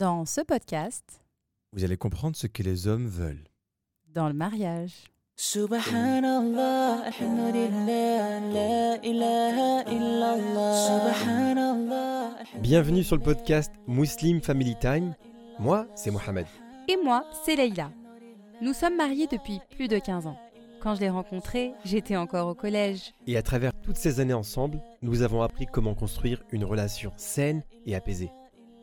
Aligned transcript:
Dans 0.00 0.24
ce 0.24 0.40
podcast, 0.40 1.20
Vous 1.74 1.84
allez 1.84 1.98
comprendre 1.98 2.34
ce 2.34 2.46
que 2.46 2.62
les 2.62 2.86
hommes 2.88 3.06
veulent. 3.06 3.44
dans 4.14 4.28
le 4.28 4.32
mariage. 4.32 4.94
Subhanallah, 5.36 7.02
alhamdulillah, 7.04 8.40
la 8.40 8.96
ilaha 9.04 9.82
illallah. 9.92 10.86
Subhanallah. 10.86 12.30
Bienvenue 12.60 13.04
sur 13.04 13.16
le 13.16 13.22
podcast 13.22 13.70
Muslim 13.86 14.40
Family 14.40 14.74
Time. 14.80 15.14
Moi, 15.58 15.86
c'est 15.94 16.10
Mohamed. 16.10 16.46
Et 16.88 16.96
moi, 17.04 17.26
c'est 17.44 17.56
Leïla. 17.56 17.90
Nous 18.62 18.72
sommes 18.72 18.96
mariés 18.96 19.26
depuis 19.26 19.60
plus 19.76 19.88
de 19.88 19.98
15 19.98 20.26
ans. 20.26 20.38
Quand 20.80 20.94
je 20.94 21.00
l'ai 21.00 21.10
rencontré, 21.10 21.74
j'étais 21.84 22.16
encore 22.16 22.48
au 22.48 22.54
collège. 22.54 23.12
Et 23.26 23.36
à 23.36 23.42
travers 23.42 23.74
toutes 23.82 23.98
ces 23.98 24.18
années 24.18 24.32
ensemble, 24.32 24.80
nous 25.02 25.20
avons 25.20 25.42
appris 25.42 25.66
comment 25.66 25.94
construire 25.94 26.42
une 26.52 26.64
relation 26.64 27.12
saine 27.18 27.62
et 27.84 27.94
apaisée. 27.94 28.30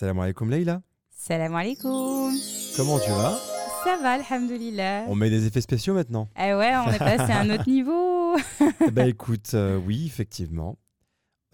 Salam 0.00 0.18
alaikum 0.18 0.48
Leïla. 0.48 0.80
Salam 1.10 1.54
alaikum. 1.54 2.32
Comment 2.74 2.98
tu 3.00 3.10
vas? 3.10 3.38
Ça 3.84 3.98
va, 4.00 4.12
alhamdoulilah. 4.12 5.04
On 5.08 5.14
met 5.14 5.28
des 5.28 5.44
effets 5.44 5.60
spéciaux 5.60 5.92
maintenant 5.92 6.26
Eh 6.38 6.54
ouais, 6.54 6.72
on 6.74 6.90
est 6.90 6.98
passé 6.98 7.30
à 7.30 7.40
un 7.40 7.50
autre 7.50 7.68
niveau. 7.68 8.34
Ben 8.92 9.06
écoute, 9.06 9.50
euh, 9.52 9.76
oui, 9.76 10.06
effectivement. 10.06 10.78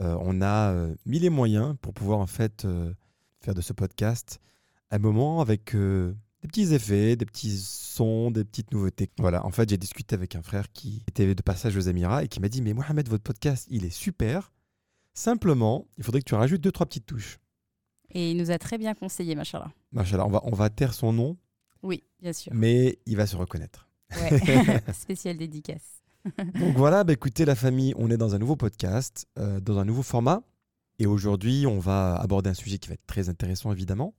Euh, 0.00 0.16
on 0.20 0.40
a 0.42 0.70
euh, 0.70 0.94
mis 1.06 1.18
les 1.18 1.28
moyens 1.28 1.74
pour 1.82 1.92
pouvoir 1.92 2.20
en 2.20 2.28
fait 2.28 2.64
faire 3.40 3.54
de 3.54 3.60
ce 3.60 3.72
podcast 3.72 4.38
un 4.92 4.98
moment 4.98 5.40
avec 5.40 5.74
des 5.74 6.46
petits 6.46 6.72
effets, 6.72 7.16
des 7.16 7.26
petits 7.26 7.58
sons, 7.58 8.30
des 8.30 8.44
petites 8.44 8.70
nouveautés. 8.70 9.10
Voilà, 9.18 9.44
en 9.44 9.50
fait, 9.50 9.68
j'ai 9.68 9.76
discuté 9.76 10.14
avec 10.14 10.36
un 10.36 10.42
frère 10.42 10.70
qui 10.70 11.02
était 11.08 11.34
de 11.34 11.42
passage 11.42 11.76
aux 11.76 11.80
Émirats 11.80 12.22
et 12.22 12.28
qui 12.28 12.38
m'a 12.38 12.48
dit 12.48 12.62
Mais 12.62 12.74
Mohamed, 12.74 13.08
votre 13.08 13.24
podcast, 13.24 13.66
il 13.70 13.84
est 13.84 13.90
super. 13.90 14.52
Simplement, 15.14 15.88
il 15.98 16.04
faudrait 16.04 16.20
que 16.20 16.28
tu 16.28 16.36
rajoutes 16.36 16.60
deux, 16.60 16.70
trois 16.70 16.86
petites 16.86 17.06
touches. 17.06 17.40
Et 18.10 18.30
il 18.30 18.36
nous 18.36 18.50
a 18.50 18.58
très 18.58 18.78
bien 18.78 18.94
conseillé, 18.94 19.34
machallah. 19.34 19.72
Machallah, 19.92 20.26
on 20.26 20.30
va, 20.30 20.40
on 20.44 20.54
va 20.54 20.70
taire 20.70 20.94
son 20.94 21.12
nom, 21.12 21.36
Oui, 21.82 22.04
bien 22.20 22.32
sûr. 22.32 22.52
mais 22.54 22.98
il 23.06 23.16
va 23.16 23.26
se 23.26 23.36
reconnaître. 23.36 23.88
Ouais. 24.20 24.82
Spéciale 24.92 25.36
dédicace. 25.36 26.02
Donc 26.58 26.76
voilà, 26.76 27.04
bah 27.04 27.12
écoutez 27.12 27.44
la 27.44 27.54
famille, 27.54 27.94
on 27.96 28.10
est 28.10 28.16
dans 28.16 28.34
un 28.34 28.38
nouveau 28.38 28.56
podcast, 28.56 29.26
euh, 29.38 29.60
dans 29.60 29.78
un 29.78 29.84
nouveau 29.84 30.02
format. 30.02 30.42
Et 30.98 31.06
aujourd'hui, 31.06 31.66
on 31.66 31.78
va 31.78 32.16
aborder 32.16 32.50
un 32.50 32.54
sujet 32.54 32.78
qui 32.78 32.88
va 32.88 32.94
être 32.94 33.06
très 33.06 33.28
intéressant, 33.28 33.70
évidemment. 33.70 34.14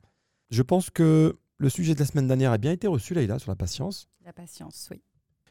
Je 0.51 0.61
pense 0.61 0.89
que 0.89 1.37
le 1.57 1.69
sujet 1.69 1.95
de 1.95 1.99
la 1.99 2.05
semaine 2.05 2.27
dernière 2.27 2.51
a 2.51 2.57
bien 2.57 2.71
été 2.71 2.87
reçu, 2.87 3.13
Laïla, 3.13 3.39
sur 3.39 3.51
la 3.51 3.55
patience. 3.55 4.07
La 4.23 4.31
patience, 4.31 4.87
oui. 4.91 5.01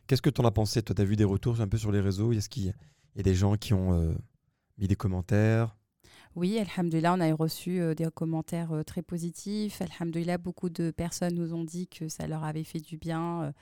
Qu'est-ce 0.06 0.22
que 0.22 0.30
tu 0.30 0.40
en 0.40 0.44
as 0.44 0.50
pensé 0.52 0.82
Toi, 0.82 0.94
tu 0.94 1.02
as 1.02 1.04
vu 1.04 1.16
des 1.16 1.24
retours 1.24 1.60
un 1.60 1.66
peu 1.68 1.78
sur 1.78 1.90
les 1.90 2.00
réseaux? 2.00 2.32
Est-ce 2.32 2.48
qu'il 2.48 2.66
y 2.66 3.20
a 3.20 3.22
des 3.22 3.34
gens 3.34 3.56
qui 3.56 3.74
ont 3.74 3.92
euh, 3.92 4.14
mis 4.78 4.86
des 4.86 4.94
commentaires? 4.96 5.76
Oui, 6.36 6.58
alhamdoulilah, 6.58 7.14
on 7.14 7.20
a 7.20 7.34
reçu 7.34 7.80
euh, 7.80 7.94
des 7.94 8.08
commentaires 8.14 8.72
euh, 8.72 8.82
très 8.82 9.00
positifs. 9.00 9.80
Alhamdoulilah, 9.80 10.36
beaucoup 10.36 10.68
de 10.68 10.90
personnes 10.90 11.34
nous 11.34 11.54
ont 11.54 11.64
dit 11.64 11.88
que 11.88 12.10
ça 12.10 12.26
leur 12.26 12.44
avait 12.44 12.62
fait 12.62 12.78
du 12.78 12.98
bien 12.98 13.44
euh, 13.44 13.52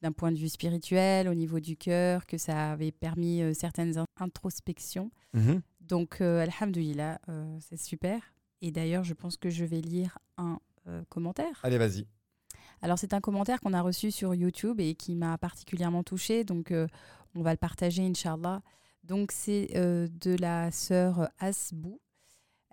d'un 0.00 0.12
point 0.12 0.32
de 0.32 0.38
vue 0.38 0.48
spirituel, 0.48 1.28
au 1.28 1.34
niveau 1.34 1.60
du 1.60 1.76
cœur, 1.76 2.24
que 2.24 2.38
ça 2.38 2.72
avait 2.72 2.90
permis 2.90 3.42
certaines 3.54 3.98
in- 3.98 4.06
introspections. 4.18 5.10
Mhm. 5.34 5.60
Donc, 5.82 6.20
alhamdoulilah, 6.20 7.20
euh, 7.28 7.58
c'est 7.60 7.76
super. 7.76 8.20
Et 8.62 8.70
d'ailleurs, 8.72 9.04
je 9.04 9.12
pense 9.12 9.36
que 9.36 9.50
je 9.50 9.64
vais 9.66 9.80
lire 9.80 10.18
un 10.38 10.58
commentaire. 11.10 11.60
Allez, 11.62 11.78
vas-y. 11.78 12.06
Alors, 12.80 12.98
c'est 12.98 13.14
un 13.14 13.20
commentaire 13.20 13.60
qu'on 13.60 13.72
a 13.74 13.80
reçu 13.82 14.10
sur 14.10 14.34
YouTube 14.34 14.80
et 14.80 14.94
qui 14.96 15.14
m'a 15.14 15.38
particulièrement 15.38 16.02
touchée. 16.02 16.42
Donc, 16.42 16.72
on 17.36 17.42
va 17.42 17.52
le 17.52 17.56
partager, 17.58 18.04
Inch'Allah. 18.04 18.62
Donc, 19.04 19.30
c'est 19.30 19.68
de 19.74 20.36
la 20.40 20.72
sœur 20.72 21.28
Asbou. 21.38 22.00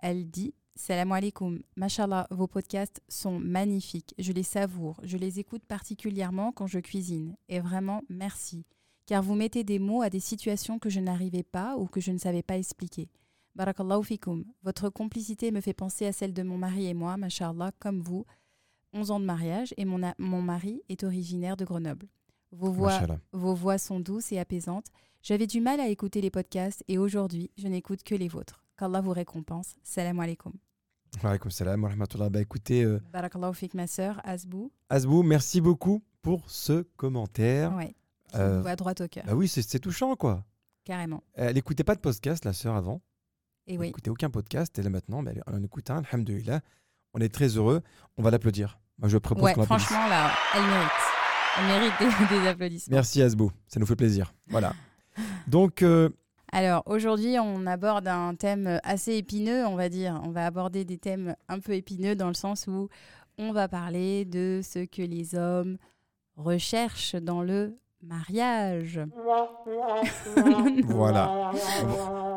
Elle 0.02 0.30
dit 0.30 0.54
Salam 0.76 1.12
alaikum. 1.12 1.60
Mashallah, 1.76 2.26
vos 2.30 2.46
podcasts 2.46 3.02
sont 3.08 3.38
magnifiques. 3.38 4.14
Je 4.18 4.32
les 4.32 4.42
savoure. 4.42 4.98
Je 5.02 5.18
les 5.18 5.38
écoute 5.38 5.62
particulièrement 5.66 6.52
quand 6.52 6.66
je 6.66 6.78
cuisine. 6.78 7.36
Et 7.50 7.60
vraiment, 7.60 8.02
merci. 8.08 8.64
Car 9.04 9.22
vous 9.22 9.34
mettez 9.34 9.62
des 9.62 9.78
mots 9.78 10.00
à 10.00 10.08
des 10.08 10.20
situations 10.20 10.78
que 10.78 10.88
je 10.88 11.00
n'arrivais 11.00 11.42
pas 11.42 11.76
ou 11.76 11.86
que 11.86 12.00
je 12.00 12.12
ne 12.12 12.18
savais 12.18 12.42
pas 12.42 12.56
expliquer. 12.56 13.10
Barakallahu 13.56 14.04
fikum. 14.04 14.44
Votre 14.62 14.88
complicité 14.88 15.50
me 15.50 15.60
fait 15.60 15.74
penser 15.74 16.06
à 16.06 16.12
celle 16.12 16.32
de 16.32 16.42
mon 16.42 16.56
mari 16.56 16.86
et 16.86 16.94
moi, 16.94 17.18
mashallah, 17.18 17.72
comme 17.78 18.00
vous. 18.00 18.24
11 18.94 19.10
ans 19.10 19.20
de 19.20 19.26
mariage 19.26 19.74
et 19.76 19.84
mon, 19.84 20.00
mon 20.18 20.40
mari 20.40 20.82
est 20.88 21.04
originaire 21.04 21.56
de 21.56 21.64
Grenoble. 21.64 22.08
Vos 22.52 22.72
voix, 22.72 23.00
vos 23.32 23.54
voix 23.54 23.76
sont 23.76 24.00
douces 24.00 24.32
et 24.32 24.38
apaisantes. 24.38 24.86
J'avais 25.22 25.46
du 25.46 25.60
mal 25.60 25.78
à 25.78 25.88
écouter 25.88 26.22
les 26.22 26.30
podcasts 26.30 26.82
et 26.88 26.96
aujourd'hui, 26.96 27.50
je 27.58 27.68
n'écoute 27.68 28.02
que 28.02 28.14
les 28.14 28.28
vôtres. 28.28 28.64
Qu'Allah 28.80 29.02
vous 29.02 29.12
récompense. 29.12 29.74
Salam 29.82 30.18
alaikum. 30.20 30.52
Wa 31.22 31.30
alaykoum 31.30 31.50
salam 31.50 31.82
wa 31.82 31.90
rahmatullah. 31.90 32.30
Bah 32.30 32.40
écoutez, 32.40 32.82
euh, 32.82 32.98
Barakallahu 33.12 33.52
fik, 33.52 33.74
ma 33.74 33.86
sœur, 33.86 34.22
Asbou. 34.24 34.72
Asbou, 34.88 35.22
merci 35.22 35.60
beaucoup 35.60 36.02
pour 36.22 36.48
ce 36.48 36.80
commentaire. 36.96 37.74
Ouais. 37.74 37.94
Qui 38.30 38.36
Euh, 38.38 38.56
nous 38.56 38.62
va 38.62 38.76
droit 38.76 38.92
au 38.98 39.06
cœur, 39.08 39.24
Bah 39.26 39.34
oui, 39.34 39.48
c'est 39.48 39.78
touchant, 39.80 40.16
quoi. 40.16 40.46
carrément. 40.84 41.22
Elle 41.34 41.56
n'écoutait 41.56 41.84
pas 41.84 41.94
de 41.94 42.00
podcast, 42.00 42.46
la 42.46 42.54
sœur, 42.54 42.74
avant. 42.74 43.02
Et 43.66 43.74
Elle 43.74 43.80
oui, 43.80 43.86
n'écoutait 43.88 44.08
aucun 44.08 44.30
podcast. 44.30 44.78
Et 44.78 44.82
là, 44.82 44.88
maintenant, 44.88 45.22
bah, 45.22 45.32
elle 45.34 45.54
en 45.54 45.62
écoute 45.62 45.90
un, 45.90 46.02
alhamdoulilah. 46.10 46.60
On 47.12 47.20
est 47.20 47.28
très 47.28 47.48
heureux. 47.48 47.82
On 48.16 48.22
va 48.22 48.30
l'applaudir. 48.30 48.78
Moi, 48.98 49.10
je 49.10 49.18
propose 49.18 49.44
ouais, 49.44 49.64
franchement, 49.66 50.06
là, 50.08 50.30
elle 50.54 50.62
mérite. 50.62 50.90
Elle 51.58 51.66
mérite 51.66 52.30
des, 52.30 52.38
des 52.40 52.46
applaudissements. 52.48 52.94
Merci, 52.94 53.20
Asbou. 53.20 53.52
Ça 53.68 53.78
nous 53.78 53.84
fait 53.84 53.96
plaisir. 53.96 54.32
Voilà. 54.48 54.72
Donc, 55.48 55.82
euh, 55.82 56.08
Alors 56.52 56.82
aujourd'hui, 56.86 57.38
on 57.38 57.66
aborde 57.66 58.08
un 58.08 58.34
thème 58.34 58.80
assez 58.82 59.14
épineux, 59.14 59.66
on 59.66 59.76
va 59.76 59.88
dire. 59.88 60.20
On 60.24 60.30
va 60.30 60.46
aborder 60.46 60.84
des 60.84 60.98
thèmes 60.98 61.36
un 61.48 61.60
peu 61.60 61.72
épineux 61.72 62.16
dans 62.16 62.28
le 62.28 62.34
sens 62.34 62.66
où 62.66 62.88
on 63.38 63.52
va 63.52 63.68
parler 63.68 64.24
de 64.24 64.60
ce 64.62 64.84
que 64.84 65.02
les 65.02 65.34
hommes 65.34 65.78
recherchent 66.36 67.14
dans 67.14 67.42
le 67.42 67.78
mariage. 68.02 69.00
voilà. 70.84 71.52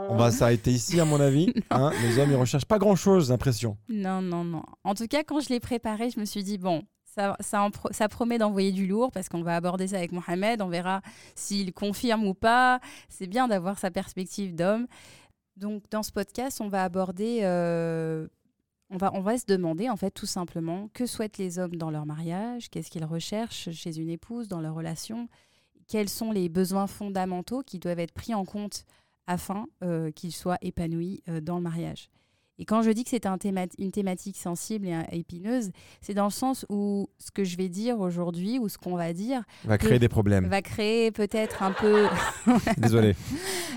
On 0.10 0.16
va, 0.16 0.32
s'arrêter 0.32 0.72
ici, 0.72 1.00
à 1.00 1.06
mon 1.06 1.20
avis. 1.20 1.54
Hein, 1.72 1.92
les 2.04 2.20
hommes, 2.20 2.30
ils 2.30 2.36
recherchent 2.36 2.66
pas 2.66 2.78
grand-chose, 2.78 3.32
l'impression. 3.32 3.78
Non, 3.90 4.22
non, 4.22 4.44
non. 4.44 4.62
En 4.84 4.94
tout 4.94 5.08
cas, 5.08 5.24
quand 5.24 5.40
je 5.40 5.50
l'ai 5.50 5.60
préparé, 5.60 6.12
je 6.12 6.20
me 6.20 6.26
suis 6.26 6.44
dit, 6.44 6.60
bon, 6.60 6.84
ça, 7.14 7.38
ça, 7.92 8.10
promet 8.10 8.38
d'envoyer 8.38 8.72
du 8.72 8.88
lourd 8.88 9.12
parce 9.12 9.30
qu'on 9.30 9.44
va 9.44 9.56
aborder 9.56 9.90
ça 9.90 9.98
avec 9.98 10.12
Mohamed. 10.12 10.62
On 10.62 10.68
verra 10.68 11.02
s'il 11.36 11.74
confirme 11.74 12.26
ou 12.26 12.34
pas. 12.34 12.80
C'est 13.10 13.28
bien 13.28 13.48
d'avoir 13.48 13.78
sa 13.78 13.92
perspective 13.92 14.56
d'homme. 14.56 14.88
Donc, 15.58 15.84
dans 15.92 16.04
ce 16.04 16.12
podcast, 16.12 16.62
on 16.62 16.70
va 16.70 16.84
aborder. 16.84 17.42
euh, 17.44 18.28
on, 18.90 18.98
va, 18.98 19.12
on 19.14 19.22
va 19.22 19.38
se 19.38 19.46
demander, 19.46 19.90
en 19.90 19.98
fait, 19.98 20.12
tout 20.12 20.26
simplement, 20.26 20.90
que 20.94 21.06
souhaitent 21.06 21.38
les 21.38 21.60
hommes 21.60 21.76
dans 21.76 21.92
leur 21.92 22.06
mariage? 22.06 22.70
Qu'est-ce 22.70 22.90
qu'ils 22.90 23.06
recherchent 23.06 23.72
chez 23.72 24.00
une 24.00 24.10
épouse, 24.10 24.48
dans 24.48 24.62
leur 24.62 24.74
relation? 24.74 25.28
Quels 25.88 26.10
sont 26.10 26.32
les 26.32 26.50
besoins 26.50 26.88
fondamentaux 26.88 27.62
qui 27.62 27.78
doivent 27.78 28.00
être 28.00 28.14
pris 28.14 28.34
en 28.34 28.46
compte 28.46 28.86
afin 29.28 29.68
euh, 29.84 30.12
qu'ils 30.12 30.34
soient 30.34 30.58
épanouis 30.62 31.22
euh, 31.30 31.42
dans 31.42 31.58
le 31.58 31.64
mariage? 31.64 32.10
Et 32.60 32.66
quand 32.66 32.84
je 32.84 32.92
dis 32.92 33.04
que 33.04 33.10
c'est 33.10 33.26
un 33.26 33.38
une 33.80 33.92
thématique 33.92 34.38
sensible 34.38 34.88
et 34.88 35.18
épineuse, 35.18 35.72
c'est 36.02 36.14
dans 36.14 36.26
le 36.26 36.32
sens 36.32 36.66
où 36.70 37.10
ce 37.18 37.32
que 37.32 37.44
je 37.44 37.58
vais 37.58 37.68
dire 37.70 38.00
aujourd'hui 38.00 38.60
ou 38.60 38.70
ce 38.70 38.78
qu'on 38.78 38.96
va 38.96 39.12
dire 39.14 39.44
Va 39.64 39.78
créer 39.78 40.00
des 40.00 40.10
problèmes. 40.10 40.46
va 40.48 40.62
créer 40.62 41.12
peut-être 41.12 41.64
un 41.64 41.72
peu, 41.72 42.08
Désolé. 42.78 43.16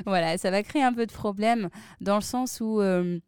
voilà, 0.04 0.36
ça 0.36 0.50
va 0.50 0.62
créer 0.62 0.82
un 0.82 0.92
peu 0.92 1.06
de 1.06 1.12
problème 1.12 1.70
dans 2.00 2.16
le 2.16 2.22
sens 2.22 2.60
où 2.60 2.80
euh, 2.80 3.18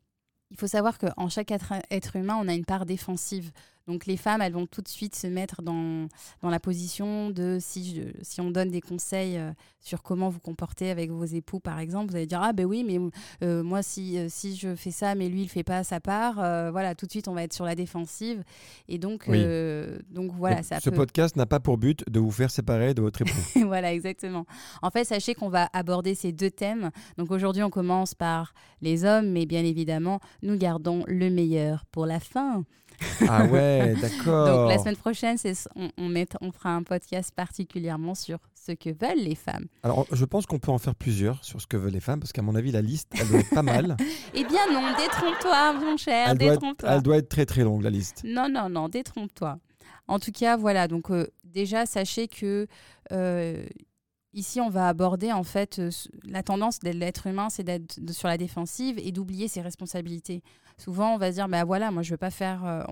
il 0.50 0.56
faut 0.56 0.66
savoir 0.66 0.98
qu'en 0.98 1.28
chaque 1.28 1.50
être 1.50 2.16
humain, 2.16 2.38
on 2.40 2.48
a 2.48 2.54
une 2.54 2.64
part 2.64 2.84
défensive. 2.86 3.50
Donc 3.88 4.06
les 4.06 4.16
femmes, 4.16 4.42
elles 4.42 4.52
vont 4.52 4.66
tout 4.66 4.82
de 4.82 4.88
suite 4.88 5.16
se 5.16 5.26
mettre 5.26 5.62
dans, 5.62 6.06
dans 6.42 6.50
la 6.50 6.60
position 6.60 7.30
de 7.30 7.56
si, 7.60 7.96
je- 7.96 8.22
si 8.22 8.40
on 8.40 8.50
donne 8.50 8.70
des 8.70 8.80
conseils 8.82 9.38
euh, 9.38 9.50
sur 9.80 10.02
comment 10.02 10.28
vous 10.28 10.38
comporter 10.40 10.90
avec 10.90 11.10
vos 11.10 11.24
époux, 11.24 11.58
par 11.58 11.78
exemple, 11.80 12.10
vous 12.10 12.16
allez 12.16 12.26
dire 12.26 12.40
ah 12.42 12.52
ben 12.52 12.66
oui, 12.66 12.84
mais 12.86 12.98
euh, 13.42 13.62
moi 13.62 13.82
si, 13.82 14.18
euh, 14.18 14.26
si 14.28 14.54
je 14.56 14.74
fais 14.76 14.90
ça, 14.90 15.14
mais 15.14 15.28
lui 15.30 15.42
il 15.42 15.48
fait 15.48 15.64
pas 15.64 15.82
sa 15.84 16.00
part, 16.00 16.38
euh, 16.38 16.70
voilà, 16.70 16.94
tout 16.94 17.06
de 17.06 17.10
suite 17.10 17.28
on 17.28 17.32
va 17.34 17.42
être 17.44 17.54
sur 17.54 17.64
la 17.64 17.74
défensive. 17.74 18.44
Et 18.88 18.98
donc, 18.98 19.24
Oui. 19.26 19.38
euh, 19.40 19.98
donc 20.10 20.32
voilà, 20.34 20.56
Donc, 20.56 20.64
ça 20.66 20.80
ce 20.80 20.90
peut... 20.90 20.96
podcast 20.96 21.34
n'a 21.36 21.46
pas 21.46 21.58
pour 21.58 21.78
but 21.78 22.04
de 22.10 22.20
vous 22.20 22.30
faire 22.30 22.50
séparer 22.50 22.92
de 22.92 23.00
votre 23.00 23.22
époux. 23.22 23.32
voilà, 23.66 23.92
exactement. 23.94 24.44
En 24.82 24.90
fait, 24.90 25.04
sachez 25.04 25.34
qu'on 25.34 25.48
va 25.48 25.70
aborder 25.72 26.14
ces 26.14 26.32
deux 26.32 26.50
thèmes. 26.50 26.90
Donc 27.16 27.30
aujourd'hui, 27.30 27.62
on 27.62 27.70
commence 27.70 28.14
par 28.14 28.52
les 28.82 29.04
hommes, 29.06 29.30
mais 29.30 29.46
bien 29.46 29.64
évidemment, 29.64 30.20
nous 30.42 30.58
gardons 30.58 31.04
le 31.06 31.30
meilleur 31.30 31.86
pour 31.90 32.04
la 32.04 32.20
fin. 32.20 32.64
Ah 33.28 33.44
ouais, 33.46 33.94
d'accord. 34.00 34.46
Donc 34.46 34.70
la 34.70 34.78
semaine 34.78 34.96
prochaine, 34.96 35.36
on, 35.76 35.90
on, 35.98 36.08
met- 36.08 36.26
on 36.40 36.52
fera 36.52 36.70
un 36.74 36.82
podcast 36.82 37.32
particulièrement 37.34 38.14
sur 38.14 38.38
ce 38.54 38.72
que 38.72 38.90
veulent 38.90 39.22
les 39.24 39.34
femmes. 39.34 39.66
Alors, 39.82 40.06
je 40.12 40.24
pense 40.24 40.46
qu'on 40.46 40.58
peut 40.58 40.70
en 40.72 40.78
faire 40.78 40.94
plusieurs 40.94 41.42
sur 41.44 41.60
ce 41.60 41.66
que 41.66 41.76
veulent 41.76 41.92
les 41.92 42.00
femmes, 42.00 42.20
parce 42.20 42.32
qu'à 42.32 42.42
mon 42.42 42.54
avis, 42.54 42.70
la 42.72 42.82
liste, 42.82 43.08
elle 43.18 43.28
doit 43.28 43.40
être 43.40 43.50
pas 43.54 43.62
mal. 43.62 43.96
Eh 44.34 44.44
bien 44.44 44.60
non, 44.72 44.82
détrompe-toi, 44.96 45.72
mon 45.74 45.96
cher, 45.96 46.34
détrompe-toi. 46.34 46.88
elle 46.90 47.02
doit 47.02 47.16
être 47.16 47.28
très 47.28 47.46
très 47.46 47.64
longue, 47.64 47.82
la 47.82 47.90
liste. 47.90 48.22
Non, 48.24 48.48
non, 48.50 48.68
non, 48.68 48.88
détrompe-toi. 48.88 49.58
En 50.06 50.18
tout 50.18 50.32
cas, 50.32 50.56
voilà, 50.56 50.86
donc 50.88 51.10
euh, 51.10 51.26
déjà, 51.44 51.86
sachez 51.86 52.28
que 52.28 52.66
euh, 53.12 53.64
ici, 54.32 54.60
on 54.60 54.68
va 54.70 54.88
aborder 54.88 55.32
en 55.32 55.42
fait 55.44 55.78
euh, 55.78 55.90
la 56.24 56.42
tendance 56.42 56.78
de 56.80 56.90
l'être 56.90 57.26
humain, 57.26 57.48
c'est 57.50 57.64
d'être 57.64 57.98
sur 58.12 58.28
la 58.28 58.36
défensive 58.38 58.98
et 58.98 59.12
d'oublier 59.12 59.48
ses 59.48 59.60
responsabilités. 59.60 60.42
Souvent, 60.78 61.14
on 61.14 61.18
va 61.18 61.30
se 61.30 61.36
dire, 61.36 61.48
bah 61.48 61.64
voilà, 61.64 61.90
moi, 61.90 62.02
je 62.02 62.10
veux 62.10 62.16
pas 62.16 62.30
faire, 62.30 62.64
euh, 62.64 62.82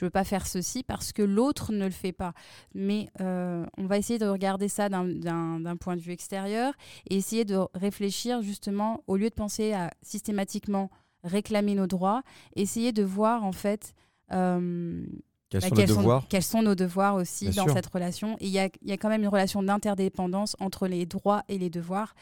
veux 0.00 0.10
pas 0.10 0.24
faire 0.24 0.46
ceci 0.46 0.82
parce 0.82 1.12
que 1.12 1.22
l'autre 1.22 1.72
ne 1.72 1.84
le 1.84 1.90
fait 1.90 2.12
pas. 2.12 2.32
Mais 2.74 3.08
euh, 3.20 3.66
on 3.76 3.86
va 3.86 3.98
essayer 3.98 4.18
de 4.18 4.26
regarder 4.26 4.68
ça 4.68 4.88
d'un 4.88 5.76
point 5.78 5.96
de 5.96 6.00
vue 6.00 6.12
extérieur 6.12 6.72
et 7.10 7.16
essayer 7.16 7.44
de 7.44 7.58
réfléchir 7.74 8.42
justement, 8.42 9.02
au 9.06 9.16
lieu 9.16 9.28
de 9.28 9.34
penser 9.34 9.72
à 9.72 9.90
systématiquement 10.02 10.90
réclamer 11.24 11.74
nos 11.74 11.86
droits, 11.86 12.22
essayer 12.54 12.92
de 12.92 13.02
voir 13.02 13.44
en 13.44 13.52
fait. 13.52 13.94
euh, 14.32 15.04
Quels 15.48 15.60
bah, 15.60 15.68
sont 15.68 15.74
quels, 15.76 15.88
sont, 15.88 15.96
devoirs? 16.00 16.26
quels 16.28 16.42
sont 16.42 16.62
nos 16.62 16.74
devoirs 16.74 17.14
aussi 17.14 17.48
Bien 17.50 17.62
dans 17.62 17.68
sûr. 17.68 17.74
cette 17.76 17.86
relation? 17.86 18.36
Et 18.40 18.46
il 18.46 18.50
y 18.52 18.58
a, 18.58 18.66
il 18.82 18.88
y 18.88 18.92
a 18.92 18.96
quand 18.96 19.08
même 19.08 19.22
une 19.22 19.28
relation 19.28 19.62
d'interdépendance 19.62 20.56
entre 20.58 20.88
les 20.88 21.06
droits 21.06 21.44
et 21.48 21.56
les 21.56 21.70
devoirs. 21.70 22.14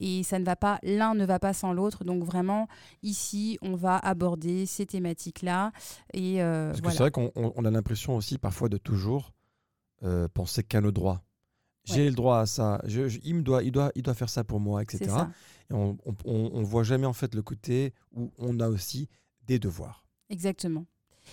Et 0.00 0.22
ça 0.22 0.38
ne 0.38 0.44
va 0.46 0.56
pas, 0.56 0.78
l'un 0.82 1.14
ne 1.14 1.26
va 1.26 1.38
pas 1.38 1.52
sans 1.52 1.74
l'autre. 1.74 2.04
Donc 2.04 2.24
vraiment, 2.24 2.68
ici, 3.02 3.58
on 3.60 3.74
va 3.76 3.98
aborder 3.98 4.64
ces 4.64 4.86
thématiques-là. 4.86 5.72
Et 6.14 6.42
euh, 6.42 6.68
Parce 6.70 6.80
que 6.80 6.90
c'est 6.90 6.98
vrai 6.98 7.10
qu'on 7.10 7.30
on- 7.36 7.52
on 7.54 7.64
a 7.66 7.70
l'impression 7.70 8.16
aussi 8.16 8.38
parfois 8.38 8.68
de 8.70 8.78
toujours 8.78 9.32
euh, 10.02 10.26
penser 10.32 10.62
qu'à 10.62 10.80
nos 10.80 10.92
droits. 10.92 11.22
J'ai 11.84 12.04
Ouais. 12.04 12.08
le 12.08 12.14
droit 12.14 12.38
à 12.38 12.46
ça, 12.46 12.80
je- 12.84 13.08
je- 13.08 13.20
il, 13.24 13.34
me 13.34 13.42
doit, 13.42 13.62
il, 13.62 13.72
doit, 13.72 13.90
il 13.94 14.02
doit 14.02 14.14
faire 14.14 14.28
ça 14.30 14.42
pour 14.44 14.58
moi, 14.60 14.82
etc. 14.82 15.04
Et 15.70 15.74
on 15.74 15.96
on 16.24 16.62
voit 16.62 16.82
jamais 16.82 17.06
en 17.06 17.12
fait 17.12 17.34
le 17.34 17.42
côté 17.42 17.92
où 18.12 18.30
on 18.38 18.58
a 18.60 18.68
aussi 18.68 19.08
des 19.46 19.58
devoirs. 19.58 20.06
Exactement. 20.30 20.86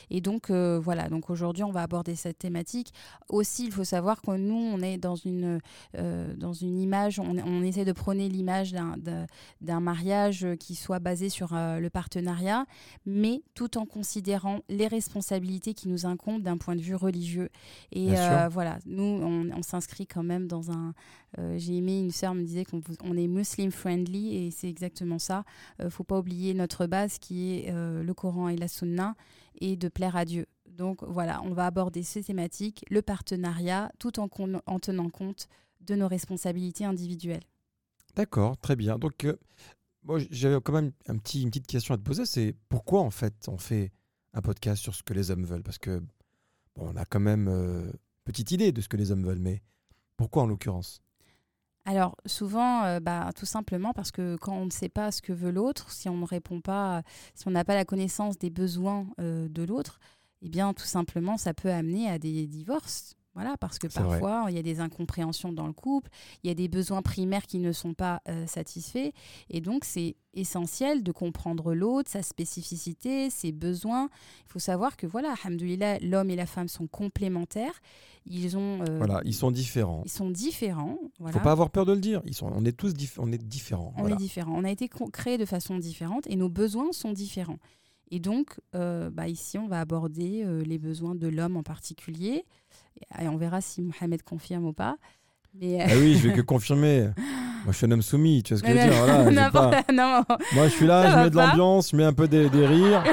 Et 0.09 0.21
donc 0.21 0.49
euh, 0.49 0.79
voilà, 0.79 1.09
donc 1.09 1.29
aujourd'hui 1.29 1.63
on 1.63 1.71
va 1.71 1.81
aborder 1.81 2.15
cette 2.15 2.37
thématique. 2.37 2.93
Aussi, 3.29 3.65
il 3.65 3.71
faut 3.71 3.83
savoir 3.83 4.21
que 4.21 4.35
nous, 4.37 4.55
on 4.55 4.81
est 4.81 4.97
dans 4.97 5.15
une, 5.15 5.59
euh, 5.97 6.33
dans 6.35 6.53
une 6.53 6.79
image, 6.79 7.19
on, 7.19 7.37
on 7.37 7.63
essaie 7.63 7.85
de 7.85 7.91
prôner 7.91 8.29
l'image 8.29 8.73
d'un- 8.73 9.79
mariage 9.79 10.45
qui 10.59 10.75
soit 10.75 10.99
basé 10.99 11.29
sur 11.29 11.53
euh, 11.53 11.79
le 11.79 11.89
partenariat, 11.89 12.65
mais 13.05 13.41
tout 13.53 13.77
en 13.77 13.85
considérant 13.85 14.59
les 14.69 14.87
responsabilités 14.87 15.73
qui 15.73 15.87
nous 15.87 16.05
incombent 16.05 16.41
d'un 16.41 16.57
point 16.57 16.75
de 16.75 16.81
vue 16.81 16.95
religieux. 16.95 17.49
Et 17.91 18.15
voilà, 18.51 18.79
nous, 18.85 19.03
on, 19.03 19.49
on 19.55 19.61
s'inscrit 19.61 20.07
quand 20.07 20.23
même 20.23 20.47
dans 20.47 20.71
un... 20.71 20.93
J'ai 21.57 21.77
aimé, 21.77 21.99
une 21.99 22.11
sœur 22.11 22.33
me 22.33 22.41
disait 22.41 22.65
qu'on 22.65 22.81
on 23.03 23.15
est 23.17 23.27
muslim 23.27 23.71
friendly, 23.71 24.35
et 24.35 24.51
c'est 24.51 24.69
exactement 24.69 25.19
ça. 25.19 25.43
Faut 25.89 26.03
pas 26.03 26.17
oublier 26.17 26.53
notre 26.53 26.87
base 26.87 27.19
qui 27.19 27.59
est 27.59 27.71
le 27.71 28.13
Coran 28.13 28.49
et 28.49 28.55
la 28.55 28.67
Sunna 28.67 29.15
et 29.59 29.75
de 29.75 29.87
plaire 29.87 30.15
à 30.15 30.25
Dieu. 30.25 30.45
Donc 30.67 31.03
voilà, 31.03 31.41
on 31.43 31.53
va 31.53 31.65
aborder 31.65 32.03
ces 32.03 32.23
thématiques, 32.23 32.85
le 32.89 33.01
partenariat, 33.01 33.91
tout 33.99 34.19
en, 34.19 34.27
tenant 34.79 35.09
compte 35.09 35.47
de 35.81 35.95
nos 35.95 36.07
responsabilités 36.07 36.85
individuelles. 36.85 37.43
D'accord, 38.15 38.57
très 38.57 38.75
bien. 38.75 38.97
Donc, 38.97 39.25
euh, 39.25 39.37
moi, 40.03 40.19
j'avais 40.31 40.59
quand 40.61 40.73
même 40.73 40.91
une 41.07 41.19
petite 41.19 41.67
question 41.67 41.93
à 41.93 41.97
te 41.97 42.03
poser. 42.03 42.25
C'est 42.25 42.55
pourquoi, 42.69 43.01
en 43.01 43.11
fait, 43.11 43.47
on 43.47 43.57
fait 43.57 43.91
un 44.33 44.41
podcast 44.41 44.81
sur 44.81 44.95
ce 44.95 45.03
que 45.03 45.13
les 45.13 45.31
hommes 45.31 45.45
veulent? 45.45 45.63
Parce 45.63 45.77
que, 45.77 45.99
bon, 46.75 46.93
on 46.93 46.95
a 46.95 47.05
quand 47.05 47.19
même 47.19 47.47
euh, 47.47 47.91
petite 48.23 48.51
idée 48.51 48.71
de 48.71 48.81
ce 48.81 48.89
que 48.89 48.97
les 48.97 49.11
hommes 49.11 49.23
veulent, 49.23 49.39
mais 49.39 49.61
pourquoi 50.15 50.43
en 50.43 50.47
l'occurrence? 50.47 51.01
Alors 51.87 52.17
souvent, 52.25 52.83
euh, 52.83 52.99
bah, 52.99 53.29
tout 53.33 53.45
simplement 53.45 53.93
parce 53.93 54.11
que 54.11 54.35
quand 54.41 54.53
on 54.53 54.65
ne 54.65 54.71
sait 54.71 54.89
pas 54.89 55.09
ce 55.09 55.21
que 55.21 55.31
veut 55.31 55.51
l'autre, 55.51 55.89
si 55.89 56.09
on 56.09 56.17
ne 56.17 56.25
répond 56.25 56.59
pas, 56.59 57.01
si 57.33 57.47
on 57.47 57.51
n'a 57.51 57.63
pas 57.63 57.75
la 57.75 57.85
connaissance 57.85 58.37
des 58.37 58.49
besoins 58.49 59.07
euh, 59.21 59.47
de 59.47 59.63
l'autre, 59.63 59.99
eh 60.41 60.49
bien 60.49 60.73
tout 60.73 60.85
simplement, 60.85 61.37
ça 61.37 61.53
peut 61.53 61.71
amener 61.71 62.09
à 62.09 62.19
des 62.19 62.45
divorces. 62.45 63.16
Voilà, 63.39 63.55
parce 63.55 63.77
que 63.77 63.85
parfois, 63.85 64.45
il 64.49 64.55
y 64.55 64.57
a 64.57 64.63
des 64.63 64.79
incompréhensions 64.79 65.53
dans 65.53 65.67
le 65.67 65.73
couple, 65.73 66.09
il 66.43 66.47
y 66.47 66.49
a 66.49 66.55
des 66.55 66.67
besoins 66.67 67.03
primaires 67.03 67.45
qui 67.45 67.59
ne 67.59 67.71
sont 67.71 67.93
pas 67.93 68.19
euh, 68.27 68.47
satisfaits. 68.47 69.11
Et 69.51 69.61
donc, 69.61 69.85
c'est 69.85 70.15
essentiel 70.33 71.03
de 71.03 71.11
comprendre 71.11 71.75
l'autre, 71.75 72.09
sa 72.09 72.23
spécificité, 72.23 73.29
ses 73.29 73.51
besoins. 73.51 74.09
Il 74.47 74.51
faut 74.51 74.57
savoir 74.57 74.97
que, 74.97 75.05
voilà, 75.05 75.35
alhamdoulilah, 75.43 75.99
l'homme 75.99 76.31
et 76.31 76.35
la 76.35 76.47
femme 76.47 76.67
sont 76.67 76.87
complémentaires. 76.87 77.79
Ils, 78.25 78.57
ont, 78.57 78.81
euh, 78.89 78.97
Voilà, 78.97 79.21
ils 79.23 79.35
sont 79.35 79.51
différents. 79.51 80.01
ils 80.05 80.09
sont 80.11 80.31
différents. 80.31 80.97
Il 81.03 81.09
Voilà. 81.19 81.37
faut 81.37 81.43
pas 81.43 81.51
avoir 81.51 81.69
peur 81.69 81.85
de 81.85 81.93
le 81.93 81.99
dire. 82.01 82.23
Ils 82.25 82.33
sont, 82.33 82.51
on 82.51 82.65
est 82.65 82.75
tous 82.75 82.93
dif- 82.93 83.19
on 83.19 83.31
est 83.31 83.37
différents. 83.37 83.93
On 83.97 84.01
voilà. 84.01 84.15
est 84.15 84.17
différents. 84.17 84.55
On 84.57 84.63
a 84.63 84.71
été 84.71 84.89
créés 85.13 85.37
de 85.37 85.45
façon 85.45 85.77
différente 85.77 86.25
et 86.27 86.35
nos 86.35 86.49
besoins 86.49 86.91
sont 86.91 87.11
différents. 87.13 87.59
Et 88.09 88.19
donc, 88.19 88.59
euh, 88.73 89.09
bah, 89.09 89.27
ici, 89.27 89.57
on 89.57 89.67
va 89.67 89.81
aborder 89.81 90.45
les 90.65 90.77
besoins 90.77 91.13
de 91.13 91.27
l'homme 91.27 91.57
en 91.57 91.63
particulier. 91.63 92.45
Et 93.19 93.27
on 93.27 93.37
verra 93.37 93.61
si 93.61 93.81
Mohamed 93.81 94.23
confirme 94.23 94.65
ou 94.65 94.73
pas. 94.73 94.97
Mais, 95.53 95.79
Ah 95.81 95.93
oui, 95.97 96.15
je 96.17 96.27
vais 96.27 96.33
que 96.35 96.41
confirmer. 96.53 97.09
Moi, 97.63 97.71
je 97.73 97.77
suis 97.77 97.85
un 97.85 97.91
homme 97.91 98.01
soumis, 98.01 98.43
tu 98.43 98.53
vois 98.53 98.59
ce 98.59 98.63
que 98.63 98.69
je 98.69 98.73
veux 98.85 98.89
dire 98.89 99.05
voilà, 99.25 99.51
pas- 99.51 99.83
non, 99.93 100.23
Moi, 100.53 100.67
je 100.67 100.73
suis 100.73 100.85
là, 100.87 101.03
Ça 101.03 101.17
je 101.19 101.23
mets 101.23 101.29
de 101.29 101.35
l'ambiance, 101.35 101.91
je 101.91 101.95
mets 101.97 102.03
un 102.03 102.13
peu 102.13 102.27
des, 102.27 102.49
des 102.49 102.65
rires. 102.65 103.03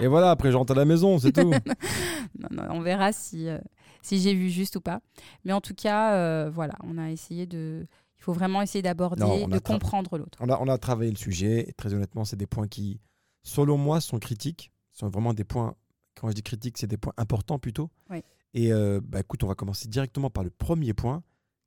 et 0.00 0.06
voilà, 0.06 0.30
après, 0.30 0.50
je 0.52 0.56
rentre 0.56 0.72
à 0.72 0.76
la 0.76 0.84
maison, 0.84 1.18
c'est 1.18 1.32
tout. 1.32 1.50
non, 1.50 2.48
non, 2.50 2.62
on 2.70 2.80
verra 2.80 3.12
si, 3.12 3.48
euh, 3.48 3.58
si 4.02 4.20
j'ai 4.20 4.34
vu 4.34 4.48
juste 4.48 4.76
ou 4.76 4.80
pas. 4.80 5.00
Mais 5.44 5.52
en 5.52 5.60
tout 5.60 5.74
cas, 5.74 6.14
euh, 6.14 6.50
voilà, 6.52 6.74
on 6.84 6.98
a 6.98 7.10
essayé 7.10 7.46
de. 7.46 7.86
Il 8.18 8.22
faut 8.22 8.32
vraiment 8.34 8.60
essayer 8.60 8.82
d'aborder, 8.82 9.46
de 9.46 9.58
comprendre 9.58 10.18
l'autre. 10.18 10.38
On 10.40 10.48
a, 10.50 10.58
on 10.60 10.68
a 10.68 10.76
travaillé 10.78 11.10
le 11.10 11.16
sujet, 11.16 11.68
et 11.68 11.72
très 11.72 11.94
honnêtement, 11.94 12.24
c'est 12.26 12.36
des 12.36 12.46
points 12.46 12.68
qui, 12.68 13.00
selon 13.42 13.78
moi, 13.78 14.00
sont 14.02 14.18
critiques. 14.18 14.72
sont 14.92 15.08
vraiment 15.08 15.32
des 15.32 15.44
points, 15.44 15.74
quand 16.20 16.28
je 16.28 16.34
dis 16.34 16.42
critiques, 16.42 16.76
c'est 16.78 16.86
des 16.86 16.98
points 16.98 17.14
importants 17.16 17.58
plutôt. 17.58 17.90
Oui. 18.10 18.22
Et 18.54 18.72
euh, 18.72 19.00
bah, 19.02 19.20
écoute, 19.20 19.42
on 19.44 19.46
va 19.46 19.54
commencer 19.54 19.88
directement 19.88 20.30
par 20.30 20.42
le 20.44 20.50
premier 20.50 20.92
point. 20.94 21.22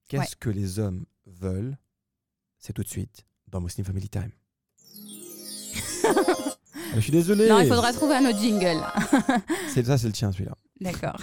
Qu'est-ce 0.07 0.21
Ouais. 0.21 0.37
que 0.39 0.49
les 0.49 0.79
hommes 0.79 1.05
veulent? 1.25 1.77
C'est 2.59 2.73
tout 2.73 2.83
de 2.83 2.87
suite 2.89 3.25
dans 3.47 3.61
Muslim 3.61 3.85
Family 3.85 4.09
Time. 4.09 4.31
Je 6.95 6.99
suis 6.99 7.11
désolé. 7.11 7.47
Non, 7.49 7.59
il 7.59 7.67
faudra 7.67 7.91
trouver 7.93 8.15
un 8.15 8.25
autre 8.25 8.39
jingle. 8.39 8.81
C'est 9.69 9.85
ça, 9.85 9.97
c'est 9.97 10.07
le 10.07 10.13
tien, 10.13 10.31
celui-là. 10.31 10.55
D'accord. 10.79 11.19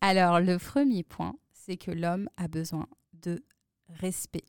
Alors, 0.00 0.38
le 0.40 0.58
premier 0.58 1.02
point, 1.02 1.34
c'est 1.52 1.76
que 1.76 1.90
l'homme 1.90 2.28
a 2.36 2.46
besoin 2.46 2.86
de 3.22 3.42
respect. 3.88 4.44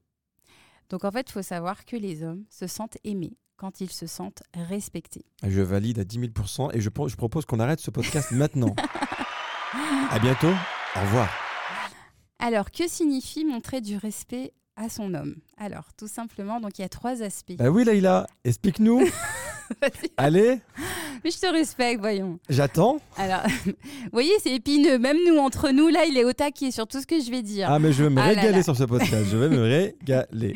Donc, 0.90 1.04
en 1.04 1.12
fait, 1.12 1.28
il 1.30 1.32
faut 1.32 1.42
savoir 1.42 1.86
que 1.86 1.96
les 1.96 2.22
hommes 2.24 2.44
se 2.50 2.68
sentent 2.68 2.98
aimés 3.04 3.38
quand 3.58 3.82
ils 3.82 3.90
se 3.92 4.06
sentent 4.06 4.44
respectés. 4.54 5.26
Je 5.44 5.62
valide 5.62 5.98
à 6.00 6.04
10 6.04 6.20
000 6.20 6.32
et 6.74 6.82
je, 6.82 6.90
je 7.08 7.16
propose 7.16 7.46
qu'on 7.46 7.60
arrête 7.60 7.80
ce 7.80 7.90
podcast 7.90 8.32
maintenant. 8.32 8.76
À 10.12 10.20
bientôt. 10.20 10.54
Au 10.96 11.00
revoir. 11.02 11.30
Alors, 12.40 12.72
que 12.72 12.88
signifie 12.88 13.46
montrer 13.46 13.82
du 13.82 13.98
respect 13.98 14.54
à 14.76 14.90
son 14.90 15.14
homme? 15.14 15.36
Alors, 15.58 15.86
tout 15.98 16.08
simplement, 16.08 16.60
donc 16.60 16.78
il 16.78 16.82
y 16.82 16.86
a 16.86 16.90
trois 16.90 17.22
aspects. 17.24 17.56
Bah 17.58 17.70
oui, 17.70 17.84
Laïla, 17.84 18.28
explique-nous. 18.44 19.06
Allez, 20.18 20.60
Mais 21.24 21.32
je 21.32 21.40
te 21.40 21.48
respecte, 21.48 22.00
voyons. 22.00 22.40
j'attends. 22.50 22.98
Alors, 23.18 23.42
vous 23.66 23.74
voyez, 24.12 24.34
c'est 24.42 24.54
épineux. 24.54 25.00
Même 25.00 25.18
nous, 25.28 25.38
entre 25.38 25.70
nous, 25.72 25.88
là, 25.88 26.06
il 26.06 26.18
est 26.18 26.24
au 26.26 26.34
taquet 26.34 26.72
sur 26.72 26.88
tout 26.88 27.02
ce 27.02 27.08
que 27.08 27.20
je 27.20 27.32
vais 27.32 27.42
dire. 27.42 27.70
Ah, 27.72 27.80
mais 27.80 27.92
je 27.92 28.04
vais 28.04 28.10
me 28.10 28.20
Ah 28.22 28.28
là 28.28 28.42
régaler 28.42 28.58
là. 28.58 28.64
sur 28.64 28.76
ce 28.78 28.84
podcast. 28.84 29.26
Je 29.32 29.38
vais 29.38 29.50
me 29.50 29.62
régaler. 29.64 30.56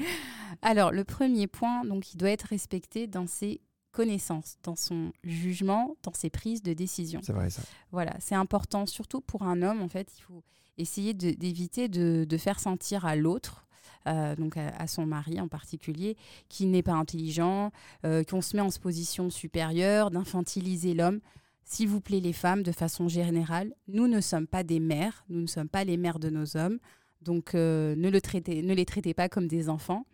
Alors, 0.62 0.92
le 0.92 1.04
premier 1.04 1.48
point, 1.48 1.84
donc, 1.86 2.14
il 2.14 2.18
doit 2.18 2.30
être 2.30 2.44
respecté 2.50 3.08
dans 3.08 3.26
ses 3.28 3.62
connaissances, 4.00 4.58
dans 4.64 4.78
son 4.78 5.12
jugement, 5.26 5.84
dans 6.04 6.14
ses 6.14 6.30
prises 6.30 6.64
de 6.64 6.74
décision. 6.74 7.20
C'est 7.22 7.34
vrai, 7.34 7.50
ça. 7.50 7.62
Voilà, 7.92 8.14
c'est 8.20 8.40
important, 8.46 8.86
surtout 8.86 9.22
pour 9.22 9.42
un 9.44 9.62
homme, 9.62 9.82
en 9.82 9.90
fait, 9.90 10.08
il 10.18 10.22
faut 10.22 10.42
essayer 10.78 11.14
d'éviter 11.14 11.90
de, 11.90 12.26
de 12.34 12.38
faire 12.38 12.60
sentir 12.60 13.06
à 13.06 13.16
l'autre, 13.18 13.68
euh, 14.08 14.38
donc 14.38 14.56
à, 14.56 14.70
à 14.84 14.88
son 14.88 15.06
mari 15.06 15.42
en 15.42 15.50
particulier, 15.50 16.16
qu'il 16.48 16.72
n'est 16.72 16.86
pas 16.90 16.94
intelligent, 16.94 17.72
euh, 18.06 18.24
qu'on 18.24 18.42
se 18.42 18.56
met 18.56 18.62
en 18.62 18.70
position 18.70 19.30
supérieure, 19.30 20.12
d'infantiliser 20.12 20.94
l'homme. 20.94 21.20
S'il 21.66 21.90
vous 21.90 22.00
plaît, 22.00 22.22
les 22.22 22.38
femmes, 22.44 22.64
de 22.64 22.72
façon 22.72 23.10
générale, 23.10 23.76
nous 23.88 24.08
ne 24.08 24.22
sommes 24.22 24.48
pas 24.48 24.64
des 24.64 24.80
mères, 24.80 25.26
nous 25.28 25.42
ne 25.42 25.48
sommes 25.48 25.70
pas 25.70 25.84
les 25.84 25.98
mères 25.98 26.20
de 26.20 26.30
nos 26.30 26.56
hommes, 26.56 26.80
donc 27.22 27.54
euh, 27.54 27.96
ne, 27.98 28.10
le 28.10 28.22
traitez, 28.22 28.62
ne 28.62 28.74
les 28.74 28.86
traitez 28.86 29.14
pas 29.14 29.28
comme 29.28 29.48
des 29.48 29.68
enfants. 29.68 30.06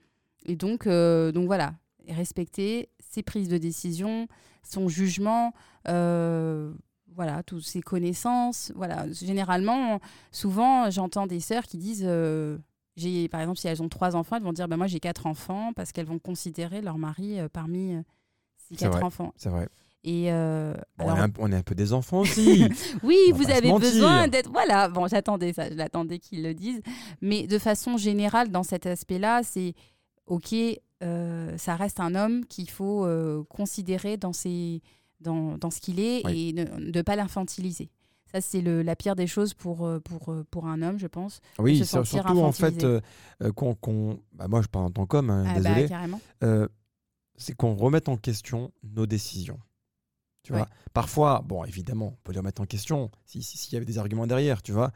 Et 0.48 0.56
donc, 0.56 0.88
euh, 0.88 1.32
donc 1.32 1.46
voilà, 1.46 1.76
respecter 2.08 2.90
ses 3.16 3.24
prises 3.24 3.50
de 3.50 3.58
décision, 3.58 4.28
son 4.64 4.88
jugement, 4.90 5.54
euh, 5.88 6.72
voilà, 7.16 7.44
toutes 7.44 7.64
ses 7.64 7.82
connaissances. 7.82 8.72
Voilà, 8.76 9.10
généralement, 9.12 10.00
souvent, 10.32 10.90
j'entends 10.92 11.28
des 11.28 11.40
sœurs 11.40 11.64
qui 11.64 11.78
disent, 11.78 12.04
euh, 12.06 12.58
j'ai, 12.98 13.28
par 13.30 13.40
exemple, 13.42 13.58
si 13.58 13.68
elles 13.68 13.82
ont 13.82 13.90
trois 13.90 14.16
enfants, 14.16 14.36
elles 14.36 14.44
vont 14.44 14.54
dire, 14.54 14.68
bah, 14.68 14.78
moi 14.78 14.88
j'ai 14.88 15.00
quatre 15.00 15.26
enfants, 15.28 15.72
parce 15.76 15.92
qu'elles 15.92 16.06
vont 16.08 16.20
considérer 16.20 16.82
leur 16.82 16.98
mari 16.98 17.40
euh, 17.40 17.48
parmi 17.52 17.96
ces 18.58 18.76
quatre 18.76 18.94
vrai. 18.94 19.04
enfants. 19.04 19.34
C'est 19.38 19.50
vrai. 19.50 19.68
Et 20.04 20.32
euh, 20.32 20.74
Bon, 20.98 21.10
alors- 21.10 21.18
on, 21.18 21.20
est 21.20 21.24
un, 21.24 21.32
on 21.40 21.52
est 21.52 21.56
un 21.56 21.64
peu 21.64 21.74
des 21.74 21.94
enfants 21.94 22.20
aussi. 22.20 22.68
oui, 23.04 23.18
on 23.32 23.36
vous 23.36 23.50
avez 23.50 23.72
besoin 23.72 24.28
d'être. 24.28 24.52
Voilà, 24.52 24.88
bon, 24.90 25.08
j'attendais 25.08 25.52
ça, 25.54 25.70
je 25.70 25.76
l'attendais 25.76 26.20
qu'ils 26.20 26.44
le 26.44 26.54
disent. 26.54 26.82
Mais 27.22 27.48
de 27.48 27.58
façon 27.58 27.98
générale, 27.98 28.52
dans 28.52 28.64
cet 28.64 28.86
aspect-là, 28.86 29.42
c'est 29.44 29.74
OK, 30.28 30.54
euh, 31.04 31.58
ça 31.58 31.76
reste 31.76 32.00
un 32.00 32.16
homme 32.16 32.46
qu'il 32.46 32.70
faut 32.70 33.06
euh, 33.06 33.44
considérer 33.50 34.18
dans, 34.18 34.34
ses, 34.34 34.82
dans, 35.20 35.58
dans 35.58 35.70
ce 35.72 35.80
qu'il 35.82 36.00
est 36.00 36.22
Oui. 36.26 36.50
et 36.50 36.54
ne 36.54 36.64
ne 36.80 37.02
pas 37.02 37.16
l'infantiliser. 37.16 37.90
Ça, 38.32 38.42
c'est 38.42 38.62
la 38.62 38.96
pire 38.96 39.16
des 39.16 39.28
choses 39.28 39.54
pour, 39.54 39.86
euh, 39.86 40.00
pour, 40.00 40.34
pour 40.52 40.68
un 40.68 40.82
homme, 40.82 40.98
je 41.00 41.08
pense. 41.08 41.40
oui, 41.60 41.78
se 41.80 41.86
surtout 42.04 42.40
en 42.40 42.52
fait, 42.52 42.84
euh, 42.84 43.00
qu'on, 43.56 44.20
bah, 44.34 44.48
moi 44.48 44.62
je 44.62 44.68
parle 44.68 44.86
en 44.86 44.92
tant 44.92 45.06
qu'homme, 45.06 45.30
hein, 45.30 45.44
Ah 45.48 45.54
bah, 45.54 45.60
désolé, 45.62 45.88
c'est 47.38 47.54
qu'on 47.56 47.76
remette 47.76 48.08
en 48.10 48.18
question 48.18 48.72
nos 48.84 49.06
décisions. 49.06 49.60
Tu 50.44 50.54
Ouais. 50.54 50.60
vois, 50.60 50.70
parfois, 50.94 51.42
bon, 51.46 51.66
évidemment, 51.66 52.08
on 52.14 52.18
peut 52.24 52.32
les 52.32 52.40
remettre 52.40 52.62
en 52.62 52.66
question 52.66 53.10
si- 53.26 53.42
si- 53.42 53.58
s'il 53.58 53.74
y 53.74 53.78
avait 53.78 53.86
des 53.86 53.98
arguments 53.98 54.28
derrière, 54.28 54.62
tu 54.62 54.72
vois. 54.72 54.92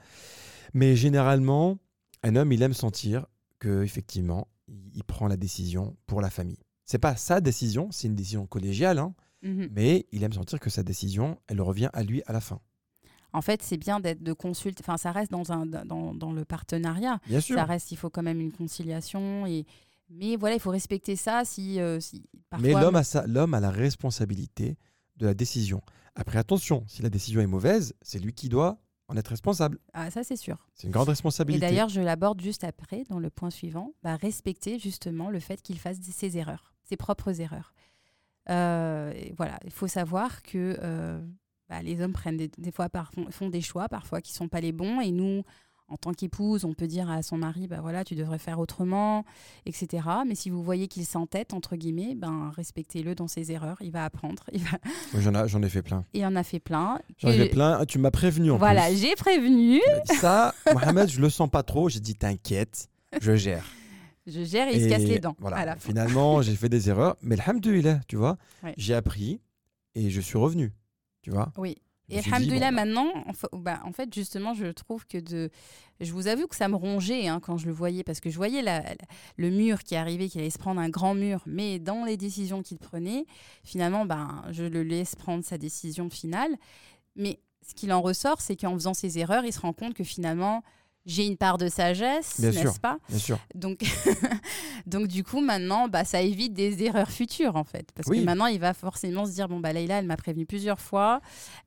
Mais 0.74 0.96
généralement, 0.96 1.78
un 2.24 2.36
homme, 2.36 2.52
il 2.52 2.62
aime 2.62 2.74
sentir 2.74 3.26
que 3.58 3.84
effectivement, 3.84 4.48
il, 4.94 5.04
prend 5.04 5.28
la 5.28 5.38
décision 5.38 5.96
pour 6.08 6.22
la 6.22 6.30
famille. 6.30 6.60
C'est 6.86 6.98
pas 7.00 7.16
sa 7.16 7.42
décision, 7.42 7.90
c'est 7.92 8.08
une 8.08 8.16
décision 8.16 8.46
collégiale, 8.48 9.00
hein, 9.00 9.14
Mhm. 9.44 9.70
mais 9.72 10.06
il 10.12 10.24
aime 10.24 10.34
sentir 10.34 10.60
que 10.60 10.70
sa 10.70 10.84
décision, 10.84 11.40
elle 11.48 11.62
revient 11.62 11.90
à 11.94 12.04
lui 12.04 12.22
à 12.26 12.34
la 12.34 12.42
fin. 12.42 12.60
En 13.32 13.42
fait, 13.42 13.62
c'est 13.62 13.78
bien 13.78 14.00
d'être 14.00 14.24
de 14.24 14.34
consulter. 14.34 14.82
Enfin, 14.84 14.98
ça 14.98 15.12
reste 15.12 15.32
dans, 15.32 15.52
un, 15.52 15.66
dans, 15.66 16.14
dans 16.16 16.32
le 16.34 16.46
partenariat. 16.46 17.20
Bien 17.28 17.40
sûr. 17.40 17.56
Ça 17.56 17.64
reste, 17.66 17.92
il 17.92 17.96
faut 17.98 18.10
quand 18.10 18.24
même 18.24 18.42
une 18.42 18.52
conciliation. 18.52 19.46
Et... 19.46 19.66
Mais 20.10 20.36
voilà, 20.36 20.56
il 20.56 20.60
faut 20.60 20.72
respecter 20.72 21.16
ça 21.16 21.44
si. 21.46 21.80
euh, 21.80 22.00
si 22.00 22.24
Mais 22.60 22.74
l'homme 22.74 22.96
a, 22.96 23.04
sa- 23.04 23.28
l'homme 23.28 23.54
a 23.54 23.60
la 23.60 23.70
responsabilité 23.70 24.78
de 25.18 25.26
la 25.28 25.34
décision. 25.36 25.82
Après, 26.16 26.40
attention, 26.40 26.84
si 26.88 27.02
la 27.04 27.10
décision 27.12 27.40
est 27.40 27.48
mauvaise, 27.48 27.94
c'est 28.02 28.20
lui 28.20 28.34
qui 28.34 28.50
doit 28.50 28.80
en 29.10 29.18
être 29.18 29.28
responsable. 29.28 29.80
Ah, 29.94 30.10
ça, 30.12 30.24
c'est 30.24 30.36
sûr. 30.38 30.68
C'est 30.76 30.88
une 30.88 30.94
grande 30.94 31.08
Et 31.08 31.12
responsabilité. 31.12 31.60
d'ailleurs, 31.60 31.90
je 31.90 32.00
l'aborde 32.00 32.40
juste 32.42 32.64
après, 32.64 33.04
dans 33.10 33.20
le 33.20 33.30
point 33.30 33.50
suivant, 33.50 33.92
bah, 34.04 34.16
respecter 34.16 34.80
justement 34.80 35.30
le 35.30 35.40
fait 35.42 35.62
qu'il 35.62 35.78
fasse 35.80 35.98
ses 36.00 36.38
erreurs, 36.38 36.74
ses 36.84 36.96
propres 36.96 37.42
erreurs. 37.42 37.74
Euh, 38.50 39.12
et 39.16 39.34
voilà, 39.38 39.60
il 39.66 39.72
faut 39.72 39.88
savoir 39.88 40.42
que 40.44 40.78
euh, 40.82 41.20
bah, 41.70 41.82
les 41.82 42.02
hommes 42.02 42.14
prennent 42.14 42.38
des, 42.38 42.50
des 42.58 42.72
fois 42.72 42.90
par- 42.90 43.12
font 43.32 43.50
des 43.50 43.62
choix 43.62 43.90
parfois 43.90 44.22
qui 44.22 44.34
sont 44.34 44.48
pas 44.48 44.62
les 44.62 44.72
bons, 44.72 45.02
et 45.02 45.12
nous, 45.12 45.44
en 45.90 45.98
tant 45.98 46.14
qu'épouse, 46.14 46.66
on 46.66 46.74
peut 46.74 46.88
dire 46.88 47.10
à 47.10 47.22
son 47.24 47.38
mari, 47.38 47.68
bah 47.68 47.80
voilà, 47.82 48.04
tu 48.04 48.16
devrais 48.16 48.40
faire 48.40 48.60
autrement, 48.60 49.26
etc. 49.66 50.04
Mais 50.28 50.36
si 50.36 50.50
vous 50.50 50.64
voyez 50.64 50.88
qu'il 50.88 51.06
s'entête 51.06 51.54
entre 51.54 51.76
guillemets, 51.76 52.16
ben 52.16 52.52
respectez-le 52.56 53.16
dans 53.16 53.28
ses 53.28 53.52
erreurs. 53.52 53.78
Il 53.82 53.92
va 53.92 54.06
apprendre. 54.06 54.44
Il 54.54 54.64
va... 54.64 54.78
J'en, 55.20 55.34
ai- 55.34 55.48
j'en 55.48 55.62
ai 55.64 55.70
fait 55.70 55.82
plein. 55.82 56.06
Et 56.14 56.26
on 56.26 56.36
a 56.36 56.44
fait 56.44 56.60
plein. 56.60 57.00
J'en 57.18 57.30
ai 57.30 57.38
fait 57.38 57.50
plein. 57.50 57.78
Ah, 57.82 57.86
Tu 57.86 57.98
m'as 58.00 58.12
prévenu 58.12 58.52
en 58.52 58.58
Voilà, 58.58 58.94
j'ai 58.94 59.16
prévenu. 59.16 59.82
Ça, 60.20 60.54
Mohamed, 60.74 61.10
je 61.10 61.20
le 61.22 61.30
sens 61.30 61.50
pas 61.50 61.64
trop. 61.64 61.90
J'ai 61.90 62.00
dit 62.00 62.16
t'inquiète, 62.16 62.90
je 63.22 63.36
gère. 63.36 63.66
Je 64.28 64.44
gère 64.44 64.68
et 64.68 64.76
il 64.76 64.84
se 64.84 64.90
casse 64.90 65.02
les 65.04 65.20
dents. 65.20 65.36
Voilà. 65.40 65.58
à 65.58 65.66
la 65.66 65.76
fin. 65.76 65.88
Finalement, 65.90 66.42
j'ai 66.44 66.56
fait 66.56 66.70
des 66.70 66.90
erreurs, 66.90 67.16
mais 67.22 67.40
alhamdoulilah, 67.40 68.00
tu 68.08 68.16
vois, 68.16 68.38
Ouais. 68.64 68.76
j'ai 68.78 68.94
appris 68.94 69.42
et 69.96 70.12
je 70.12 70.22
suis 70.22 70.38
revenu. 70.38 70.72
Tu 71.24 71.32
vois 71.32 71.52
Oui. 71.58 71.78
Et 72.10 72.20
alhamdoulilah, 72.20 72.70
bon, 72.70 72.76
maintenant, 72.76 73.12
en 73.28 73.34
fa- 73.34 73.50
bah, 73.54 73.82
en 73.86 73.92
fait, 73.92 74.14
justement, 74.14 74.54
je 74.54 74.68
trouve 74.68 75.06
que 75.06 75.18
de. 75.18 75.50
Je 76.02 76.14
vous 76.14 76.28
avoue 76.28 76.48
que 76.48 76.56
ça 76.56 76.68
me 76.70 76.76
rongeait 76.76 77.28
hein, 77.28 77.40
quand 77.42 77.58
je 77.58 77.66
le 77.68 77.74
voyais, 77.74 78.04
parce 78.04 78.20
que 78.22 78.30
je 78.30 78.38
voyais 78.38 78.62
la- 78.62 78.80
la- 78.82 78.96
le 79.36 79.50
mur 79.50 79.84
qui 79.84 79.96
arrivait, 79.96 80.30
qu'il 80.30 80.40
allait 80.42 80.50
se 80.50 80.58
prendre 80.58 80.80
un 80.80 80.90
grand 80.90 81.14
mur, 81.14 81.44
mais 81.46 81.78
dans 81.78 82.06
les 82.06 82.16
décisions 82.18 82.62
qu'il 82.64 82.78
prenait, 82.80 83.26
finalement, 83.64 84.06
ben, 84.06 84.44
je 84.52 84.64
le 84.64 84.84
laisse 84.84 85.16
prendre 85.16 85.44
sa 85.44 85.58
décision 85.58 86.10
finale. 86.10 86.56
Mais 87.16 87.40
ce 87.68 87.74
qu'il 87.76 87.92
en 87.92 88.02
ressort, 88.02 88.40
c'est 88.40 88.56
qu'en 88.56 88.74
faisant 88.74 88.94
ses 88.94 89.20
erreurs, 89.20 89.44
il 89.44 89.52
se 89.52 89.60
rend 89.60 89.74
compte 89.74 89.94
que 89.94 90.06
finalement, 90.06 90.64
j'ai 91.06 91.26
une 91.26 91.38
part 91.38 91.58
de 91.58 91.68
sagesse, 91.70 92.40
n'est-ce 92.40 92.80
pas 92.80 93.00
Bien 93.10 93.18
sûr. 93.18 93.40
donc, 93.56 93.80
donc 94.86 95.08
du 95.08 95.24
coup, 95.24 95.42
maintenant, 95.42 95.88
bah, 95.88 96.04
ça 96.06 96.22
évite 96.22 96.54
des 96.54 96.84
erreurs 96.84 97.10
futures, 97.10 97.56
en 97.56 97.64
fait. 97.64 97.90
Parce 97.96 98.08
Oui. 98.08 98.20
que 98.20 98.26
maintenant, 98.26 98.46
il 98.48 98.60
va 98.60 98.74
forcément 98.74 99.26
se 99.26 99.32
dire, 99.32 99.48
bon, 99.48 99.60
bah, 99.60 99.74
Leïla, 99.74 100.00
elle 100.00 100.06
m'a 100.06 100.18
prévenu 100.18 100.46
plusieurs 100.46 100.80
fois. 100.80 101.22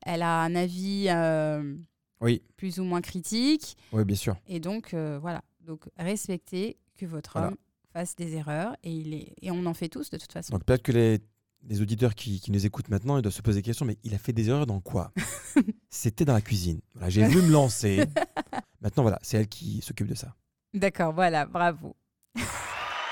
Elle 0.05 0.21
a 0.21 0.41
un 0.41 0.55
avis 0.55 1.05
euh, 1.09 1.75
Oui. 2.21 2.41
plus 2.57 2.79
ou 2.79 2.83
moins 2.83 3.01
critique. 3.01 3.75
Oui, 3.91 4.05
bien 4.05 4.15
sûr. 4.15 4.35
Et 4.47 4.59
donc, 4.59 4.93
euh, 4.93 5.17
voilà. 5.21 5.41
Donc, 5.61 5.89
respectez 5.97 6.77
que 6.97 7.05
votre 7.05 7.33
Voilà. 7.33 7.47
homme 7.49 7.57
fasse 7.91 8.15
des 8.15 8.33
erreurs. 8.35 8.75
Et, 8.83 8.91
il 8.91 9.13
est... 9.13 9.33
et 9.41 9.51
on 9.51 9.65
en 9.65 9.73
fait 9.73 9.89
tous, 9.89 10.09
de 10.09 10.17
toute 10.17 10.31
façon. 10.31 10.53
Donc 10.53 10.63
peut-être 10.63 10.83
que 10.83 10.91
les, 10.91 11.19
les 11.67 11.81
auditeurs 11.81 12.15
qui, 12.15 12.39
qui 12.39 12.51
nous 12.51 12.65
écoutent 12.65 12.89
maintenant, 12.89 13.17
ils 13.17 13.21
doivent 13.21 13.33
se 13.33 13.41
poser 13.41 13.59
des 13.59 13.63
questions, 13.65 13.85
mais 13.85 13.97
il 14.03 14.13
a 14.13 14.17
fait 14.17 14.33
des 14.33 14.49
erreurs 14.49 14.65
dans 14.65 14.79
quoi? 14.81 15.11
C'était 15.89 16.25
dans 16.25 16.33
la 16.33 16.41
cuisine. 16.41 16.81
Voilà, 16.93 17.09
j'ai 17.09 17.23
voulu 17.25 17.41
me 17.43 17.51
lancer. 17.51 18.05
Maintenant, 18.83 19.03
voilà, 19.03 19.17
c'est 19.23 19.37
elle 19.37 19.47
qui 19.47 19.81
s'occupe 19.81 20.07
de 20.07 20.13
ça. 20.15 20.35
D'accord, 20.73 21.13
voilà, 21.13 21.45
bravo. 21.45 21.95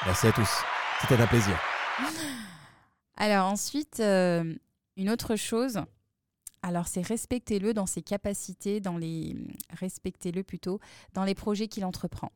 Merci 0.05 0.27
à 0.27 0.31
tous. 0.33 0.49
C'était 1.01 1.15
un 1.19 1.27
plaisir. 1.27 1.59
Alors 3.17 3.47
ensuite, 3.51 3.99
euh, 3.99 4.55
une 4.97 5.09
autre 5.09 5.35
chose, 5.35 5.79
alors 6.63 6.87
c'est 6.87 7.05
respectez-le 7.05 7.73
dans 7.73 7.85
ses 7.85 8.01
capacités, 8.01 8.79
dans 8.79 8.97
les 8.97 9.35
respectez-le 9.79 10.43
plutôt 10.43 10.79
dans 11.13 11.23
les 11.23 11.35
projets 11.35 11.67
qu'il 11.67 11.85
entreprend. 11.85 12.31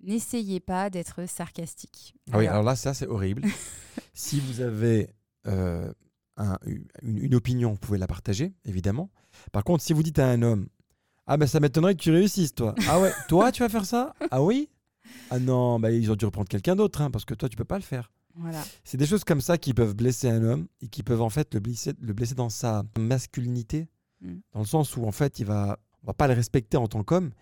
N'essayez 0.00 0.60
pas 0.60 0.90
d'être 0.90 1.26
sarcastique. 1.28 2.14
Ah 2.32 2.38
oui, 2.38 2.46
Alors, 2.46 2.62
là, 2.62 2.76
ça, 2.76 2.94
c'est 2.94 3.06
horrible. 3.06 3.42
si 4.14 4.40
vous 4.40 4.60
avez 4.60 5.10
euh, 5.46 5.92
un- 6.36 6.58
une, 6.66 7.18
une 7.18 7.34
opinion, 7.34 7.70
vous 7.72 7.78
pouvez 7.78 7.98
la 7.98 8.06
partager, 8.06 8.52
évidemment. 8.64 9.10
Par 9.52 9.64
contre, 9.64 9.82
si 9.82 9.92
vous 9.92 10.02
dites 10.02 10.18
à 10.18 10.28
un 10.28 10.42
homme 10.42 10.68
Ah, 11.26 11.36
ben 11.36 11.46
ça 11.46 11.60
m'étonnerait 11.60 11.94
que 11.94 12.02
tu 12.02 12.10
réussisses, 12.10 12.54
toi. 12.54 12.74
Ah 12.88 13.00
ouais, 13.00 13.12
toi, 13.28 13.50
tu 13.52 13.62
vas 13.62 13.68
faire 13.68 13.84
ça? 13.86 14.14
Ah 14.30 14.42
oui? 14.42 14.68
Ah 15.30 15.38
non, 15.38 15.80
bah, 15.80 15.90
ils 15.90 16.10
ont 16.10 16.16
dû 16.16 16.24
reprendre 16.24 16.48
quelqu'un 16.48 16.76
d'autre, 16.76 17.00
hein, 17.00 17.10
parce 17.10 17.24
que 17.24 17.34
toi, 17.34 17.48
tu 17.48 17.56
peux 17.56 17.64
pas 17.64 17.76
le 17.78 17.82
faire. 17.84 18.10
voilà. 18.34 18.62
C'est 18.84 18.96
des 18.96 19.06
choses 19.06 19.24
comme 19.24 19.40
ça 19.40 19.56
qui 19.58 19.72
peuvent 19.74 19.94
blesser 19.94 20.28
un 20.28 20.42
homme 20.44 20.66
et 20.80 20.88
qui 20.88 21.02
peuvent 21.02 21.22
en 21.22 21.30
fait 21.30 21.52
le 21.54 21.60
blesser, 21.60 21.92
le 22.00 22.12
blesser 22.12 22.34
dans 22.34 22.50
sa 22.50 22.84
masculinité, 22.98 23.88
Mm. 24.20 24.36
dans 24.52 24.60
le 24.60 24.66
sens 24.66 24.96
où 24.96 25.04
en 25.04 25.12
fait 25.12 25.38
il 25.40 25.44
va, 25.44 25.78
on 26.02 26.06
va 26.06 26.14
pas 26.14 26.28
le 26.28 26.34
respecter 26.34 26.76
en 26.76 26.86
tant 26.86 27.02
qu'homme. 27.02 27.32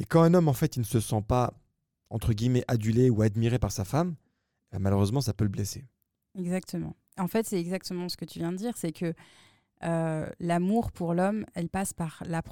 Et 0.00 0.04
quand 0.04 0.20
un 0.22 0.34
homme 0.34 0.48
en 0.48 0.52
fait 0.52 0.76
il 0.76 0.80
ne 0.80 0.84
se 0.84 0.98
sent 1.00 1.22
pas 1.26 1.54
entre 2.10 2.32
guillemets 2.32 2.64
adulé 2.68 3.08
ou 3.08 3.22
admiré 3.22 3.58
par 3.58 3.70
sa 3.72 3.84
femme, 3.84 4.16
euh, 4.74 4.78
malheureusement 4.80 5.20
ça 5.20 5.32
peut 5.32 5.44
le 5.44 5.50
blesser. 5.50 5.86
Exactement. 6.36 6.96
En 7.18 7.28
fait, 7.28 7.46
c'est 7.46 7.58
exactement 7.58 8.08
ce 8.08 8.16
que 8.16 8.24
tu 8.24 8.40
viens 8.40 8.52
de 8.52 8.56
dire, 8.58 8.76
c'est 8.76 8.92
que 8.92 9.14
euh, 9.84 10.28
l'amour 10.40 10.92
pour 10.92 11.14
l'homme, 11.14 11.44
elle 11.54 11.68
passe 11.68 11.92
par 11.92 12.22
a 12.32 12.42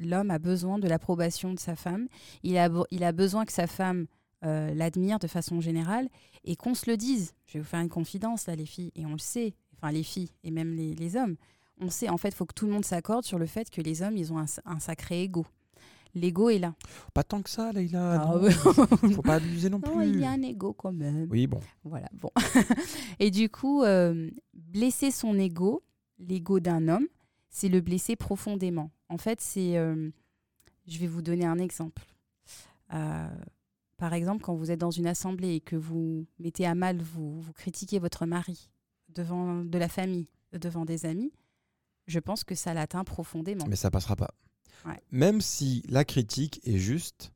l'homme 0.00 0.30
a 0.30 0.38
besoin 0.38 0.78
de 0.78 0.88
l'approbation 0.88 1.52
de 1.52 1.58
sa 1.58 1.76
femme. 1.76 2.08
Il 2.42 2.56
a 2.58 2.68
il 2.90 3.04
a 3.04 3.12
besoin 3.12 3.44
que 3.44 3.52
sa 3.52 3.66
femme 3.66 4.06
euh, 4.44 4.72
l'admire 4.72 5.18
de 5.18 5.26
façon 5.26 5.60
générale 5.60 6.08
et 6.44 6.56
qu'on 6.56 6.74
se 6.74 6.90
le 6.90 6.96
dise. 6.96 7.34
Je 7.46 7.54
vais 7.54 7.58
vous 7.60 7.66
faire 7.66 7.80
une 7.80 7.90
confidence 7.90 8.46
là, 8.46 8.56
les 8.56 8.64
filles, 8.64 8.90
et 8.94 9.04
on 9.04 9.12
le 9.12 9.18
sait. 9.18 9.54
Enfin, 9.76 9.92
les 9.92 10.02
filles 10.02 10.30
et 10.44 10.50
même 10.50 10.72
les, 10.74 10.94
les 10.94 11.16
hommes. 11.16 11.36
On 11.78 11.90
sait. 11.90 12.08
En 12.08 12.16
fait, 12.16 12.28
il 12.28 12.34
faut 12.34 12.46
que 12.46 12.54
tout 12.54 12.66
le 12.66 12.72
monde 12.72 12.84
s'accorde 12.84 13.24
sur 13.24 13.38
le 13.38 13.46
fait 13.46 13.70
que 13.70 13.82
les 13.82 14.02
hommes, 14.02 14.16
ils 14.16 14.32
ont 14.32 14.38
un, 14.38 14.46
un 14.64 14.80
sacré 14.80 15.22
ego. 15.22 15.46
L'ego 16.14 16.50
est 16.50 16.58
là. 16.58 16.74
Pas 17.14 17.22
tant 17.22 17.42
que 17.42 17.50
ça, 17.50 17.70
Leïla. 17.72 18.20
Ah 18.20 18.36
ouais. 18.38 18.50
Faut 19.14 19.22
pas 19.22 19.34
abuser 19.34 19.70
non 19.70 19.80
plus. 19.80 20.08
Il 20.08 20.20
y 20.20 20.24
a 20.24 20.30
un 20.30 20.42
ego 20.42 20.72
quand 20.72 20.92
même. 20.92 21.28
Oui, 21.30 21.46
bon. 21.46 21.60
Voilà, 21.84 22.08
bon. 22.12 22.30
et 23.20 23.30
du 23.30 23.48
coup, 23.48 23.82
euh, 23.82 24.28
blesser 24.54 25.10
son 25.10 25.38
ego, 25.38 25.82
l'ego 26.20 26.60
d'un 26.60 26.88
homme, 26.88 27.06
c'est 27.48 27.68
le 27.68 27.80
blesser 27.80 28.14
profondément. 28.16 28.90
En 29.08 29.18
fait, 29.18 29.40
c'est. 29.40 29.76
euh, 29.76 30.10
je 30.86 30.98
vais 30.98 31.06
vous 31.06 31.22
donner 31.22 31.44
un 31.46 31.58
exemple. 31.58 32.02
Euh, 32.94 33.28
par 33.96 34.14
exemple, 34.14 34.42
quand 34.42 34.54
vous 34.54 34.70
êtes 34.70 34.78
dans 34.80 34.90
une 34.90 35.06
assemblée 35.06 35.54
et 35.56 35.60
que 35.60 35.76
vous 35.76 36.26
mettez 36.38 36.66
à 36.66 36.74
mal, 36.74 37.00
vous, 37.02 37.40
vous 37.40 37.52
critiquez 37.52 37.98
votre 37.98 38.24
mari 38.26 38.70
devant 39.08 39.56
de 39.64 39.78
la 39.78 39.88
famille, 39.88 40.28
devant 40.52 40.84
des 40.84 41.04
amis, 41.06 41.32
je 42.06 42.18
pense 42.18 42.44
que 42.44 42.54
ça 42.54 42.72
l'atteint 42.74 43.04
profondément. 43.04 43.66
Mais 43.68 43.76
ça 43.76 43.90
passera 43.90 44.16
pas. 44.16 44.30
Ouais. 44.86 45.00
Même 45.10 45.40
si 45.40 45.82
la 45.88 46.04
critique 46.04 46.60
est 46.64 46.78
juste, 46.78 47.32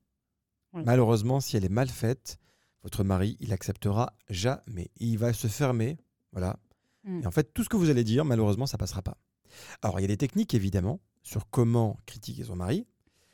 Oui. 0.72 0.82
malheureusement, 0.86 1.40
si 1.40 1.56
elle 1.56 1.64
est 1.64 1.68
mal 1.68 1.88
faite, 1.88 2.38
votre 2.82 3.04
mari, 3.04 3.36
il 3.40 3.52
acceptera 3.52 4.14
jamais. 4.30 4.90
Il 4.96 5.18
va 5.18 5.32
se 5.32 5.46
fermer. 5.48 5.98
Voilà. 6.32 6.58
Mm. 7.04 7.20
Et 7.22 7.26
en 7.26 7.30
fait, 7.30 7.52
tout 7.54 7.62
ce 7.64 7.68
que 7.68 7.76
vous 7.76 7.90
allez 7.90 8.04
dire, 8.04 8.24
malheureusement, 8.24 8.66
ça 8.66 8.78
passera 8.78 9.02
pas. 9.02 9.16
Alors, 9.82 10.00
il 10.00 10.02
y 10.02 10.04
a 10.04 10.08
des 10.08 10.16
techniques, 10.16 10.54
évidemment, 10.54 11.00
sur 11.22 11.48
comment 11.50 11.98
critiquer 12.06 12.44
son 12.44 12.56
mari. 12.56 12.86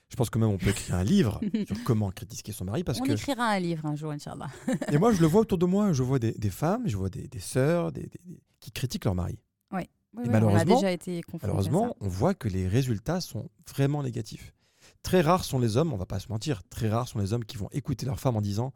Je 0.09 0.17
pense 0.17 0.29
que 0.29 0.39
même 0.41 0.49
on 0.50 0.59
peut 0.59 0.71
écrire 0.71 0.97
un 0.97 1.05
livre 1.05 1.41
sur 1.67 1.83
comment 1.85 2.11
critiquer 2.11 2.50
son 2.53 2.65
mari. 2.65 2.83
Parce 2.83 3.00
On 3.00 3.05
que... 3.05 3.12
écrira 3.12 3.45
un 3.47 3.61
livre 3.61 3.87
un 3.87 3.95
jour, 3.95 4.11
Inch'Allah. 4.11 4.49
Et 4.91 4.99
moi, 4.99 5.12
je 5.12 5.21
le 5.21 5.27
vois 5.29 5.43
autour 5.43 5.57
de 5.59 5.67
moi. 5.67 5.93
Je 5.93 6.03
vois 6.03 6.19
des, 6.19 6.33
des 6.33 6.50
femmes, 6.50 6.83
je 6.89 6.97
vois 6.97 7.11
des, 7.11 7.29
des 7.29 7.39
sœurs 7.39 7.93
des, 7.93 8.11
qui 8.59 8.73
critiquent 8.73 9.05
leur 9.05 9.15
mari. 9.15 9.39
Oui, 9.73 9.83
oui, 10.15 10.25
on 10.27 10.29
a 10.29 10.33
malheureusement- 10.33 10.75
déjà 10.75 10.91
été. 10.91 11.21
Malheureusement, 11.41 11.97
on 12.00 12.09
voit 12.09 12.35
que 12.35 12.49
les 12.49 12.67
résultats 12.67 13.21
sont 13.21 13.49
vraiment 13.73 14.03
négatifs. 14.03 14.53
Très 15.05 15.21
rares 15.21 15.45
sont 15.45 15.61
les 15.61 15.77
hommes, 15.77 15.93
on 15.93 15.97
va 15.97 16.07
pas 16.07 16.19
se 16.19 16.29
mentir, 16.29 16.62
très 16.69 16.89
rares 16.89 17.07
sont 17.09 17.21
les 17.21 17.33
hommes 17.33 17.45
qui 17.45 17.57
vont 17.57 17.69
écouter 17.73 18.05
leur 18.05 18.19
femme 18.19 18.37
en 18.37 18.41
disant 18.43 18.73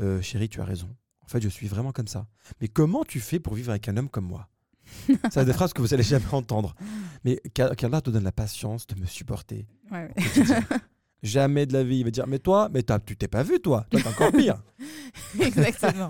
euh, 0.00 0.20
Chérie, 0.20 0.48
tu 0.50 0.60
as 0.60 0.64
raison. 0.64 0.88
En 1.28 1.30
fait, 1.30 1.42
je 1.42 1.48
suis 1.50 1.68
vraiment 1.68 1.92
comme 1.92 2.06
ça. 2.06 2.26
Mais 2.62 2.68
comment 2.68 3.04
tu 3.04 3.20
fais 3.20 3.38
pour 3.38 3.52
vivre 3.52 3.68
avec 3.68 3.86
un 3.86 3.98
homme 3.98 4.08
comme 4.08 4.24
moi? 4.24 4.48
C'est 5.30 5.44
des 5.44 5.52
phrases 5.52 5.74
que 5.74 5.82
vous 5.82 5.92
allez 5.92 6.02
jamais 6.02 6.24
entendre. 6.32 6.74
Mais 7.22 7.36
qu'Allah 7.52 8.00
te 8.00 8.08
donne 8.08 8.24
la 8.24 8.32
patience 8.32 8.86
de 8.86 8.98
me 8.98 9.04
supporter. 9.04 9.68
Ouais, 9.90 10.08
ouais. 10.16 10.60
jamais 11.22 11.66
de 11.66 11.74
la 11.74 11.84
vie, 11.84 11.98
il 11.98 12.04
va 12.04 12.10
dire 12.10 12.26
Mais 12.26 12.38
toi, 12.38 12.70
mais 12.72 12.82
tu 13.04 13.14
t'es 13.14 13.28
pas 13.28 13.42
vu, 13.42 13.60
toi. 13.60 13.86
Toi, 13.90 14.00
t'es 14.00 14.08
encore 14.08 14.32
pire. 14.32 14.62
Exactement. 15.38 16.08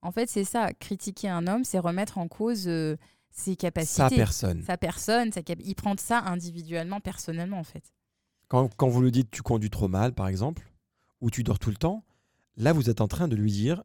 En 0.00 0.10
fait, 0.10 0.28
c'est 0.28 0.42
ça. 0.42 0.72
Critiquer 0.72 1.28
un 1.28 1.46
homme, 1.46 1.62
c'est 1.62 1.78
remettre 1.78 2.18
en 2.18 2.26
cause 2.26 2.66
euh, 2.66 2.96
ses 3.30 3.54
capacités. 3.54 4.02
Sa 4.02 4.10
personne. 4.10 4.64
Sa 4.64 4.76
personne, 4.76 5.30
sa 5.30 5.42
cap- 5.42 5.60
il 5.64 5.76
prend 5.76 5.94
ça 5.96 6.18
individuellement, 6.18 6.98
personnellement, 6.98 7.60
en 7.60 7.64
fait. 7.64 7.92
Quand, 8.48 8.74
quand 8.74 8.88
vous 8.88 9.02
lui 9.02 9.12
dites 9.12 9.30
tu 9.30 9.42
conduis 9.42 9.70
trop 9.70 9.86
mal, 9.86 10.12
par 10.14 10.26
exemple, 10.26 10.68
ou 11.20 11.30
tu 11.30 11.44
dors 11.44 11.60
tout 11.60 11.70
le 11.70 11.76
temps, 11.76 12.02
là, 12.56 12.72
vous 12.72 12.90
êtes 12.90 13.00
en 13.00 13.06
train 13.06 13.28
de 13.28 13.36
lui 13.36 13.52
dire, 13.52 13.84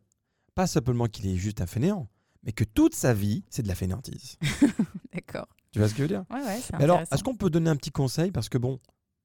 pas 0.57 0.65
simplement 0.65 1.05
qu'il 1.05 1.27
est 1.27 1.35
juste 1.35 1.61
un 1.61 1.67
fainéant, 1.67 2.09
mais 2.41 2.51
que 2.51 2.63
toute 2.63 2.95
sa 2.95 3.13
vie, 3.13 3.43
c'est 3.47 3.61
de 3.61 3.67
la 3.67 3.75
fainéantise. 3.75 4.37
D'accord. 5.13 5.47
tu 5.71 5.77
vois 5.77 5.87
ce 5.87 5.93
que 5.93 5.97
je 5.99 6.01
veux 6.01 6.07
dire? 6.07 6.25
Ouais, 6.31 6.41
ouais, 6.43 6.59
Mais 6.73 6.83
alors, 6.83 6.99
est-ce 7.11 7.23
qu'on 7.23 7.35
peut 7.35 7.51
donner 7.51 7.69
un 7.69 7.75
petit 7.75 7.91
conseil? 7.91 8.31
Parce 8.31 8.49
que 8.49 8.57
bon, 8.57 8.79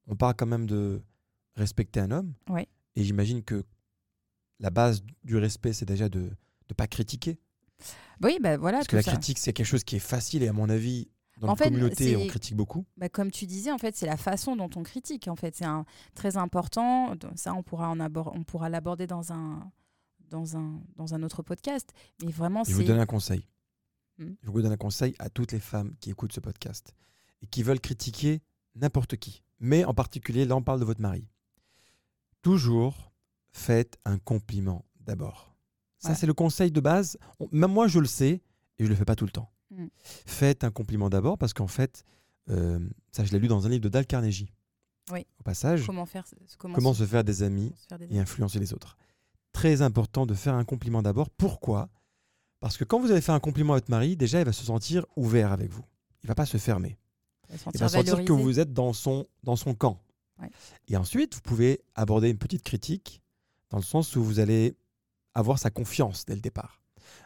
on 0.06 0.14
parle 0.14 0.34
quand 0.36 0.44
même 0.46 0.66
de 0.66 1.02
respecter 1.56 2.00
un 2.00 2.10
homme. 2.10 2.34
Ouais. 2.50 2.68
Et 2.96 3.02
j'imagine 3.04 3.42
que 3.42 3.64
la 4.60 4.68
base 4.68 5.02
du 5.24 5.38
respect, 5.38 5.72
c'est 5.72 5.86
déjà 5.86 6.10
de 6.10 6.20
ne 6.20 6.74
pas 6.76 6.86
critiquer. 6.86 7.38
Oui, 8.22 8.36
bah 8.38 8.58
voilà. 8.58 8.78
Parce 8.78 8.88
que 8.88 8.96
la 8.96 9.02
ça. 9.02 9.12
critique, 9.12 9.38
c'est 9.38 9.54
quelque 9.54 9.66
chose 9.66 9.84
qui 9.84 9.96
est 9.96 10.00
facile 10.00 10.42
et 10.42 10.48
à 10.48 10.52
mon 10.52 10.68
avis, 10.68 11.08
dans 11.40 11.48
En 11.48 11.52
la 11.52 11.56
fait, 11.56 11.64
communauté, 11.64 12.14
on 12.18 12.26
critique 12.26 12.56
beaucoup. 12.56 12.84
Bah, 12.98 13.08
comme 13.08 13.30
tu 13.30 13.46
disais, 13.46 13.72
en 13.72 13.78
fait, 13.78 13.96
c'est 13.96 14.06
la 14.06 14.18
façon 14.18 14.54
dont 14.54 14.68
on 14.76 14.82
critique. 14.82 15.28
En 15.28 15.36
fait, 15.36 15.56
c'est 15.56 15.64
un, 15.64 15.86
très 16.14 16.36
important. 16.36 17.14
Ça, 17.36 17.54
on 17.54 17.62
pourra, 17.62 17.88
en 17.88 17.96
abor- 18.00 18.32
on 18.34 18.44
pourra 18.44 18.68
l'aborder 18.68 19.06
dans 19.06 19.32
un, 19.32 19.72
dans, 20.32 20.56
un, 20.56 20.80
dans 20.96 21.14
un 21.14 21.22
autre 21.22 21.42
podcast. 21.42 21.92
Mais 22.24 22.32
vraiment, 22.32 22.64
Je 22.64 22.74
vous 22.74 22.82
donne 22.82 22.98
un 22.98 23.06
conseil. 23.06 23.46
Hmm. 24.18 24.32
Je 24.42 24.50
vous 24.50 24.62
donne 24.62 24.72
un 24.72 24.76
conseil 24.76 25.14
à 25.18 25.28
toutes 25.30 25.52
les 25.52 25.60
femmes 25.60 25.94
qui 26.00 26.10
écoutent 26.10 26.32
ce 26.32 26.40
podcast 26.40 26.94
et 27.42 27.46
qui 27.46 27.62
veulent 27.62 27.80
critiquer 27.80 28.40
n'importe 28.74 29.16
qui. 29.16 29.42
Mais 29.60 29.84
en 29.84 29.94
particulier, 29.94 30.44
là, 30.44 30.56
on 30.56 30.62
parle 30.62 30.80
de 30.80 30.84
votre 30.84 31.00
mari. 31.00 31.28
Toujours 32.42 33.12
faites 33.52 33.98
un 34.04 34.18
compliment 34.18 34.84
d'abord. 35.00 35.54
Ça, 35.98 36.10
Ouais. 36.10 36.14
c'est 36.16 36.26
le 36.26 36.34
conseil 36.34 36.72
de 36.72 36.80
base. 36.80 37.16
Même 37.52 37.70
moi, 37.70 37.86
je 37.86 38.00
le 38.00 38.06
sais 38.06 38.42
et 38.78 38.84
je 38.84 38.88
le 38.88 38.94
fais 38.96 39.04
pas 39.04 39.14
tout 39.14 39.26
le 39.26 39.30
temps. 39.30 39.52
Hmm. 39.70 39.86
Faites 40.26 40.64
un 40.64 40.70
compliment 40.70 41.08
d'abord 41.10 41.38
parce 41.38 41.52
qu'en 41.52 41.68
fait, 41.68 42.04
euh, 42.50 42.80
ça, 43.12 43.24
je 43.24 43.32
l'ai 43.32 43.38
lu 43.38 43.48
dans 43.48 43.66
un 43.66 43.68
livre 43.68 43.82
de 43.82 43.88
Dal 43.88 44.06
Carnegie. 44.06 44.52
Oui. 45.10 45.26
Au 45.40 45.42
passage, 45.42 45.84
Comment 45.86 46.06
faire 46.06 46.24
comment, 46.58 46.74
comment 46.74 46.92
se, 46.94 47.04
se 47.04 47.08
faire 47.10 47.24
des 47.24 47.42
amis 47.42 47.72
se 47.76 47.86
faire 47.86 47.98
des 47.98 48.06
et 48.14 48.18
influencer 48.18 48.58
les 48.58 48.72
autres. 48.72 48.96
Très 49.52 49.82
important 49.82 50.26
de 50.26 50.34
faire 50.34 50.54
un 50.54 50.64
compliment 50.64 51.02
d'abord. 51.02 51.30
Pourquoi? 51.30 51.88
Parce 52.60 52.76
que 52.76 52.84
quand 52.84 53.00
vous 53.00 53.10
allez 53.10 53.20
faire 53.20 53.34
un 53.34 53.40
compliment 53.40 53.74
à 53.74 53.76
votre 53.76 53.90
mari, 53.90 54.16
déjà, 54.16 54.38
il 54.38 54.44
va 54.44 54.52
se 54.52 54.64
sentir 54.64 55.04
ouvert 55.16 55.52
avec 55.52 55.70
vous. 55.70 55.84
Il 56.22 56.28
va 56.28 56.34
pas 56.34 56.46
se 56.46 56.56
fermer. 56.56 56.96
Il 57.50 57.58
sentir 57.58 57.80
va 57.80 57.88
sentir 57.88 58.24
que 58.24 58.32
vous 58.32 58.60
êtes 58.60 58.72
dans 58.72 58.92
son, 58.92 59.26
dans 59.42 59.56
son 59.56 59.74
camp. 59.74 60.00
Ouais. 60.40 60.48
Et 60.88 60.96
ensuite, 60.96 61.34
vous 61.34 61.40
pouvez 61.40 61.80
aborder 61.94 62.30
une 62.30 62.38
petite 62.38 62.62
critique 62.62 63.20
dans 63.70 63.78
le 63.78 63.82
sens 63.82 64.16
où 64.16 64.22
vous 64.22 64.38
allez 64.38 64.76
avoir 65.34 65.58
sa 65.58 65.70
confiance 65.70 66.24
dès 66.24 66.34
le 66.34 66.40
départ. 66.40 66.80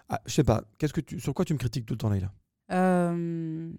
Ah, 0.09 0.21
je 0.27 0.33
sais 0.33 0.45
pas, 0.45 0.65
qu'est-ce 0.79 0.93
que 0.93 1.01
tu, 1.01 1.21
sur 1.21 1.35
quoi 1.35 1.45
tu 1.45 1.53
me 1.53 1.59
critiques 1.59 1.87
tout 1.87 1.95
le 1.95 1.99
temps, 1.99 2.09
Leïla? 2.09 2.33
Euh, 2.73 3.73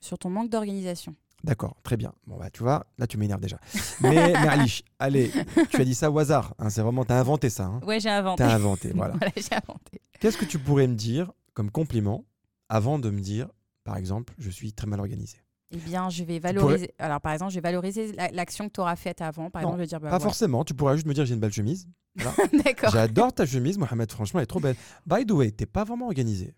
sur 0.00 0.18
ton 0.18 0.30
manque 0.30 0.50
d'organisation. 0.50 1.14
D'accord, 1.44 1.76
très 1.84 1.96
bien. 1.96 2.12
Bon, 2.26 2.36
bah, 2.36 2.50
tu 2.50 2.62
vois, 2.62 2.84
là, 2.98 3.06
tu 3.06 3.16
m'énerves 3.16 3.40
déjà. 3.40 3.58
Mais, 4.00 4.32
Merlich, 4.42 4.84
allez, 4.98 5.30
tu 5.70 5.80
as 5.80 5.84
dit 5.84 5.94
ça 5.94 6.10
au 6.10 6.18
hasard. 6.18 6.54
hein, 6.58 6.68
c'est 6.70 6.82
vraiment, 6.82 7.04
tu 7.04 7.12
as 7.12 7.18
inventé 7.20 7.48
ça. 7.48 7.66
Hein. 7.66 7.80
Ouais, 7.86 8.00
j'ai 8.00 8.10
inventé. 8.10 8.42
Tu 8.42 8.48
as 8.48 8.54
inventé, 8.54 8.92
voilà. 8.94 9.14
Voilà, 9.18 9.32
j'ai 9.36 9.54
inventé. 9.54 10.00
Qu'est-ce 10.20 10.36
que 10.36 10.44
tu 10.44 10.58
pourrais 10.58 10.86
me 10.88 10.94
dire 10.96 11.30
comme 11.54 11.70
compliment 11.70 12.24
avant 12.68 12.98
de 12.98 13.08
me 13.10 13.20
dire, 13.20 13.48
par 13.84 13.96
exemple, 13.96 14.34
je 14.38 14.50
suis 14.50 14.72
très 14.72 14.86
mal 14.86 14.98
organisé? 15.00 15.38
Eh 15.70 15.76
bien, 15.76 16.08
je 16.08 16.24
vais 16.24 16.38
valoriser. 16.38 16.92
Alors, 16.98 17.20
par 17.20 17.32
exemple, 17.32 17.50
je 17.52 17.56
vais 17.56 17.60
valoriser 17.60 18.12
la- 18.12 18.30
l'action 18.30 18.66
que 18.68 18.72
tu 18.72 18.80
auras 18.80 18.96
faite 18.96 19.20
avant. 19.20 19.50
Par 19.50 19.62
Non, 19.62 19.68
exemple, 19.68 19.76
je 19.78 19.82
vais 19.82 19.86
dire. 19.86 20.00
bah, 20.00 20.08
Pas 20.10 20.16
voilà. 20.18 20.24
forcément, 20.30 20.64
tu 20.64 20.74
pourrais 20.74 20.94
juste 20.94 21.06
me 21.06 21.12
dire 21.14 21.24
j'ai 21.26 21.34
une 21.34 21.40
belle 21.40 21.52
chemise. 21.52 21.86
D'accord. 22.64 22.90
J'adore 22.90 23.32
ta 23.32 23.46
chemise, 23.46 23.78
Mohamed, 23.78 24.10
franchement, 24.10 24.40
elle 24.40 24.44
est 24.44 24.46
trop 24.46 24.60
belle. 24.60 24.76
By 25.06 25.24
the 25.26 25.30
way, 25.32 25.50
t'es 25.52 25.66
pas 25.66 25.84
vraiment 25.84 26.06
organisé. 26.06 26.54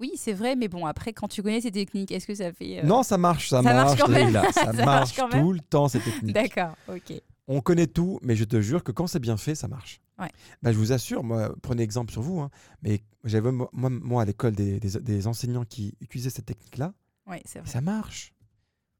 Oui, 0.00 0.12
c'est 0.16 0.32
vrai, 0.32 0.56
mais 0.56 0.68
bon, 0.68 0.86
après, 0.86 1.12
quand 1.12 1.28
tu 1.28 1.42
connais 1.42 1.60
ces 1.60 1.70
techniques, 1.70 2.10
est-ce 2.10 2.26
que 2.26 2.34
ça 2.34 2.52
fait. 2.52 2.78
euh, 2.82 2.86
Non, 2.86 3.02
ça 3.02 3.18
marche, 3.18 3.50
ça, 3.50 3.62
ça 3.62 3.62
marche 3.62 3.98
marche, 3.98 4.00
quand 4.00 4.08
même. 4.08 4.32
Ça, 4.52 4.52
Ça 4.52 4.72
marche, 4.72 4.84
marche 4.84 5.16
quand 5.16 5.28
même. 5.28 5.42
tout 5.44 5.52
le 5.52 5.60
temps, 5.60 5.88
ces 5.88 6.00
techniques. 6.00 6.34
D'accord, 6.34 6.74
ok. 6.88 7.20
On 7.48 7.60
connaît 7.60 7.86
tout, 7.86 8.18
mais 8.22 8.34
je 8.36 8.44
te 8.44 8.60
jure 8.60 8.82
que 8.82 8.92
quand 8.92 9.06
c'est 9.06 9.18
bien 9.18 9.36
fait, 9.36 9.54
ça 9.54 9.68
marche. 9.68 10.00
Ouais. 10.18 10.30
Bah, 10.62 10.72
je 10.72 10.78
vous 10.78 10.92
assure, 10.92 11.22
moi, 11.24 11.54
prenez 11.62 11.82
exemple 11.82 12.12
sur 12.12 12.22
vous, 12.22 12.40
hein, 12.40 12.50
mais 12.82 13.00
j'avais 13.24 13.50
moi, 13.52 14.22
à 14.22 14.24
l'école 14.24 14.54
des, 14.54 14.78
des- 14.80 15.00
des 15.00 15.26
enseignants 15.26 15.64
qui 15.64 15.94
utilisaient 16.00 16.30
cette 16.30 16.46
technique-là, 16.46 16.92
Oui, 17.26 17.36
c'est 17.44 17.58
vrai. 17.60 17.68
ça 17.68 17.80
marche. 17.80 18.32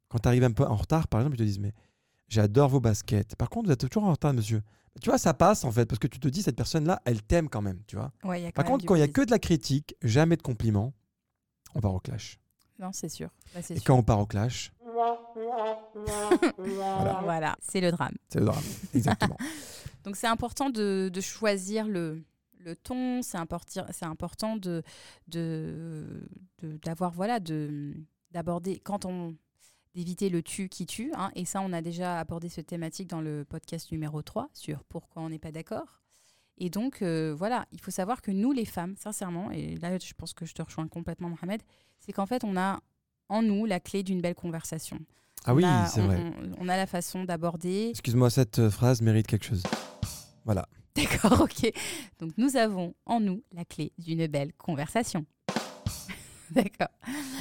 Quand 0.09 0.19
tu 0.19 0.29
arrives 0.29 0.45
un 0.45 0.51
peu 0.53 0.65
en 0.65 0.77
retard, 0.77 1.07
par 1.09 1.21
exemple, 1.21 1.37
ils 1.37 1.39
te 1.39 1.45
disent 1.45 1.61
mais 1.61 1.73
j'adore 2.29 2.69
vos 2.69 2.81
baskets. 2.81 3.37
Par 3.37 3.49
contre, 3.49 3.67
vous 3.69 3.73
êtes 3.73 3.89
toujours 3.89 4.05
en 4.05 4.11
retard, 4.13 4.35
monsieur. 4.35 4.63
Tu 5.01 5.09
vois, 5.09 5.19
ça 5.19 5.35
passe 5.35 5.65
en 5.65 5.71
fait, 5.71 5.87
parce 5.87 5.99
que 5.99 6.07
tu 6.09 6.19
te 6.19 6.29
dis 6.29 6.43
cette 6.43 6.57
personne-là, 6.57 7.01
elle 7.05 7.23
t'aime 7.23 7.49
quand 7.49 7.63
même, 7.63 7.81
tu 7.87 7.97
vois. 7.97 8.13
Ouais, 8.25 8.41
il 8.41 8.45
y 8.45 8.47
a 8.47 8.53
quand 8.53 8.57
Par 8.57 8.65
même 8.65 8.73
contre, 8.73 8.83
du 8.83 8.87
quand 8.89 8.95
il 8.97 9.01
y 9.01 9.03
a 9.03 9.07
plaisir. 9.07 9.23
que 9.23 9.27
de 9.27 9.31
la 9.31 9.39
critique, 9.39 9.95
jamais 10.03 10.37
de 10.37 10.43
compliments, 10.43 10.93
on 11.75 11.81
part 11.81 11.95
au 11.95 12.01
clash. 12.01 12.39
Non, 12.79 12.91
c'est 12.93 13.09
sûr. 13.09 13.29
Là, 13.55 13.63
c'est 13.63 13.75
Et 13.75 13.79
sûr. 13.79 13.85
quand 13.87 13.97
on 13.97 14.03
part 14.03 14.19
au 14.21 14.27
clash, 14.27 14.73
Voilà, 16.59 17.21
voilà 17.23 17.57
c'est 17.61 17.81
le 17.81 17.91
drame. 17.91 18.15
c'est 18.29 18.41
le 18.41 18.47
drame. 18.47 18.65
Exactement. 18.95 19.37
Donc, 20.05 20.17
c'est 20.17 20.27
important 20.27 20.71
de, 20.71 21.11
de 21.13 21.21
choisir 21.21 21.87
le, 21.87 22.25
le 22.59 22.75
ton. 22.77 23.23
C'est 23.23 23.39
important, 23.39 23.85
c'est 23.93 24.07
important 24.07 24.57
de, 24.57 24.83
de, 25.29 26.27
de- 26.63 26.79
d'avoir, 26.79 27.13
voilà, 27.13 27.39
de, 27.41 27.95
d'aborder, 28.31 28.79
quand 28.81 29.05
on 29.05 29.37
d'éviter 29.95 30.29
le 30.29 30.43
tu 30.43 30.69
qui 30.69 30.87
tue. 30.87 31.13
hein, 31.17 31.31
et 31.35 31.45
ça, 31.45 31.61
on 31.63 31.73
a 31.73 31.83
déjà 31.83 32.19
abordé 32.21 32.49
cette 32.49 32.67
thématique 32.67 33.09
dans 33.09 33.21
le 33.21 33.45
podcast 33.45 33.91
numéro 33.93 34.23
3 34.23 34.49
sur 34.53 34.85
pourquoi 34.85 35.23
on 35.23 35.31
n'est 35.31 35.39
pas 35.39 35.53
d'accord. 35.53 36.01
Et 36.59 36.69
donc, 36.71 37.01
euh, 37.03 37.35
voilà, 37.37 37.67
il 37.73 37.81
faut 37.81 37.91
savoir 37.91 38.21
que 38.23 38.31
nous, 38.31 38.53
les 38.53 38.67
femmes, 38.67 38.95
sincèrement, 38.97 39.51
et 39.51 39.77
là, 39.77 39.97
je 39.99 40.13
pense 40.15 40.35
que 40.35 40.45
je 40.45 40.53
te 40.53 40.61
rejoins 40.63 40.87
complètement, 40.89 41.31
Mohamed, 41.31 41.63
c'est 42.01 42.13
qu'en 42.13 42.27
fait, 42.27 42.45
on 42.45 42.57
a 42.57 42.81
en 43.29 43.43
nous 43.43 43.65
la 43.65 43.81
clé 43.81 44.03
d'une 44.03 44.21
belle 44.21 44.35
conversation. 44.35 44.99
Ah 45.47 45.55
On 45.55 45.57
oui, 45.57 45.65
c'est 45.89 46.03
vrai. 46.03 46.19
On, 46.59 46.67
on 46.67 46.69
a 46.69 46.77
la 46.77 46.87
façon 46.87 47.25
d'aborder. 47.25 47.89
Excuse-moi, 47.91 48.29
cette 48.29 48.59
euh, 48.59 48.71
phrase 48.71 49.01
mérite 49.01 49.27
quelque 49.27 49.47
chose. 49.47 49.63
Voilà. 50.45 50.69
D'accord, 50.95 51.41
ok. 51.41 51.73
Donc, 52.19 52.33
nous 52.37 52.57
avons 52.57 52.95
en 53.07 53.21
nous 53.21 53.43
la 53.53 53.65
clé 53.65 53.93
d'une 53.97 54.27
belle 54.27 54.53
conversation. 54.53 55.25
D'accord. 56.51 56.89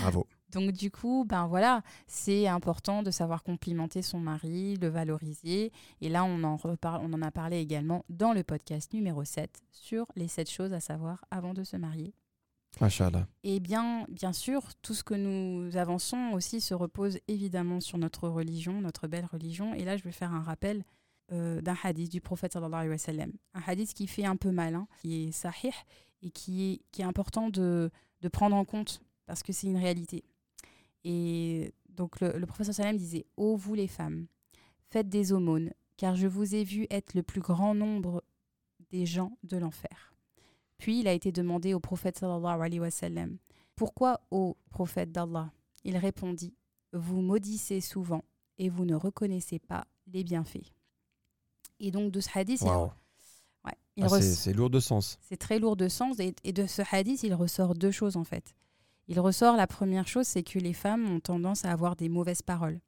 Bravo. 0.02 0.28
Donc 0.52 0.72
du 0.72 0.90
coup, 0.90 1.26
ben 1.28 1.48
voilà, 1.48 1.84
c'est 2.08 2.48
important 2.48 3.04
de 3.04 3.12
savoir 3.12 3.44
complimenter 3.44 4.02
son 4.02 4.20
mari, 4.20 4.76
le 4.78 4.88
valoriser. 4.88 5.72
Et 6.02 6.10
là, 6.10 6.24
on 6.24 6.44
en, 6.44 6.58
reparle, 6.58 7.02
on 7.04 7.14
en 7.14 7.22
a 7.22 7.32
parlé 7.32 7.60
également 7.60 8.04
dans 8.10 8.34
le 8.34 8.44
podcast 8.44 8.94
numéro 8.94 9.24
7 9.24 9.62
sur 9.72 10.06
les 10.16 10.28
7 10.28 10.50
choses 10.50 10.74
à 10.74 10.80
savoir 10.80 11.26
avant 11.32 11.54
de 11.54 11.64
se 11.64 11.78
marier. 11.78 12.14
Machallah. 12.82 13.28
Et 13.44 13.60
bien, 13.60 14.06
bien 14.10 14.32
sûr, 14.32 14.62
tout 14.82 14.94
ce 14.94 15.04
que 15.04 15.16
nous 15.16 15.76
avançons 15.76 16.32
aussi 16.34 16.62
se 16.62 16.74
repose 16.74 17.20
évidemment 17.28 17.80
sur 17.80 17.98
notre 17.98 18.30
religion, 18.30 18.82
notre 18.82 19.08
belle 19.08 19.26
religion. 19.26 19.74
Et 19.74 19.84
là, 19.84 19.98
je 19.98 20.04
vais 20.04 20.12
faire 20.12 20.34
un 20.34 20.42
rappel 20.42 20.84
euh, 21.32 21.62
d'un 21.62 21.76
hadith 21.84 22.12
du 22.12 22.22
prophète 22.22 22.54
sallallahu 22.54 22.74
alayhi 22.74 22.92
wa 22.92 22.98
sallam. 22.98 23.32
Un 23.54 23.62
hadith 23.66 23.94
qui 23.94 24.08
fait 24.08 24.26
un 24.26 24.36
peu 24.36 24.52
mal, 24.52 24.76
hein, 24.76 24.88
qui 25.02 25.28
est 25.28 25.32
sahih 25.32 25.74
et 26.22 26.32
qui 26.32 26.72
est, 26.72 26.82
qui 26.92 27.02
est 27.02 27.06
important 27.06 27.50
de, 27.50 27.92
de 28.22 28.28
prendre 28.28 28.56
en 28.56 28.66
compte 28.66 29.02
parce 29.26 29.44
que 29.44 29.54
c'est 29.54 29.68
une 29.68 29.78
réalité. 29.78 30.24
Et 31.04 31.74
donc 31.90 32.20
le, 32.22 32.34
wa 32.60 32.64
sallam 32.66 32.98
disait 32.98 33.26
Ô 33.38 33.56
vous 33.56 33.74
les 33.74 33.88
femmes, 33.88 34.28
faites 34.90 35.10
des 35.10 35.32
aumônes, 35.34 35.72
car 35.98 36.16
je 36.16 36.28
vous 36.28 36.56
ai 36.56 36.64
vu 36.64 36.88
être 36.90 37.14
le 37.14 37.24
plus 37.24 37.42
grand 37.42 37.74
nombre 37.76 38.24
des 38.92 39.06
gens 39.06 39.38
de 39.44 39.58
l'enfer. 39.58 40.14
Puis 40.78 41.00
il 41.02 41.08
a 41.08 41.14
été 41.14 41.32
demandé 41.32 41.74
au 41.74 41.80
prophète 41.80 42.18
sallallahu 42.18 42.62
alayhi 42.62 42.80
wa 42.80 42.92
sallam 42.92 43.38
Pourquoi, 43.76 44.22
ô 44.32 44.58
prophète 44.70 45.12
d'Allah? 45.12 45.52
Il 45.84 45.98
répondit 45.98 46.54
Vous 46.94 47.22
maudissez 47.22 47.82
souvent 47.82 48.24
et 48.58 48.70
vous 48.70 48.86
ne 48.86 48.96
reconnaissez 48.96 49.60
pas 49.60 49.86
les 50.08 50.24
bienfaits. 50.24 50.72
Et 51.80 51.92
donc 51.92 52.12
de 52.12 52.20
ce 52.20 52.30
hadith, 52.38 52.62
il- 52.62 52.68
Waouh. 52.68 52.92
ouais, 53.66 53.74
il 53.96 54.04
Ah, 54.04 54.22
c'est 54.22 54.54
lourd 54.54 54.70
de 54.70 54.80
sens. 54.80 55.18
c'est 55.22 55.38
très 55.38 55.60
lourd 55.60 55.76
de 55.78 55.88
sens. 55.88 56.20
Et, 56.20 56.36
et 56.44 56.52
de 56.52 56.66
ce 56.68 56.82
hadith, 56.92 57.24
il 57.24 57.34
ressort 57.34 57.74
deux 57.76 57.92
choses 57.92 58.18
en 58.18 58.24
fait. 58.26 58.54
Il 59.10 59.20
ressort 59.20 59.58
la 59.58 59.68
première 59.68 60.08
chose, 60.08 60.26
c'est 60.28 60.44
que 60.44 60.60
les 60.60 60.74
femmes 60.74 61.10
ont 61.12 61.20
tendance 61.20 61.66
à 61.66 61.72
avoir 61.72 61.96
des 61.96 62.08
mauvaises 62.10 62.42
paroles. 62.42 62.80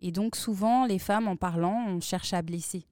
Et 0.00 0.10
donc 0.10 0.34
souvent, 0.36 0.84
les 0.84 0.98
femmes, 0.98 1.28
en 1.28 1.36
parlant, 1.36 1.84
on 1.88 2.00
cherche 2.00 2.32
à 2.34 2.42
blesser. 2.42 2.84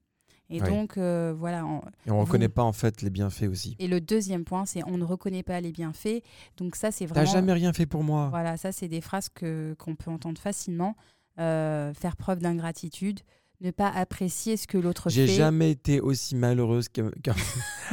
Et 0.53 0.61
Oui. 0.63 0.69
donc, 0.69 0.97
euh, 0.99 1.33
voilà. 1.37 1.65
en- 1.67 1.83
Et 2.07 2.11
on 2.11 2.17
ne 2.17 2.21
reconnaît 2.23 2.49
pas 2.49 2.63
en 2.65 2.73
fait 2.73 3.03
les 3.03 3.11
bienfaits 3.11 3.45
aussi. 3.49 3.77
Et 3.79 3.87
le 3.89 4.01
deuxième 4.01 4.45
point, 4.45 4.67
c'est 4.67 4.83
on 4.85 4.97
ne 4.99 5.05
reconnaît 5.05 5.43
pas 5.45 5.61
les 5.61 5.71
bienfaits. 5.73 6.23
Donc 6.57 6.75
ça, 6.77 6.91
c'est 6.91 7.07
T'as 7.07 7.15
vraiment... 7.15 7.31
jamais 7.33 7.53
rien 7.53 7.73
fait 7.73 7.87
pour 7.87 8.03
moi. 8.03 8.29
Voilà, 8.31 8.57
ça, 8.57 8.73
c'est 8.73 8.89
des 8.89 9.01
phrases 9.01 9.29
qu'on 9.29 9.95
peut 9.97 10.11
entendre 10.11 10.41
facilement. 10.41 10.97
Euh, 11.39 11.95
faire 11.95 12.17
preuve 12.17 12.41
d'ingratitude, 12.41 13.21
ne 13.61 13.71
pas 13.71 13.89
apprécier 13.89 14.57
ce 14.57 14.67
que 14.67 14.77
l'autre 14.77 15.09
J'ai 15.09 15.27
fait. 15.29 15.35
jamais 15.35 15.71
été 15.71 16.01
aussi 16.01 16.35
malheureuse 16.35 16.89
que. 16.89 17.13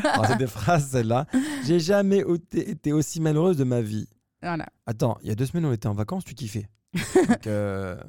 Alors, 0.04 0.26
c'est 0.28 0.38
des 0.38 0.48
phrases 0.48 0.90
celles-là. 0.90 1.28
J'ai 1.66 1.80
jamais 1.80 2.24
été 2.54 2.92
aussi 2.92 3.22
malheureuse 3.22 3.58
de 3.58 3.64
ma 3.64 3.82
vie. 3.82 4.08
Voilà. 4.42 4.68
Attends, 4.86 5.18
il 5.22 5.30
y 5.30 5.32
a 5.32 5.36
deux 5.36 5.46
semaines, 5.46 5.66
on 5.66 5.74
était 5.74 5.88
en 5.88 5.94
vacances, 5.94 6.26
tu 6.26 6.36
kiffais. 6.36 6.70
Donc, 6.94 7.48
euh, 7.48 8.00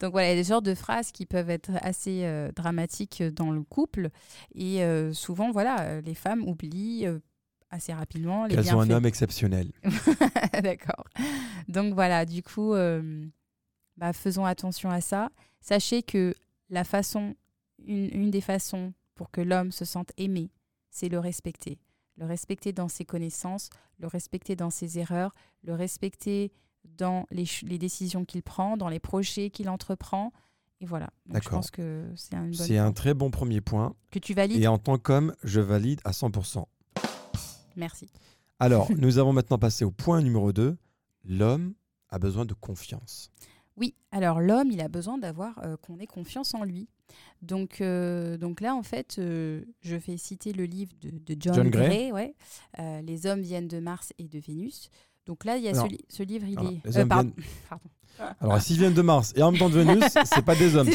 Donc 0.00 0.12
voilà, 0.12 0.28
il 0.28 0.30
y 0.30 0.38
a 0.38 0.42
des 0.42 0.48
genres 0.48 0.62
de 0.62 0.74
phrases 0.74 1.12
qui 1.12 1.26
peuvent 1.26 1.50
être 1.50 1.70
assez 1.82 2.24
euh, 2.24 2.50
dramatiques 2.52 3.22
dans 3.22 3.50
le 3.50 3.62
couple. 3.62 4.10
Et 4.54 4.82
euh, 4.82 5.12
souvent, 5.12 5.50
voilà, 5.50 6.00
les 6.00 6.14
femmes 6.14 6.46
oublient 6.46 7.06
assez 7.70 7.92
rapidement 7.92 8.46
les 8.46 8.56
qu'elles 8.56 8.74
ont 8.74 8.80
un 8.80 8.90
homme 8.90 9.06
exceptionnel. 9.06 9.70
D'accord. 10.62 11.04
Donc 11.68 11.94
voilà, 11.94 12.26
du 12.26 12.42
coup, 12.42 12.74
bah, 13.96 14.12
faisons 14.12 14.44
attention 14.44 14.90
à 14.90 15.00
ça. 15.00 15.30
Sachez 15.60 16.02
que 16.02 16.34
la 16.68 16.84
façon, 16.84 17.34
une, 17.86 18.08
une 18.12 18.30
des 18.30 18.40
façons 18.40 18.92
pour 19.14 19.30
que 19.30 19.40
l'homme 19.40 19.72
se 19.72 19.84
sente 19.84 20.12
aimé, 20.16 20.50
c'est 20.90 21.08
le 21.08 21.18
respecter. 21.18 21.78
Le 22.20 22.26
respecter 22.26 22.72
dans 22.72 22.88
ses 22.88 23.04
connaissances, 23.04 23.70
le 23.98 24.06
respecter 24.06 24.54
dans 24.54 24.70
ses 24.70 24.98
erreurs, 24.98 25.34
le 25.64 25.74
respecter 25.74 26.52
dans 26.84 27.26
les, 27.30 27.46
décisions 27.78 28.24
qu'il 28.24 28.42
prend, 28.42 28.76
dans 28.76 28.88
les 28.88 29.00
projets 29.00 29.50
qu'il 29.50 29.68
entreprend. 29.68 30.32
Et 30.80 30.86
voilà. 30.86 31.10
Donc, 31.26 31.42
je 31.42 31.48
pense 31.48 31.70
que 31.70 32.12
c'est 32.16 32.36
bonne 32.36 32.52
C'est 32.52 32.78
un 32.78 32.92
très 32.92 33.14
bon 33.14 33.30
premier 33.30 33.60
point. 33.60 33.94
que 34.10 34.18
tu 34.18 34.34
valides. 34.34 34.62
Et 34.62 34.66
en 34.66 34.78
tant 34.78 34.98
qu'homme, 34.98 35.34
je 35.44 35.60
valide 35.60 36.00
à 36.04 36.10
100%. 36.10 36.64
Merci. 37.76 38.08
Alors, 38.58 38.88
nous 38.96 39.18
avons 39.18 39.32
maintenant 39.32 39.58
passé 39.58 39.84
au 39.84 39.90
point 39.90 40.20
numéro 40.20 40.52
2. 40.52 40.76
L'homme 41.24 41.74
a 42.10 42.18
besoin 42.18 42.44
de 42.44 42.54
confiance. 42.54 43.30
Oui, 43.76 43.94
alors 44.12 44.40
l'homme, 44.40 44.70
il 44.70 44.82
a 44.82 44.88
besoin 44.88 45.16
d'avoir 45.16 45.58
euh, 45.64 45.76
qu'on 45.78 45.98
ait 45.98 46.06
confiance 46.06 46.54
en 46.54 46.64
lui. 46.64 46.88
Donc, 47.42 47.80
euh, 47.80 48.36
donc 48.36 48.60
là, 48.60 48.74
en 48.74 48.82
fait, 48.82 49.16
euh, 49.18 49.62
je 49.80 49.98
fais 49.98 50.16
citer 50.16 50.52
le 50.52 50.64
livre 50.64 50.92
de, 51.00 51.10
de 51.10 51.36
John, 51.40 51.54
John 51.54 51.70
Gray. 51.70 51.88
Gray, 51.88 52.12
ouais, 52.12 52.34
euh, 52.78 53.00
Les 53.02 53.26
hommes 53.26 53.40
viennent 53.40 53.68
de 53.68 53.78
Mars 53.80 54.12
et 54.18 54.28
de 54.28 54.38
Vénus. 54.38 54.90
Donc 55.26 55.44
là, 55.44 55.56
il 55.56 55.62
y 55.64 55.68
a 55.68 55.74
ce, 55.74 55.86
li- 55.86 56.04
ce 56.08 56.22
livre, 56.22 56.46
il 56.48 56.58
alors, 56.58 56.72
est. 56.72 56.80
les 56.86 56.98
hommes 56.98 57.08
pardon. 57.08 57.32
viennent- 57.36 57.48
Pardon. 57.68 57.84
Alors, 58.40 58.60
s'ils 58.60 58.76
viennent 58.78 58.92
de 58.94 59.00
Mars 59.02 59.32
et 59.36 59.42
en 59.42 59.50
même 59.52 59.58
temps 59.58 59.70
de 59.70 59.78
Vénus, 59.80 60.04
c'est 60.24 60.44
pas 60.44 60.54
des 60.56 60.76
hommes, 60.76 60.88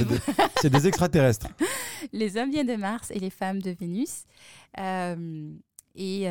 C'est 0.62 0.70
des, 0.70 0.88
extraterrestres. 0.88 1.48
les 2.14 2.38
hommes 2.38 2.52
viennent 2.52 2.68
de 2.68 2.76
Mars 2.76 3.10
et 3.10 3.20
les 3.20 3.30
femmes 3.32 3.62
de 3.62 3.72
Vénus. 3.72 4.26
Et 5.96 6.30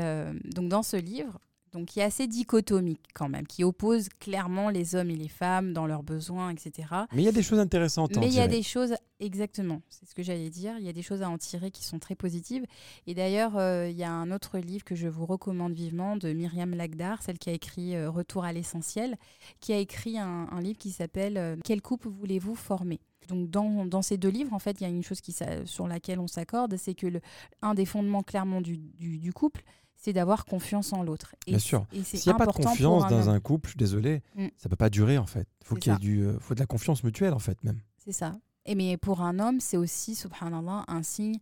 donc 0.55 0.69
dans 0.69 0.83
ce 0.83 0.97
livre, 0.97 1.39
donc 1.75 1.87
qui 1.87 2.01
est 2.01 2.05
assez 2.05 2.27
dichotomique 2.27 3.03
quand 3.15 3.29
même, 3.29 3.47
qui 3.47 3.65
oppose 3.65 4.09
clairement 4.21 4.71
les 4.71 4.95
hommes 4.95 5.11
et 5.11 5.17
les 5.17 5.29
femmes 5.29 5.73
dans 5.75 5.87
leurs 5.87 6.03
besoins, 6.03 6.51
etc. 6.51 6.89
Mais 7.13 7.23
il 7.23 7.25
y 7.25 7.29
a 7.29 7.33
des 7.33 7.43
choses 7.43 7.59
intéressantes 7.59 8.17
Mais 8.17 8.29
il 8.29 8.35
y 8.35 8.41
a 8.41 8.47
des 8.49 8.63
choses, 8.63 8.95
exactement, 9.21 9.83
c'est 9.91 10.09
ce 10.09 10.15
que 10.15 10.23
j'allais 10.23 10.51
dire, 10.51 10.77
il 10.79 10.85
y 10.85 10.89
a 10.89 10.93
des 10.93 11.03
choses 11.03 11.21
à 11.23 11.29
en 11.29 11.37
tirer 11.37 11.71
qui 11.71 11.85
sont 11.85 11.99
très 11.99 12.15
positives. 12.15 12.65
Et 13.07 13.15
d'ailleurs, 13.15 13.57
euh, 13.57 13.89
il 13.91 13.97
y 13.97 14.05
a 14.05 14.11
un 14.13 14.31
autre 14.31 14.59
livre 14.59 14.85
que 14.85 14.95
je 14.95 15.09
vous 15.09 15.27
recommande 15.27 15.73
vivement 15.75 16.17
de 16.17 16.33
Myriam 16.33 16.75
Lagdar, 16.75 17.23
celle 17.23 17.39
qui 17.39 17.51
a 17.51 17.53
écrit 17.53 17.97
euh, 17.97 18.09
Retour 18.11 18.45
à 18.45 18.53
l'essentiel, 18.53 19.17
qui 19.61 19.73
a 19.73 19.79
écrit 19.79 20.17
un, 20.19 20.47
un 20.51 20.61
livre 20.61 20.79
qui 20.79 20.91
s'appelle 20.93 21.37
euh, 21.37 21.57
Quel 21.65 21.83
couple 21.83 22.09
voulez-vous 22.09 22.55
former? 22.55 23.01
Donc 23.29 23.49
dans, 23.51 23.87
dans 23.87 24.03
ces 24.03 24.19
deux 24.19 24.29
livres, 24.29 24.53
en 24.53 24.59
fait, 24.59 24.81
il 24.81 24.83
y 24.83 24.87
a 24.87 24.91
une 24.91 25.03
chose 25.03 25.23
qui, 25.23 25.35
sur 25.65 25.89
laquelle 25.89 26.21
on 26.21 26.27
s'accorde, 26.29 26.77
c'est 26.77 26.95
que 26.95 27.07
le, 27.07 27.21
un 27.63 27.73
des 27.75 27.87
fondements 27.87 28.23
clairement 28.23 28.61
du, 28.61 28.77
du- 28.77 29.19
du 29.19 29.33
couple, 29.33 29.63
c'est 30.05 30.13
d'avoir 30.13 30.45
confiance 30.45 30.93
en 30.93 31.03
l'autre. 31.03 31.35
Bien 31.47 31.59
sûr. 31.59 31.87
S'il 32.03 32.21
n'y 32.27 32.29
a 32.29 32.35
pas 32.37 32.45
de 32.45 32.53
confiance 32.53 33.09
dans 33.09 33.31
un 33.31 33.41
couple, 33.41 33.69
je 33.69 33.71
suis 33.71 33.79
désolé, 33.79 34.23
Mm. 34.35 34.49
ça 34.59 34.69
peut 34.69 34.77
pas 34.77 34.91
durer 34.91 35.17
en 35.17 35.25
fait. 35.25 35.49
Il 35.63 35.67
faut 35.67 35.77
qu'il 35.77 35.93
y 35.93 35.97
ait 35.97 35.99
du, 35.99 36.21
euh, 36.27 36.39
faut 36.41 36.55
de 36.55 36.61
la 36.61 36.67
confiance 36.67 37.03
mutuelle 37.05 37.33
en 37.33 37.39
fait 37.39 37.63
même. 37.65 37.81
C'est 38.05 38.13
ça. 38.13 38.35
Et 38.67 38.75
mais 38.75 38.99
pour 38.99 39.23
un 39.23 39.39
homme, 39.39 39.61
c'est 39.61 39.79
aussi, 39.79 40.15
subhanallah, 40.15 40.85
un 40.89 41.03
signe, 41.03 41.39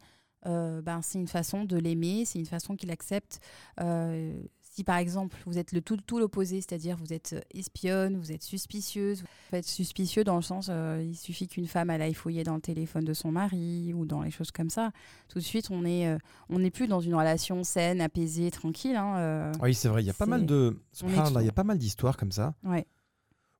euh, 0.47 0.81
ben, 0.81 1.03
c'est 1.03 1.19
une 1.19 1.27
façon 1.27 1.65
de 1.65 1.77
l'aimer, 1.77 2.25
c'est 2.25 2.39
une 2.39 2.47
façon 2.47 2.77
qu'il 2.77 2.93
accepte. 2.93 3.41
Euh, 3.81 4.41
si 4.73 4.85
par 4.85 4.97
exemple, 4.97 5.37
vous 5.45 5.59
êtes 5.59 5.73
le 5.73 5.83
tout, 5.83 5.99
tout 5.99 6.19
l'opposé, 6.19 6.63
c'est-à-dire 6.63 6.97
vous 6.97 7.13
êtes 7.13 7.47
espionne, 7.53 8.17
vous 8.17 8.33
êtes 8.33 8.43
suspicieuse, 8.43 9.23
vous 9.51 9.59
êtes 9.59 9.67
suspicieux 9.67 10.25
dans 10.25 10.37
le 10.37 10.43
sens, 10.43 10.69
euh, 10.71 11.05
il 11.05 11.15
suffit 11.15 11.47
qu'une 11.47 11.67
femme 11.67 11.91
aille 11.91 12.15
fouiller 12.15 12.43
dans 12.43 12.55
le 12.55 12.63
téléphone 12.63 13.05
de 13.05 13.13
son 13.13 13.31
mari 13.31 13.93
ou 13.95 14.07
dans 14.07 14.23
les 14.23 14.31
choses 14.31 14.51
comme 14.51 14.71
ça, 14.71 14.91
tout 15.29 15.39
de 15.39 15.45
suite 15.45 15.71
on 15.71 15.85
est, 15.85 16.09
euh, 16.09 16.17
on 16.49 16.59
n'est 16.59 16.71
plus 16.71 16.89
dans 16.89 17.01
une 17.01 17.15
relation 17.15 17.63
saine, 17.65 18.01
apaisée, 18.01 18.51
tranquille. 18.51 18.97
hein, 18.97 19.17
euh. 19.19 19.53
Oui, 19.61 19.75
c'est 19.75 19.89
vrai. 19.89 20.03
Il 20.03 20.07
y 20.07 20.11
a 20.11 20.15
pas 20.15 20.25
mal 20.25 20.47
de, 20.47 20.81
il 21.03 21.45
y 21.45 21.49
a 21.49 21.53
pas 21.53 21.65
mal 21.65 21.77
d'histoires 21.77 22.17
comme 22.17 22.33
ça. 22.33 22.55
Ouais. 22.65 22.87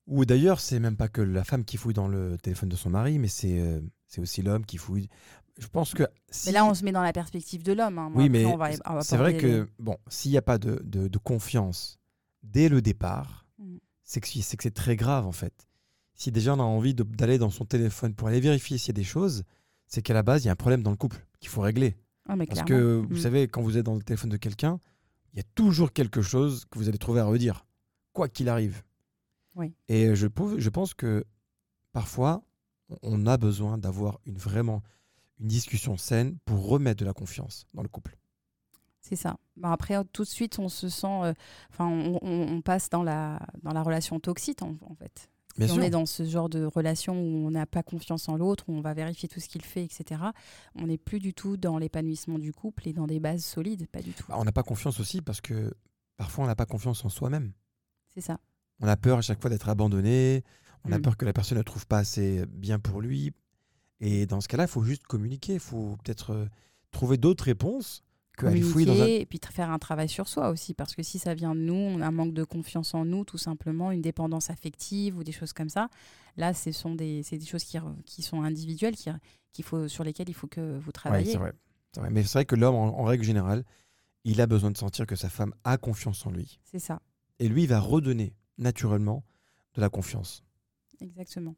Ou 0.07 0.25
d'ailleurs, 0.25 0.61
c'est 0.61 0.81
même 0.81 0.97
pas 0.97 1.09
que 1.09 1.21
la 1.21 1.45
femme 1.45 1.65
qui 1.65 1.77
fouille 1.77 1.95
dans 1.95 2.09
le 2.09 2.37
téléphone 2.39 2.69
de 2.69 2.77
son 2.77 2.91
mari, 2.91 3.19
mais 3.19 3.29
euh, 3.45 3.81
c'est 4.07 4.21
aussi 4.21 4.43
l'homme 4.43 4.67
qui 4.67 4.77
fouille. 4.77 5.09
Je 5.59 5.67
pense 5.69 5.93
que. 5.95 6.05
si- 6.31 6.47
Mais 6.49 6.53
là, 6.53 6.65
on 6.65 6.75
se 6.75 6.85
met 6.85 6.93
dans 6.93 7.03
la 7.03 7.13
perspective 7.13 7.63
de 7.63 7.73
l'homme. 7.73 7.99
hein. 7.99 8.11
Oui, 8.15 8.29
mais 8.29 8.45
c'est 9.03 9.17
vrai 9.17 9.37
que, 9.37 9.69
bon, 9.79 9.97
s'il 10.09 10.31
n'y 10.31 10.39
a 10.39 10.43
pas 10.43 10.59
de, 10.59 10.81
de- 10.85 11.09
de 11.09 11.19
confiance 11.19 11.99
dès 12.43 12.69
le 12.69 12.81
départ, 12.83 13.47
Mm. 13.59 13.77
c'est 14.03 14.21
que 14.21 14.29
c'est 14.29 14.57
que 14.57 14.63
c'est 14.63 14.71
très 14.75 14.97
grave 14.97 15.27
en 15.27 15.33
fait. 15.33 15.69
Si 16.15 16.31
déjà 16.33 16.55
on 16.55 16.61
a 16.61 16.63
envie 16.63 16.95
d'aller 16.95 17.39
dans 17.39 17.51
son 17.51 17.65
téléphone 17.65 18.15
pour 18.15 18.29
aller 18.29 18.41
vérifier 18.41 18.79
s'il 18.79 18.89
y 18.89 18.91
a 18.91 19.01
des 19.01 19.05
choses, 19.05 19.45
c'est 19.87 20.03
qu'à 20.03 20.15
la 20.15 20.23
base, 20.23 20.43
il 20.43 20.47
y 20.47 20.49
a 20.49 20.53
un 20.53 20.57
problème 20.57 20.83
dans 20.83 20.91
le 20.91 20.97
couple 20.97 21.25
qu'il 21.41 21.49
faut 21.51 21.61
régler. 21.61 21.97
Ah, 22.29 22.37
mais 22.37 22.47
Parce 22.47 22.63
que 22.63 23.05
vous 23.09 23.15
Mm. 23.17 23.19
savez, 23.19 23.49
quand 23.49 23.63
vous 23.63 23.77
êtes 23.77 23.85
dans 23.85 23.95
le 23.95 24.03
téléphone 24.03 24.31
de 24.31 24.37
quelqu'un, 24.39 24.79
il 25.35 25.39
y 25.39 25.41
a 25.41 25.45
toujours 25.55 25.93
quelque 25.93 26.23
chose 26.23 26.65
que 26.71 26.79
vous 26.79 26.89
allez 26.89 26.99
trouver 26.99 27.21
à 27.21 27.25
redire, 27.25 27.67
quoi 28.13 28.29
qu'il 28.29 28.49
arrive. 28.49 28.83
Oui. 29.55 29.75
Et 29.89 30.15
je, 30.15 30.27
je 30.59 30.69
pense 30.71 30.95
que 30.95 31.25
parfois, 31.93 32.43
on 33.03 33.27
a 33.27 33.37
besoin 33.37 33.77
d'avoir 33.79 34.19
une, 34.25 34.37
vraiment 34.39 34.83
une 35.43 35.49
discussion 35.49 35.97
saine 35.97 36.39
pour 36.45 36.67
remettre 36.69 37.01
de 37.01 37.05
la 37.05 37.13
confiance 37.13 37.67
dans 37.75 37.83
le 37.83 37.89
couple. 37.89 38.17
C'est 39.01 39.17
ça. 39.17 39.37
Bon, 39.57 39.69
après, 39.69 39.97
tout 40.13 40.23
de 40.23 40.29
suite, 40.29 40.59
on 40.61 40.69
se 40.69 40.89
sent. 40.89 41.07
euh, 41.25 41.35
Enfin, 41.71 41.87
on, 41.89 42.19
on- 42.23 42.49
on 42.57 42.61
passe 42.63 42.89
dans 42.89 43.03
la, 43.03 43.41
dans 43.63 43.73
la 43.73 43.83
relation 43.83 44.21
toxique, 44.21 44.63
en, 44.63 44.77
en 44.89 44.95
fait. 44.95 45.29
Si 45.59 45.71
on 45.73 45.83
est 45.83 45.91
dans 45.91 46.07
ce 46.07 46.25
genre 46.25 46.49
de 46.49 46.65
relation 46.65 47.15
où 47.21 47.47
on 47.47 47.51
n'a 47.51 47.67
pas 47.67 47.83
confiance 47.83 48.27
en 48.31 48.37
l'autre, 48.37 48.65
où 48.69 48.73
on 48.73 48.81
va 48.81 48.95
vérifier 48.95 49.29
tout 49.29 49.39
ce 49.41 49.49
qu'il 49.51 49.63
fait, 49.63 49.85
etc., 49.85 50.23
on 50.77 50.87
n'est 50.87 50.97
plus 50.97 51.19
du 51.19 51.35
tout 51.35 51.59
dans 51.59 51.77
l'épanouissement 51.77 52.39
du 52.39 52.55
couple 52.55 52.89
et 52.89 52.95
dans 52.95 53.07
des 53.07 53.21
bases 53.21 53.45
solides, 53.45 53.87
pas 53.89 54.01
du 54.01 54.13
tout. 54.15 54.25
Bah, 54.29 54.37
on 54.39 54.45
n'a 54.45 54.53
pas 54.53 54.63
confiance 54.63 54.99
aussi 54.99 55.21
parce 55.21 55.43
que 55.43 55.75
parfois 56.17 56.45
on 56.45 56.47
n'a 56.47 56.55
pas 56.57 56.65
confiance 56.65 57.05
en 57.05 57.11
soi-même. 57.11 57.53
C'est 58.15 58.23
ça. 58.23 58.39
On 58.81 58.89
a 58.89 58.97
peur 58.97 59.19
à 59.19 59.21
chaque 59.23 59.43
fois 59.43 59.51
d'être 59.51 59.69
abandonné, 59.69 60.43
on 60.85 60.93
a 60.93 60.99
Mm. 60.99 61.03
peur 61.03 61.17
que 61.19 61.27
la 61.27 61.35
personne 61.35 61.59
ne 61.59 61.63
trouve 61.63 61.87
pas 61.87 61.99
assez 61.99 62.47
bien 62.47 62.79
pour 62.79 63.03
lui. 63.03 63.33
Et 64.05 64.27
dans 64.27 64.41
ce 64.41 64.49
cas-là, 64.49 64.65
il 64.65 64.69
faut 64.69 64.83
juste 64.83 65.05
communiquer, 65.07 65.55
il 65.55 65.61
faut 65.61 65.97
peut-être 66.05 66.33
euh, 66.33 66.47
trouver 66.91 67.17
d'autres 67.17 67.45
réponses 67.45 68.03
que 68.37 68.47
aller 68.47 68.61
fouiller 68.61 68.87
dans 68.87 69.01
un... 69.01 69.07
Et 69.07 69.27
puis 69.27 69.39
faire 69.51 69.71
un 69.71 69.79
travail 69.79 70.09
sur 70.09 70.27
soi 70.29 70.51
aussi, 70.51 70.75
parce 70.75 70.95
que 70.97 71.03
si 71.05 71.19
ça 71.21 71.35
vient 71.35 71.55
de 71.55 71.61
nous, 71.61 71.75
on 71.75 72.01
a 72.01 72.07
un 72.09 72.11
manque 72.11 72.35
de 72.35 72.43
confiance 72.45 72.95
en 72.95 73.05
nous, 73.05 73.25
tout 73.25 73.39
simplement, 73.39 73.93
une 73.93 74.03
dépendance 74.03 74.51
affective 74.51 75.17
ou 75.17 75.23
des 75.23 75.31
choses 75.33 75.53
comme 75.53 75.69
ça. 75.69 75.89
Là, 76.37 76.53
ce 76.53 76.73
sont 76.73 76.95
des, 76.97 77.23
c'est 77.23 77.39
des 77.39 77.47
choses 77.47 77.63
qui, 77.63 77.79
qui 78.05 78.23
sont 78.23 78.43
individuelles, 78.43 78.97
qui, 78.97 79.09
qu'il 79.53 79.65
faut, 79.65 79.87
sur 79.87 80.03
lesquelles 80.03 80.29
il 80.29 80.35
faut 80.35 80.49
que 80.49 80.79
vous 80.79 80.87
Ouais, 80.89 80.93
travaillez. 80.93 81.31
c'est 81.33 81.39
vrai. 81.39 81.53
C'est 81.95 82.01
vrai. 82.01 82.11
Mais 82.11 82.23
c'est 82.25 82.33
vrai 82.33 82.45
que 82.45 82.57
l'homme, 82.57 82.75
en, 82.75 82.99
en 82.99 83.05
règle 83.05 83.23
générale, 83.23 83.65
il 84.25 84.41
a 84.41 84.47
besoin 84.47 84.71
de 84.73 84.79
sentir 84.79 85.07
que 85.07 85.15
sa 85.15 85.29
femme 85.29 85.55
a 85.63 85.77
confiance 85.79 86.27
en 86.27 86.31
lui. 86.33 86.59
c'est 86.65 86.79
ça. 86.81 87.01
Et 87.39 87.49
lui, 87.49 87.63
il 87.65 87.69
va 87.69 87.79
redonner 87.81 88.35
naturellement 88.59 89.25
de 89.75 89.81
la 89.81 89.89
confiance. 89.91 90.43
Exactement. 91.01 91.55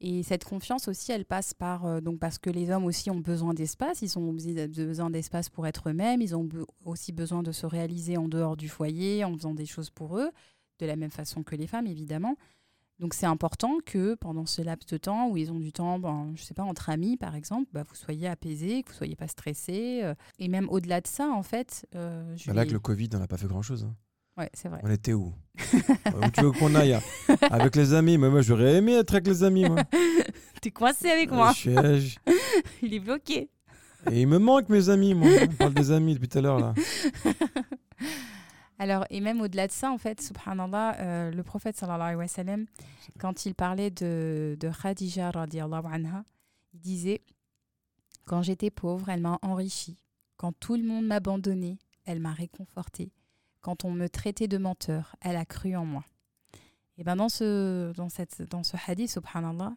Et 0.00 0.22
cette 0.22 0.44
confiance 0.44 0.88
aussi, 0.88 1.10
elle 1.12 1.24
passe 1.24 1.54
par 1.54 1.86
euh, 1.86 2.00
donc 2.02 2.18
parce 2.18 2.38
que 2.38 2.50
les 2.50 2.70
hommes 2.70 2.84
aussi 2.84 3.10
ont 3.10 3.20
besoin 3.20 3.54
d'espace, 3.54 4.02
ils 4.02 4.18
ont 4.18 4.32
besoin 4.32 4.66
besoin 4.68 5.10
d'espace 5.10 5.48
pour 5.48 5.66
être 5.66 5.88
eux-mêmes, 5.88 6.20
ils 6.20 6.36
ont 6.36 6.44
be- 6.44 6.66
aussi 6.84 7.12
besoin 7.12 7.42
de 7.42 7.50
se 7.50 7.64
réaliser 7.64 8.18
en 8.18 8.28
dehors 8.28 8.56
du 8.58 8.68
foyer, 8.68 9.24
en 9.24 9.34
faisant 9.34 9.54
des 9.54 9.64
choses 9.64 9.88
pour 9.90 10.18
eux, 10.18 10.30
de 10.80 10.86
la 10.86 10.96
même 10.96 11.10
façon 11.10 11.42
que 11.42 11.56
les 11.56 11.66
femmes 11.66 11.86
évidemment. 11.86 12.36
Donc 12.98 13.12
c'est 13.14 13.26
important 13.26 13.76
que 13.84 14.14
pendant 14.16 14.44
ce 14.46 14.60
laps 14.62 14.86
de 14.90 14.96
temps 14.98 15.28
où 15.30 15.36
ils 15.38 15.50
ont 15.52 15.58
du 15.60 15.72
temps, 15.72 15.98
ben, 15.98 16.32
je 16.34 16.42
sais 16.42 16.54
pas, 16.54 16.62
entre 16.62 16.90
amis 16.90 17.16
par 17.16 17.34
exemple, 17.34 17.68
bah, 17.72 17.82
vous 17.88 17.94
soyez 17.94 18.26
apaisés, 18.28 18.82
que 18.82 18.90
vous 18.90 18.96
soyez 18.96 19.16
pas 19.16 19.28
stressés, 19.28 20.00
euh, 20.02 20.14
et 20.38 20.48
même 20.48 20.68
au-delà 20.68 21.00
de 21.00 21.06
ça 21.06 21.30
en 21.30 21.42
fait. 21.42 21.86
euh, 21.94 22.36
je 22.36 22.46
Bah 22.48 22.52
là, 22.54 22.62
vais- 22.62 22.68
que 22.68 22.72
le 22.74 22.80
Covid, 22.80 23.08
on 23.14 23.18
n'a 23.18 23.26
pas 23.28 23.36
fait 23.38 23.46
grand-chose. 23.46 23.84
hein. 23.84 23.94
Ouais, 24.36 24.50
c'est 24.52 24.68
vrai. 24.68 24.80
On 24.82 24.90
était 24.90 25.14
où? 25.14 25.32
Où 25.72 26.30
tu 26.32 26.42
veux 26.42 26.52
qu'on 26.52 26.74
aille? 26.74 26.94
Hein 26.94 27.00
Avec 27.50 27.74
les 27.76 27.94
amis 27.94 28.18
Mais 28.18 28.28
moi, 28.28 28.42
j'aurais 28.42 28.74
aimé 28.76 28.92
être 28.92 29.14
avec 29.14 29.26
les 29.26 29.42
amis, 29.42 29.64
moi. 29.66 29.82
T'es 30.60 30.70
coincé 30.70 31.10
avec 31.10 31.32
Euh, 31.32 31.34
moi. 31.34 31.52
je 31.52 31.56
suis- 31.58 31.76
euh, 31.78 32.00
Il 32.82 32.92
est 32.94 33.00
bloqué. 33.00 33.48
Et 34.10 34.20
il 34.22 34.28
me 34.28 34.38
manque 34.38 34.68
mes 34.68 34.88
amis, 34.90 35.14
moi. 35.14 35.28
On 35.42 35.46
parle 35.54 35.74
des 35.74 35.90
amis 35.90 36.14
depuis 36.14 36.28
tout 36.28 36.38
à 36.38 36.42
l'heure, 36.42 36.58
là. 36.60 36.74
Alors, 38.78 39.06
et 39.08 39.20
même 39.20 39.40
au-delà 39.40 39.66
de 39.66 39.72
ça, 39.72 39.90
en 39.90 39.96
fait, 39.96 40.20
subhanallah, 40.20 40.96
euh, 41.00 41.30
le 41.30 41.42
prophète 41.42 41.76
sallallahu 41.78 42.02
alayhi 42.02 42.18
wa 42.18 42.28
sallam, 42.28 42.66
quand 43.18 43.46
il 43.46 43.54
parlait 43.54 43.90
de, 43.90 44.54
de 44.60 44.70
Khadija 44.70 45.30
radiallahu 45.30 45.86
anha, 45.90 46.24
il 46.74 46.80
disait 46.80 47.22
Quand 48.26 48.42
j'étais 48.42 48.70
pauvre, 48.70 49.08
elle 49.08 49.22
m'a 49.22 49.38
enrichi. 49.40 49.96
Quand 50.36 50.52
tout 50.60 50.76
le 50.76 50.82
monde 50.82 51.06
m'abandonnait, 51.06 51.78
elle 52.04 52.20
m'a 52.20 52.32
réconforté. 52.32 53.10
Quand 53.66 53.84
on 53.84 53.90
me 53.90 54.08
traitait 54.08 54.46
de 54.46 54.58
menteur, 54.58 55.16
elle 55.20 55.34
a 55.34 55.44
cru 55.44 55.74
en 55.74 55.84
moi. 55.84 56.04
Et 56.98 57.02
ben 57.02 57.16
dans 57.16 57.28
ce, 57.28 57.92
dans 57.96 58.08
cette, 58.08 58.42
dans 58.42 58.62
ce 58.62 58.76
hadith, 58.86 59.10
subhanallah, 59.10 59.74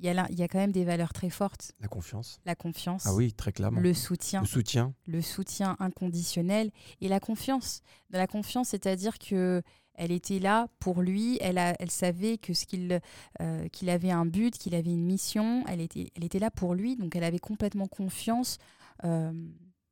il 0.00 0.06
y, 0.06 0.08
a 0.08 0.14
là, 0.14 0.26
il 0.30 0.36
y 0.40 0.42
a 0.42 0.48
quand 0.48 0.58
même 0.58 0.72
des 0.72 0.84
valeurs 0.84 1.12
très 1.12 1.30
fortes. 1.30 1.70
La 1.78 1.86
confiance. 1.86 2.40
La 2.46 2.56
confiance, 2.56 3.04
Ah 3.06 3.14
oui, 3.14 3.32
très 3.32 3.52
clairement. 3.52 3.78
le 3.80 3.94
soutien, 3.94 4.40
Le 4.40 4.46
soutien. 4.48 4.92
le 5.06 5.22
soutien 5.22 5.76
inconditionnel 5.78 6.72
et 7.00 7.06
la 7.06 7.20
confiance. 7.20 7.82
De 8.10 8.18
la 8.18 8.26
confiance, 8.26 8.70
c'est-à-dire 8.70 9.18
que 9.20 9.62
Elle 9.94 10.10
était 10.10 10.40
là 10.40 10.66
pour 10.80 11.00
lui. 11.02 11.38
Elle, 11.40 11.58
a, 11.58 11.74
elle 11.78 11.90
savait 11.92 12.38
que 12.38 12.54
ce 12.54 12.64
qu'il 12.66 13.00
euh, 13.40 13.68
qu'il 13.68 13.88
avait 13.90 14.10
un 14.10 14.26
but, 14.26 14.58
qu'il 14.58 14.74
avait 14.74 14.90
une 14.90 15.04
mission. 15.04 15.62
Elle 15.68 15.80
était, 15.80 16.10
elle 16.16 16.24
était 16.24 16.38
là 16.40 16.50
pour 16.50 16.74
lui. 16.74 16.96
Donc 16.96 17.14
elle 17.14 17.24
avait 17.24 17.38
complètement 17.38 17.86
confiance 17.86 18.58
euh, 19.04 19.30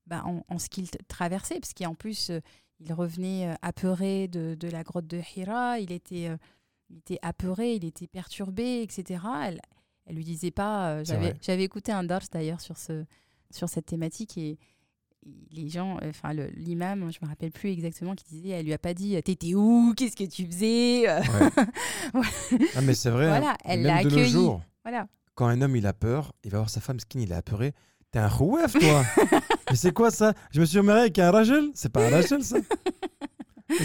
bah, 0.06 0.22
en, 0.24 0.42
en 0.48 0.58
ce 0.58 0.68
qu'il 0.70 0.88
traversait. 1.08 1.60
Parce 1.60 1.74
qu'en 1.74 1.94
plus, 1.94 2.30
euh, 2.30 2.40
il 2.80 2.92
revenait 2.92 3.48
euh, 3.50 3.54
apeuré 3.62 4.28
de, 4.28 4.54
de 4.54 4.68
la 4.68 4.82
grotte 4.82 5.06
de 5.06 5.20
Hira. 5.36 5.78
Il 5.80 5.92
était, 5.92 6.28
euh, 6.28 6.36
il 6.90 6.98
était 6.98 7.18
apeuré, 7.22 7.74
il 7.74 7.84
était 7.84 8.06
perturbé, 8.06 8.82
etc. 8.82 9.20
Elle, 9.44 9.60
elle 10.06 10.16
lui 10.16 10.24
disait 10.24 10.50
pas. 10.50 10.90
euh, 10.90 11.04
J'avais 11.04 11.34
j'avais 11.42 11.64
écouté 11.64 11.92
un 11.92 12.04
dars 12.04 12.22
d'ailleurs 12.32 12.60
sur, 12.60 12.76
ce, 12.78 13.04
sur 13.50 13.68
cette 13.68 13.86
thématique 13.86 14.38
et 14.38 14.58
les 15.50 15.68
gens, 15.68 15.98
enfin 16.04 16.32
le- 16.32 16.48
l'imam, 16.54 17.10
je 17.12 17.18
me 17.20 17.28
rappelle 17.28 17.50
plus 17.50 17.70
exactement, 17.70 18.14
qui 18.14 18.24
disait, 18.24 18.50
elle 18.50 18.64
lui 18.64 18.72
a 18.72 18.78
pas 18.78 18.94
dit, 18.94 19.20
t'étais 19.22 19.54
où, 19.54 19.92
qu'est-ce 19.96 20.16
que 20.16 20.24
tu 20.24 20.46
faisais, 20.46 21.06
Ah, 22.74 22.80
mais 22.82 22.94
c'est 22.94 23.10
vrai. 23.10 23.26
hein. 23.26 23.38
Voilà, 23.40 23.56
elle 23.64 23.82
Même 23.82 23.96
l'a 23.96 24.04
de 24.04 24.08
nos 24.10 24.14
accueilli. 24.16 24.32
jours, 24.32 24.62
voilà. 24.84 25.06
quand 25.34 25.46
un 25.46 25.60
homme 25.60 25.76
il 25.76 25.86
a 25.86 25.92
peur, 25.92 26.32
il 26.44 26.50
va 26.50 26.58
voir 26.58 26.70
sa 26.70 26.80
femme 26.80 27.00
skin, 27.00 27.20
il 27.20 27.32
est 27.32 27.34
apeuré. 27.34 27.74
T'es 28.10 28.20
un 28.20 28.28
rouef, 28.28 28.72
toi 28.72 29.04
Mais 29.70 29.76
c'est 29.76 29.92
quoi 29.92 30.10
ça? 30.10 30.34
Je 30.50 30.60
me 30.60 30.64
suis 30.66 30.80
marié 30.80 31.02
avec 31.02 31.18
un 31.18 31.30
Rachel? 31.30 31.70
C'est 31.74 31.90
pas 31.92 32.06
un 32.06 32.10
Rachel, 32.10 32.42
ça? 32.42 32.56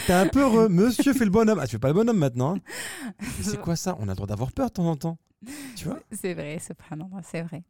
T'es 0.08 0.13
un 0.13 0.28
peu 0.28 0.41
heureux. 0.41 0.69
Monsieur 0.69 1.13
fait 1.13 1.26
le 1.26 1.32
bonhomme. 1.32 1.60
Ah, 1.60 1.65
tu 1.65 1.72
fais 1.74 1.80
pas 1.80 1.89
le 1.89 1.93
bonhomme 1.93 2.17
maintenant. 2.17 2.56
hein 2.56 2.60
c'est 3.41 3.60
quoi 3.60 3.76
ça? 3.76 3.98
On 4.00 4.04
a 4.04 4.12
le 4.12 4.15
droit 4.15 4.28
d'avoir 4.28 4.52
peur 4.52 4.67
de 4.67 4.74
temps 4.74 4.86
en 4.89 4.96
temps. 4.96 5.17
Tu 5.76 5.86
vois? 5.86 6.00
C'est 6.12 6.34
vrai, 6.34 6.58
c'est 6.60 7.41
vrai. 7.41 7.63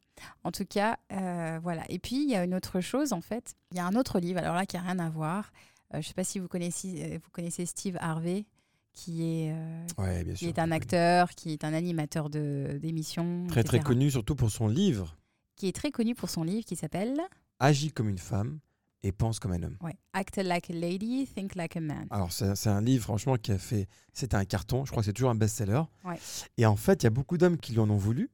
En 0.43 0.51
tout 0.51 0.65
cas, 0.65 0.97
euh, 1.11 1.59
voilà. 1.63 1.81
Et 1.89 1.97
puis, 1.97 2.23
il 2.23 2.29
y 2.29 2.35
a 2.35 2.43
une 2.43 2.53
autre 2.53 2.81
chose, 2.81 3.13
en 3.13 3.21
fait. 3.21 3.55
Il 3.71 3.77
y 3.77 3.79
a 3.79 3.85
un 3.87 3.95
autre 3.95 4.19
livre, 4.19 4.39
alors 4.39 4.53
là, 4.53 4.67
qui 4.67 4.75
n'a 4.75 4.83
rien 4.83 4.99
à 4.99 5.09
voir. 5.09 5.51
Euh, 5.93 5.95
je 5.95 5.97
ne 5.97 6.03
sais 6.03 6.13
pas 6.13 6.23
si 6.23 6.37
vous 6.37 6.47
connaissez, 6.47 7.01
euh, 7.15 7.17
vous 7.23 7.31
connaissez 7.31 7.65
Steve 7.65 7.97
Harvey, 7.99 8.45
qui 8.93 9.23
est, 9.23 9.53
euh, 9.53 9.85
Ouais, 9.97 10.23
bien 10.23 10.33
qui 10.35 10.45
sûr. 10.45 10.49
est 10.49 10.59
un 10.59 10.67
oui. 10.69 10.73
acteur, 10.77 11.31
qui 11.31 11.51
est 11.53 11.63
un 11.63 11.73
animateur 11.73 12.29
d'émissions. 12.29 13.47
Très, 13.47 13.63
très 13.63 13.79
connu, 13.79 14.11
surtout 14.11 14.35
pour 14.35 14.51
son 14.51 14.67
livre 14.67 15.17
Qui 15.55 15.67
est 15.67 15.75
très 15.75 15.89
connu 15.89 16.13
pour 16.13 16.29
son 16.29 16.43
livre 16.43 16.65
qui 16.65 16.75
s'appelle 16.75 17.19
Agis 17.59 17.91
comme 17.91 18.09
une 18.09 18.17
femme 18.17 18.59
et 19.03 19.11
pense 19.11 19.39
comme 19.39 19.51
un 19.51 19.61
homme. 19.63 19.77
ouais, 19.81 19.97
Act 20.13 20.37
like 20.37 20.69
a 20.69 20.73
lady, 20.73 21.27
think 21.27 21.55
like 21.55 21.75
a 21.75 21.81
man. 21.81 22.07
Alors, 22.09 22.31
c'est 22.31 22.67
un 22.67 22.81
livre, 22.81 23.03
franchement, 23.03 23.35
qui 23.37 23.51
a 23.51 23.57
fait. 23.57 23.87
C'était 24.13 24.35
un 24.35 24.45
carton. 24.45 24.85
Je 24.85 24.91
crois 24.91 25.01
que 25.01 25.05
c'est 25.05 25.13
toujours 25.13 25.29
un 25.29 25.35
best-seller. 25.35 25.81
Ouais. 26.05 26.17
Et 26.57 26.65
en 26.65 26.75
fait, 26.77 27.03
il 27.03 27.05
y 27.05 27.07
a 27.07 27.11
beaucoup 27.11 27.37
d'hommes 27.37 27.57
qui 27.57 27.73
lui 27.73 27.79
en 27.79 27.89
ont 27.89 27.97
voulu. 27.97 28.29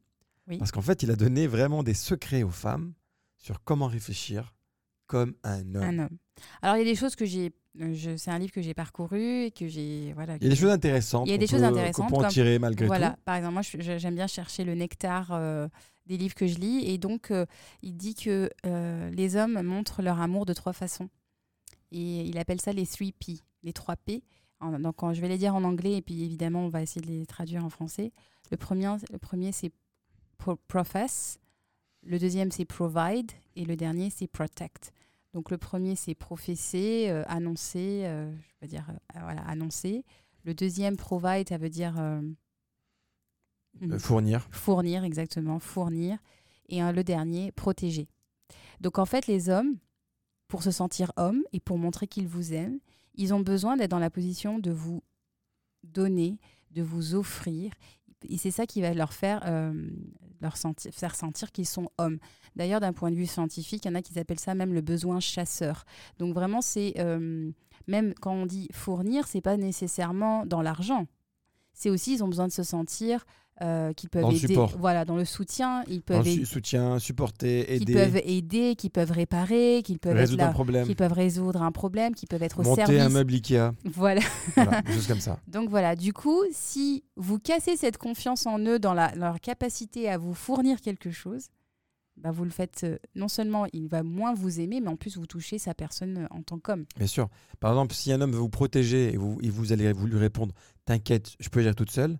Oui. 0.47 0.57
Parce 0.57 0.71
qu'en 0.71 0.81
fait, 0.81 1.01
il 1.03 1.11
a 1.11 1.15
donné 1.15 1.47
vraiment 1.47 1.83
des 1.83 1.93
secrets 1.93 2.43
aux 2.43 2.51
femmes 2.51 2.93
sur 3.37 3.63
comment 3.63 3.87
réfléchir 3.87 4.53
comme 5.09 5.33
un 5.43 5.75
homme. 5.75 5.83
Un 5.83 5.99
homme. 6.05 6.17
Alors, 6.61 6.77
il 6.77 6.79
y 6.79 6.81
a 6.83 6.85
des 6.85 6.95
choses 6.95 7.15
que 7.17 7.25
j'ai. 7.25 7.51
euh, 7.81 7.93
je- 7.93 8.15
C'est 8.15 8.31
un 8.31 8.39
livre 8.39 8.53
que 8.53 8.61
j'ai 8.61 8.73
parcouru 8.73 9.43
et 9.45 9.51
que 9.51 9.67
j'ai. 9.67 10.13
Voilà, 10.13 10.35
Il 10.37 10.43
y 10.43 10.47
a 10.47 10.49
des 10.49 10.55
choses 10.55 10.69
intéressantes. 10.71 11.27
Il 11.27 11.31
y 11.31 11.33
a 11.33 11.37
des 11.37 11.47
choses 11.47 11.63
intéressantes, 11.63 12.05
Qu'on 12.05 12.15
peut 12.15 12.15
en 12.15 12.21
comme- 12.21 12.29
tirer 12.29 12.59
malgré 12.59 12.85
Voilà, 12.87 13.11
tout. 13.11 13.21
par 13.25 13.35
exemple, 13.35 13.53
moi 13.55 13.61
j'aime 13.97 14.15
bien 14.15 14.27
chercher 14.27 14.63
le 14.63 14.75
nectar 14.75 15.31
euh, 15.31 15.67
des 16.05 16.15
livres 16.17 16.35
que 16.35 16.47
je 16.47 16.57
lis. 16.59 16.85
Et 16.89 16.97
donc, 16.97 17.31
euh, 17.31 17.45
il 17.81 17.97
dit 17.97 18.13
que 18.15 18.49
euh, 18.65 19.09
les 19.09 19.35
hommes 19.35 19.61
montrent 19.63 20.01
leur 20.01 20.21
amour 20.21 20.45
de 20.45 20.53
trois 20.53 20.73
façons. 20.73 21.09
Et 21.91 22.21
il 22.27 22.37
appelle 22.37 22.61
ça 22.61 22.71
les 22.71 22.85
3 22.85 23.11
P, 23.19 23.39
les 23.63 23.73
3 23.73 23.95
P. 23.95 24.23
En- 24.61 24.77
donc, 24.79 24.95
je 25.13 25.19
vais 25.21 25.27
les 25.27 25.37
dire 25.39 25.55
en 25.55 25.63
anglais, 25.63 25.93
et 25.97 26.01
puis 26.03 26.23
évidemment, 26.23 26.65
on 26.65 26.69
va 26.69 26.81
essayer 26.83 27.01
de 27.01 27.07
les 27.07 27.25
traduire 27.25 27.65
en 27.65 27.69
français. 27.69 28.11
Le 28.51 28.57
premier, 28.57 28.87
le 29.11 29.17
premier 29.17 29.51
c'est 29.51 29.71
pro- 30.37 30.57
profess. 30.67 31.39
Le 32.05 32.17
deuxième, 32.19 32.51
c'est 32.51 32.65
provide. 32.65 33.31
Et 33.55 33.65
le 33.65 33.75
dernier, 33.75 34.09
c'est 34.09 34.27
protect. 34.27 34.93
Donc, 35.33 35.51
le 35.51 35.57
premier, 35.57 35.95
c'est 35.95 36.15
professer, 36.15 37.07
euh, 37.09 37.23
annoncer, 37.27 38.03
euh, 38.05 38.31
je 38.35 38.55
veux 38.61 38.67
dire, 38.67 38.87
euh, 38.89 39.19
voilà, 39.21 39.41
annoncer. 39.41 40.03
Le 40.43 40.53
deuxième, 40.53 40.97
provide, 40.97 41.49
ça 41.49 41.57
veut 41.57 41.69
dire. 41.69 41.95
Euh, 41.99 42.21
fournir. 43.99 44.47
Fournir, 44.51 45.03
exactement, 45.03 45.59
fournir. 45.59 46.17
Et 46.67 46.83
euh, 46.83 46.91
le 46.91 47.03
dernier, 47.03 47.51
protéger. 47.51 48.07
Donc 48.81 48.97
en 48.97 49.05
fait, 49.05 49.27
les 49.27 49.49
hommes, 49.49 49.77
pour 50.47 50.63
se 50.63 50.71
sentir 50.71 51.11
hommes 51.17 51.43
et 51.53 51.59
pour 51.59 51.77
montrer 51.77 52.07
qu'ils 52.07 52.27
vous 52.27 52.53
aiment, 52.53 52.79
ils 53.13 53.33
ont 53.33 53.41
besoin 53.41 53.77
d'être 53.77 53.91
dans 53.91 53.99
la 53.99 54.09
position 54.09 54.57
de 54.57 54.71
vous 54.71 55.03
donner, 55.83 56.39
de 56.71 56.81
vous 56.81 57.15
offrir. 57.15 57.71
Et 58.27 58.37
c'est 58.37 58.51
ça 58.51 58.65
qui 58.65 58.81
va 58.81 58.93
leur 58.93 59.13
faire, 59.13 59.41
leur 60.41 60.57
sentir, 60.57 60.91
faire 60.93 61.15
sentir 61.15 61.51
qu'ils 61.51 61.67
sont 61.67 61.89
hommes. 61.97 62.19
D'ailleurs, 62.55 62.79
d'un 62.79 62.93
point 62.93 63.11
de 63.11 63.15
vue 63.15 63.25
scientifique, 63.25 63.85
il 63.85 63.87
y 63.89 63.91
en 63.91 63.95
a 63.95 64.01
qui 64.01 64.17
appellent 64.19 64.39
ça 64.39 64.55
même 64.55 64.73
le 64.73 64.81
besoin 64.81 65.19
chasseur. 65.19 65.85
Donc 66.17 66.33
vraiment, 66.33 66.61
c'est 66.61 66.93
euh, 66.99 67.51
même 67.87 68.13
quand 68.21 68.33
on 68.33 68.45
dit 68.45 68.67
fournir, 68.71 69.27
c'est 69.27 69.41
pas 69.41 69.57
nécessairement 69.57 70.45
dans 70.45 70.61
l'argent. 70.61 71.07
C'est 71.73 71.89
aussi, 71.89 72.13
ils 72.15 72.23
ont 72.23 72.27
besoin 72.27 72.47
de 72.47 72.51
se 72.51 72.63
sentir 72.63 73.25
euh, 73.61 73.91
qu'ils 73.93 74.09
peuvent 74.09 74.21
Dans 74.23 74.29
le 74.31 74.35
aider. 74.37 74.47
support. 74.47 74.73
Voilà, 74.79 75.03
dans 75.03 75.17
le 75.17 75.25
soutien, 75.25 75.83
ils 75.87 76.01
peuvent, 76.01 76.25
aider, 76.25 76.45
soutien, 76.45 76.97
supporter, 76.97 77.65
qu'ils 77.65 77.81
aider, 77.81 77.93
peuvent 77.93 78.21
aider, 78.23 78.75
qu'ils 78.77 78.89
peuvent 78.89 79.11
réparer, 79.11 79.81
qu'ils 79.83 79.99
peuvent 79.99 80.15
résoudre 80.15 80.45
un 80.45 80.51
problème, 80.53 80.85
qu'ils 80.85 80.95
peuvent 80.95 81.11
résoudre 81.13 81.61
un 81.61 81.71
problème, 81.73 82.15
qu'ils 82.15 82.29
peuvent 82.29 82.43
être 82.43 82.59
au 82.59 82.63
monter 82.63 82.85
service. 82.85 83.01
un 83.01 83.09
meuble 83.09 83.33
Ikea, 83.33 83.71
Voilà. 83.83 84.21
choses 84.87 85.07
comme 85.07 85.19
ça. 85.19 85.39
Donc 85.47 85.69
voilà, 85.69 85.95
du 85.97 86.13
coup, 86.13 86.41
si 86.51 87.03
vous 87.17 87.37
cassez 87.39 87.75
cette 87.75 87.97
confiance 87.97 88.45
en 88.45 88.59
eux, 88.59 88.79
dans 88.79 88.93
la- 88.93 89.13
leur 89.15 89.41
capacité 89.41 90.09
à 90.09 90.17
vous 90.17 90.33
fournir 90.33 90.79
quelque 90.79 91.11
chose, 91.11 91.47
bah 92.19 92.31
vous 92.31 92.43
le 92.43 92.49
faites, 92.49 92.81
euh, 92.83 92.97
non 93.15 93.27
seulement 93.27 93.65
il 93.73 93.87
va 93.87 94.03
moins 94.03 94.33
vous 94.33 94.59
aimer, 94.59 94.81
mais 94.81 94.89
en 94.89 94.95
plus 94.95 95.17
vous 95.17 95.25
touchez 95.25 95.57
sa 95.57 95.73
personne 95.73 96.19
euh, 96.19 96.27
en 96.31 96.41
tant 96.41 96.59
qu'homme. 96.59 96.85
Bien 96.97 97.07
sûr. 97.07 97.29
Par 97.59 97.71
exemple, 97.71 97.93
si 97.93 98.11
un 98.11 98.21
homme 98.21 98.31
veut 98.31 98.39
vous 98.39 98.49
protéger 98.49 99.13
et 99.13 99.17
vous, 99.17 99.37
et 99.41 99.49
vous 99.49 99.71
allez 99.71 99.91
vous 99.93 100.07
lui 100.07 100.17
répondre 100.17 100.53
T'inquiète, 100.85 101.33
je 101.39 101.49
peux 101.49 101.61
gérer 101.61 101.75
toute 101.75 101.91
seule, 101.91 102.17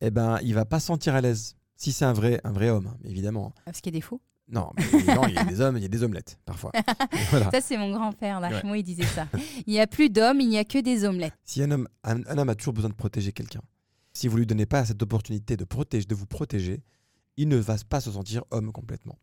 eh 0.00 0.10
ben, 0.10 0.38
il 0.42 0.54
va 0.54 0.64
pas 0.64 0.78
se 0.78 0.86
sentir 0.86 1.14
à 1.14 1.20
l'aise. 1.20 1.56
Si 1.76 1.92
c'est 1.92 2.04
un 2.04 2.12
vrai, 2.12 2.40
un 2.44 2.52
vrai 2.52 2.68
homme, 2.68 2.88
hein, 2.88 2.98
évidemment. 3.04 3.54
Parce 3.64 3.80
qu'il 3.80 3.92
y 3.94 3.96
a 3.96 3.98
des 3.98 4.02
faux. 4.02 4.20
Non, 4.48 4.70
mais 4.76 5.14
non, 5.14 5.26
il 5.28 5.34
y 5.34 5.38
a 5.38 5.44
des 5.44 5.60
hommes, 5.60 5.76
il 5.76 5.82
y 5.82 5.86
a 5.86 5.88
des 5.88 6.02
omelettes, 6.02 6.38
parfois. 6.44 6.72
voilà. 7.30 7.50
Ça, 7.50 7.60
c'est 7.60 7.78
mon 7.78 7.92
grand-père, 7.92 8.40
là. 8.40 8.50
Ouais. 8.50 8.62
Moi, 8.64 8.78
il 8.78 8.82
disait 8.82 9.04
ça. 9.04 9.28
Il 9.66 9.72
n'y 9.72 9.80
a 9.80 9.86
plus 9.86 10.10
d'hommes, 10.10 10.40
il 10.40 10.48
n'y 10.48 10.58
a 10.58 10.64
que 10.64 10.78
des 10.78 11.04
omelettes. 11.04 11.34
Si 11.44 11.62
un 11.62 11.70
homme, 11.70 11.88
un, 12.04 12.22
un 12.26 12.38
homme 12.38 12.48
a 12.48 12.54
toujours 12.56 12.74
besoin 12.74 12.90
de 12.90 12.94
protéger 12.94 13.32
quelqu'un, 13.32 13.62
si 14.12 14.28
vous 14.28 14.36
lui 14.36 14.46
donnez 14.46 14.66
pas 14.66 14.84
cette 14.84 15.02
opportunité 15.02 15.56
de, 15.56 15.64
protéger, 15.64 16.04
de 16.04 16.14
vous 16.14 16.26
protéger, 16.26 16.82
il 17.40 17.48
ne 17.48 17.56
va 17.56 17.76
pas 17.88 18.00
se 18.00 18.10
sentir 18.12 18.44
homme 18.50 18.70
complètement. 18.70 19.18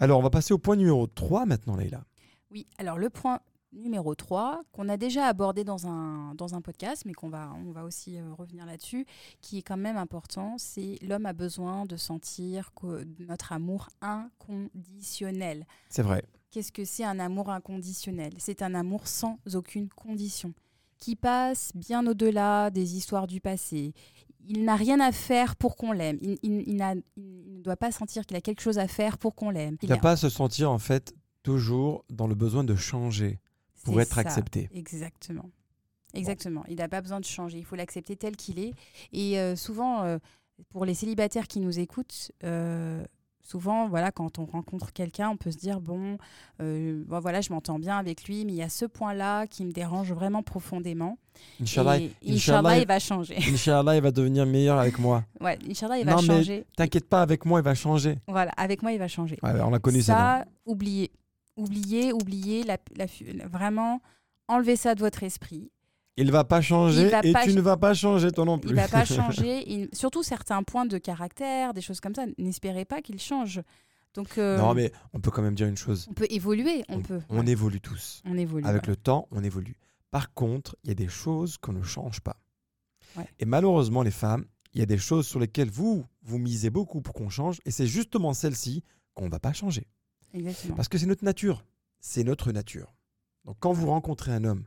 Alors, 0.00 0.18
on 0.18 0.22
va 0.22 0.30
passer 0.30 0.52
au 0.52 0.58
point 0.58 0.74
numéro 0.74 1.06
3 1.06 1.46
maintenant, 1.46 1.76
Leïla. 1.76 2.04
Oui, 2.50 2.66
alors 2.76 2.98
le 2.98 3.08
point 3.08 3.40
numéro 3.72 4.14
3, 4.14 4.62
qu'on 4.72 4.88
a 4.88 4.96
déjà 4.96 5.26
abordé 5.26 5.62
dans 5.62 5.86
un, 5.86 6.34
dans 6.34 6.54
un 6.54 6.60
podcast, 6.60 7.04
mais 7.06 7.12
qu'on 7.12 7.28
va, 7.28 7.52
on 7.64 7.70
va 7.70 7.84
aussi 7.84 8.18
euh, 8.18 8.34
revenir 8.34 8.66
là-dessus, 8.66 9.06
qui 9.40 9.58
est 9.58 9.62
quand 9.62 9.76
même 9.76 9.96
important, 9.96 10.56
c'est 10.58 10.98
l'homme 11.02 11.24
a 11.24 11.32
besoin 11.32 11.86
de 11.86 11.96
sentir 11.96 12.74
que 12.74 13.06
notre 13.20 13.52
amour 13.52 13.88
inconditionnel. 14.00 15.64
C'est 15.88 16.02
vrai. 16.02 16.24
Qu'est-ce 16.50 16.72
que 16.72 16.84
c'est 16.84 17.04
un 17.04 17.18
amour 17.18 17.48
inconditionnel? 17.48 18.32
C'est 18.38 18.60
un 18.60 18.74
amour 18.74 19.06
sans 19.06 19.38
aucune 19.54 19.88
condition, 19.88 20.52
qui 20.98 21.16
passe 21.16 21.70
bien 21.74 22.06
au-delà 22.06 22.70
des 22.70 22.96
histoires 22.96 23.28
du 23.28 23.40
passé. 23.40 23.94
Il 24.48 24.64
n'a 24.64 24.76
rien 24.76 24.98
à 25.00 25.12
faire 25.12 25.56
pour 25.56 25.76
qu'on 25.76 25.92
l'aime. 25.92 26.18
Il, 26.20 26.38
il- 26.42 26.64
il 26.66 26.76
n'a- 26.76 26.94
il 27.16 27.58
ne 27.58 27.62
doit 27.62 27.76
pas 27.76 27.92
sentir 27.92 28.26
qu'il 28.26 28.36
a 28.36 28.40
quelque 28.40 28.60
chose 28.60 28.78
à 28.78 28.88
faire 28.88 29.18
pour 29.18 29.34
qu'on 29.34 29.50
l'aime. 29.50 29.76
Il 29.82 29.88
ne 29.88 29.94
va 29.94 30.00
pas 30.00 30.16
se 30.16 30.28
sentir 30.28 30.70
en 30.70 30.78
fait 30.78 31.14
toujours 31.42 32.04
dans 32.10 32.26
le 32.26 32.34
besoin 32.34 32.64
de 32.64 32.74
changer 32.74 33.38
pour 33.84 34.00
être 34.00 34.14
ça, 34.14 34.20
accepté. 34.20 34.68
Exactement. 34.72 35.50
Exactement. 36.14 36.64
Il 36.68 36.76
n'a 36.76 36.88
pas 36.88 37.00
besoin 37.00 37.20
de 37.20 37.24
changer. 37.24 37.58
Il 37.58 37.64
faut 37.64 37.76
l'accepter 37.76 38.16
tel 38.16 38.36
qu'il 38.36 38.58
est. 38.58 38.74
Et 39.12 39.38
euh, 39.38 39.56
souvent, 39.56 40.02
euh, 40.02 40.18
pour 40.70 40.84
les 40.84 40.94
célibataires 40.94 41.48
qui 41.48 41.58
nous 41.60 41.78
écoutent, 41.78 42.30
euh, 42.44 43.04
souvent, 43.42 43.88
voilà, 43.88 44.12
quand 44.12 44.38
on 44.38 44.44
rencontre 44.46 44.92
quelqu'un, 44.92 45.30
on 45.30 45.36
peut 45.36 45.50
se 45.50 45.58
dire 45.58 45.80
bon, 45.80 46.16
euh, 46.60 47.02
bon, 47.06 47.20
voilà, 47.20 47.40
je 47.40 47.52
m'entends 47.52 47.78
bien 47.78 47.98
avec 47.98 48.24
lui, 48.24 48.44
mais 48.44 48.52
il 48.52 48.56
y 48.56 48.62
a 48.62 48.68
ce 48.68 48.84
point-là 48.84 49.46
qui 49.46 49.64
me 49.64 49.72
dérange 49.72 50.12
vraiment 50.12 50.42
profondément. 50.42 51.18
Inch'Allah, 51.60 51.98
Et 51.98 52.12
Inch'Allah, 52.26 52.34
Inch'Allah, 52.34 52.78
il 52.78 52.86
va 52.86 52.98
changer. 52.98 53.36
Inch'Allah, 53.52 53.96
il 53.96 54.02
va 54.02 54.10
devenir 54.10 54.46
meilleur 54.46 54.78
avec 54.78 54.98
moi. 54.98 55.24
ouais, 55.40 55.58
Inch'Allah, 55.68 55.98
il 55.98 56.04
va 56.06 56.12
Non, 56.12 56.22
mais- 56.22 56.26
changer. 56.28 56.64
T'inquiète 56.76 57.08
pas, 57.08 57.22
avec 57.22 57.44
moi, 57.44 57.60
il 57.60 57.64
va 57.64 57.74
changer. 57.74 58.18
Voilà, 58.28 58.52
avec 58.56 58.82
moi, 58.82 58.92
il 58.92 58.98
va 58.98 59.08
changer. 59.08 59.38
Ouais, 59.42 59.52
on 59.60 59.70
l'a 59.70 59.78
connu 59.78 60.02
ça. 60.02 60.14
ça, 60.14 60.44
oubliez. 60.66 61.10
Oubliez, 61.56 62.12
oubliez, 62.12 62.64
la, 62.64 62.78
vraiment, 63.48 64.00
enlevez 64.48 64.76
ça 64.76 64.94
de 64.94 65.00
votre 65.00 65.22
esprit. 65.22 65.70
Il 66.16 66.30
va 66.30 66.44
pas 66.44 66.60
changer 66.60 67.08
va 67.08 67.20
et 67.22 67.32
pas 67.32 67.44
tu 67.44 67.54
ne 67.54 67.60
vas 67.60 67.76
pas 67.76 67.94
changer 67.94 68.30
toi 68.30 68.44
non 68.44 68.58
plus. 68.58 68.70
Il 68.70 68.76
va 68.76 68.88
pas 68.88 69.04
changer. 69.06 69.64
Il- 69.70 69.88
surtout 69.92 70.22
certains 70.22 70.62
points 70.62 70.84
de 70.84 70.98
caractère, 70.98 71.72
des 71.72 71.80
choses 71.80 72.00
comme 72.00 72.14
ça. 72.14 72.24
N'espérez 72.38 72.84
pas 72.84 73.00
qu'il 73.00 73.18
change. 73.18 73.62
Donc, 74.14 74.36
euh, 74.36 74.58
non, 74.58 74.74
mais 74.74 74.92
on 75.14 75.20
peut 75.20 75.30
quand 75.30 75.40
même 75.40 75.54
dire 75.54 75.66
une 75.66 75.76
chose. 75.76 76.06
on 76.10 76.12
peut 76.12 76.26
évoluer. 76.28 76.84
On, 76.88 77.00
peut. 77.00 77.22
On 77.30 77.40
ouais. 77.40 77.48
évolue 77.48 77.80
tous. 77.80 78.22
On 78.26 78.36
évolue. 78.36 78.66
Avec 78.66 78.82
ouais. 78.82 78.88
le 78.88 78.96
temps, 78.96 79.26
on 79.30 79.42
évolue. 79.42 79.76
Par 80.10 80.34
contre, 80.34 80.76
il 80.84 80.88
y 80.88 80.90
a 80.90 80.94
des 80.94 81.08
choses 81.08 81.56
qu'on 81.56 81.72
ne 81.72 81.82
change 81.82 82.20
pas. 82.20 82.36
Ouais. 83.16 83.26
Et 83.38 83.46
malheureusement, 83.46 84.02
les 84.02 84.10
femmes, 84.10 84.44
il 84.74 84.80
y 84.80 84.82
a 84.82 84.86
des 84.86 84.98
choses 84.98 85.26
sur 85.26 85.40
lesquelles 85.40 85.70
vous, 85.70 86.04
vous 86.22 86.38
misez 86.38 86.68
beaucoup 86.68 87.00
pour 87.00 87.14
qu'on 87.14 87.30
change. 87.30 87.60
Et 87.64 87.70
c'est 87.70 87.86
justement 87.86 88.34
celles-ci 88.34 88.84
qu'on 89.14 89.26
ne 89.26 89.30
va 89.30 89.38
pas 89.38 89.54
changer. 89.54 89.86
Exactement. 90.34 90.76
Parce 90.76 90.88
que 90.88 90.98
c'est 90.98 91.06
notre 91.06 91.24
nature. 91.24 91.64
C'est 92.00 92.24
notre 92.24 92.52
nature. 92.52 92.92
Donc 93.44 93.56
quand 93.60 93.72
vous 93.72 93.86
rencontrez 93.86 94.32
un 94.32 94.44
homme, 94.44 94.64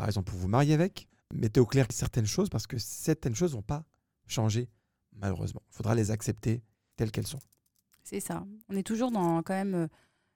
par 0.00 0.08
exemple 0.08 0.30
pour 0.30 0.38
vous 0.40 0.48
marier 0.48 0.72
avec, 0.72 1.08
mettez 1.34 1.60
au 1.60 1.66
clair 1.66 1.86
certaines 1.90 2.24
choses 2.24 2.48
parce 2.48 2.66
que 2.66 2.78
certaines 2.78 3.34
choses 3.34 3.52
vont 3.52 3.60
pas 3.60 3.84
changer, 4.26 4.70
malheureusement. 5.12 5.60
Il 5.70 5.76
faudra 5.76 5.94
les 5.94 6.10
accepter 6.10 6.62
telles 6.96 7.10
qu'elles 7.10 7.26
sont. 7.26 7.38
C'est 8.02 8.20
ça. 8.20 8.46
On 8.70 8.76
est 8.76 8.82
toujours 8.82 9.10
dans 9.10 9.42
quand 9.42 9.52
même. 9.52 9.74
euh, 9.74 9.88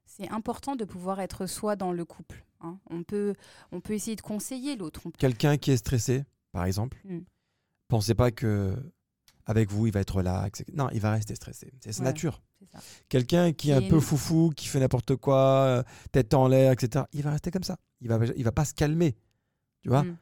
C'est 0.04 0.28
important 0.30 0.76
de 0.76 0.84
pouvoir 0.84 1.18
être 1.20 1.46
soi 1.46 1.76
dans 1.76 1.92
le 1.92 2.04
couple. 2.04 2.44
hein. 2.60 2.78
On, 2.90 3.04
peut, 3.04 3.32
on 3.72 3.80
peut 3.80 3.94
essayer 3.94 4.16
de 4.16 4.20
conseiller 4.20 4.76
l'autre. 4.76 5.00
peut- 5.04 5.12
Quelqu'un 5.16 5.56
qui 5.56 5.70
est 5.70 5.78
stressé, 5.78 6.24
par 6.52 6.66
exemple, 6.66 7.00
Mm. 7.06 7.20
pensez 7.88 8.14
pas 8.14 8.30
que 8.30 8.76
avec 9.46 9.70
vous, 9.70 9.86
il 9.86 9.94
va 9.94 10.00
être 10.00 10.16
relax. 10.16 10.62
Non, 10.74 10.90
il 10.92 11.00
va 11.00 11.10
rester 11.12 11.34
stressé. 11.34 11.72
C'est 11.80 11.92
sa 11.92 12.00
Ouais. 12.02 12.08
nature. 12.10 12.42
Quelqu'un 13.08 13.52
qui 13.54 13.70
est 13.70 13.74
un 13.74 13.88
peu 13.88 13.98
foufou, 14.00 14.50
qui 14.54 14.66
fait 14.68 14.80
n'importe 14.80 15.16
quoi, 15.16 15.38
euh, 15.38 15.82
tête 16.12 16.34
en 16.34 16.48
l'air, 16.48 16.72
etc., 16.72 17.06
il 17.14 17.22
va 17.22 17.30
rester 17.30 17.50
comme 17.50 17.62
ça. 17.64 17.78
Il 18.02 18.08
va, 18.08 18.18
il 18.36 18.44
va 18.44 18.52
pas 18.52 18.66
se 18.66 18.74
calmer. 18.74 19.16
Tu 19.84 19.88
vois 19.90 20.02
Mm. 20.02 20.16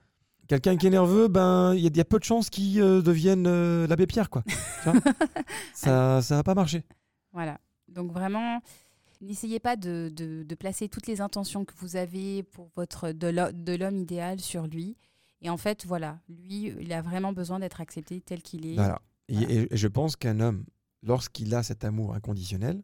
Quelqu'un 0.49 0.77
qui 0.77 0.89
est 0.89 0.91
nerveux, 0.91 1.29
ben 1.29 1.73
il 1.73 1.81
y, 1.81 1.87
a- 1.87 1.89
il 1.89 1.97
y 1.97 2.01
a 2.01 2.05
peu 2.05 2.19
de 2.19 2.25
chances 2.25 2.51
qu'il 2.51 2.79
euh, 2.81 3.01
devienne 3.01 3.47
euh, 3.47 3.87
l'abbé 3.87 4.07
Pierre, 4.07 4.29
quoi. 4.29 4.43
Tu 4.45 4.91
vois 4.91 5.01
ça, 5.75 6.21
ça 6.21 6.37
va 6.37 6.43
pas 6.43 6.55
marcher. 6.55 6.85
Voilà. 7.33 7.59
Donc 7.89 8.13
vraiment, 8.13 8.61
n'essayez 9.23 9.61
pas 9.61 9.77
de, 9.77 10.11
de- 10.15 10.43
de 10.43 10.55
placer 10.55 10.89
toutes 10.89 11.07
les 11.07 11.21
intentions 11.23 11.65
que 11.65 11.73
vous 11.79 11.97
avez 11.97 12.43
pour 12.43 12.69
votre 12.77 13.13
de 13.13 13.29
l'ho- 13.29 13.53
de 13.53 13.73
l'homme 13.75 13.97
idéal 13.97 14.41
sur 14.41 14.67
lui. 14.67 14.97
Et 15.41 15.49
en 15.49 15.57
fait, 15.57 15.87
voilà, 15.87 16.19
lui, 16.29 16.73
il 16.81 16.93
a 16.93 17.01
vraiment 17.03 17.33
besoin 17.33 17.59
d'être 17.59 17.81
accepté 17.81 18.21
tel 18.21 18.43
qu'il 18.43 18.67
est. 18.67 18.75
Voilà. 18.75 19.01
Et- 19.29 19.35
Voilà. 19.37 19.51
Et, 19.53 19.69
et 19.73 19.77
je 19.77 19.89
pense 19.89 20.17
qu'un 20.17 20.41
homme, 20.41 20.65
lorsqu'il 21.03 21.55
a 21.55 21.63
cet 21.63 21.85
amour 21.85 22.15
inconditionnel, 22.15 22.83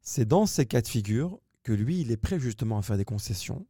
c'est 0.00 0.24
dans 0.26 0.46
ces 0.46 0.64
cas 0.66 0.80
de 0.80 0.88
figure 0.88 1.40
que 1.62 1.72
lui, 1.72 2.00
il 2.00 2.10
est 2.10 2.16
prêt 2.16 2.40
justement 2.40 2.78
à 2.78 2.82
faire 2.82 2.96
des 2.96 3.04
concessions 3.04 3.66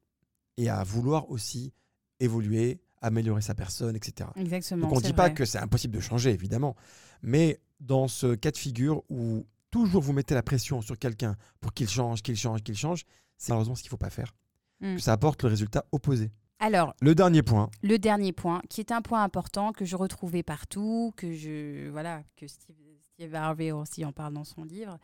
et 0.59 0.69
à 0.69 0.85
vouloir 0.85 1.29
aussi 1.31 1.73
évoluer, 2.21 2.81
améliorer 3.01 3.43
sa 3.43 3.55
personne, 3.55 3.97
etc. 3.97 4.29
Exactement. 4.37 4.87
Donc 4.87 4.97
on 4.97 5.01
ne 5.01 5.05
dit 5.05 5.13
pas 5.13 5.31
que 5.31 5.45
c'est 5.45 5.59
impossible 5.59 5.95
de 5.95 6.01
changer, 6.01 6.31
évidemment. 6.31 6.77
Mais 7.23 7.61
dans 7.81 8.09
ce 8.09 8.35
cas 8.35 8.51
de 8.51 8.57
figure 8.57 9.03
où 9.09 9.47
toujours 9.71 10.03
vous 10.03 10.13
mettez 10.13 10.35
la 10.35 10.43
pression 10.43 10.81
sur 10.83 10.99
quelqu'un 10.99 11.37
pour 11.61 11.73
qu'il 11.73 11.89
change, 11.89 12.23
qu'il 12.23 12.37
change, 12.37 12.63
qu'il 12.63 12.77
change, 12.77 13.05
c'est 13.37 13.51
malheureusement 13.51 13.75
ce 13.75 13.83
qu'il 13.83 13.89
ne 13.89 13.93
faut 13.93 13.97
pas 13.97 14.11
faire. 14.11 14.35
Mm. 14.81 14.97
Que 14.97 15.01
ça 15.01 15.13
apporte 15.13 15.43
le 15.43 15.49
résultat 15.49 15.85
opposé. 15.93 16.31
Alors, 16.63 16.95
Le 17.01 17.15
dernier 17.15 17.43
point, 17.43 17.71
le 17.83 17.99
dernier 17.99 18.33
point, 18.33 18.61
qui 18.69 18.81
est 18.81 18.93
un 18.93 19.01
point 19.01 19.25
important 19.25 19.73
que 19.73 19.87
je 19.87 19.97
retrouvais 19.97 20.43
partout, 20.43 21.15
que 21.17 21.33
je 21.33 21.89
voilà, 21.89 22.23
que 22.37 22.47
Steve, 22.47 22.77
Steve 23.15 23.35
Harvey 23.35 23.73
aussi 23.73 24.05
en 24.05 24.13
parle 24.13 24.35
dans 24.35 24.45
son 24.45 24.65
livre, 24.65 24.99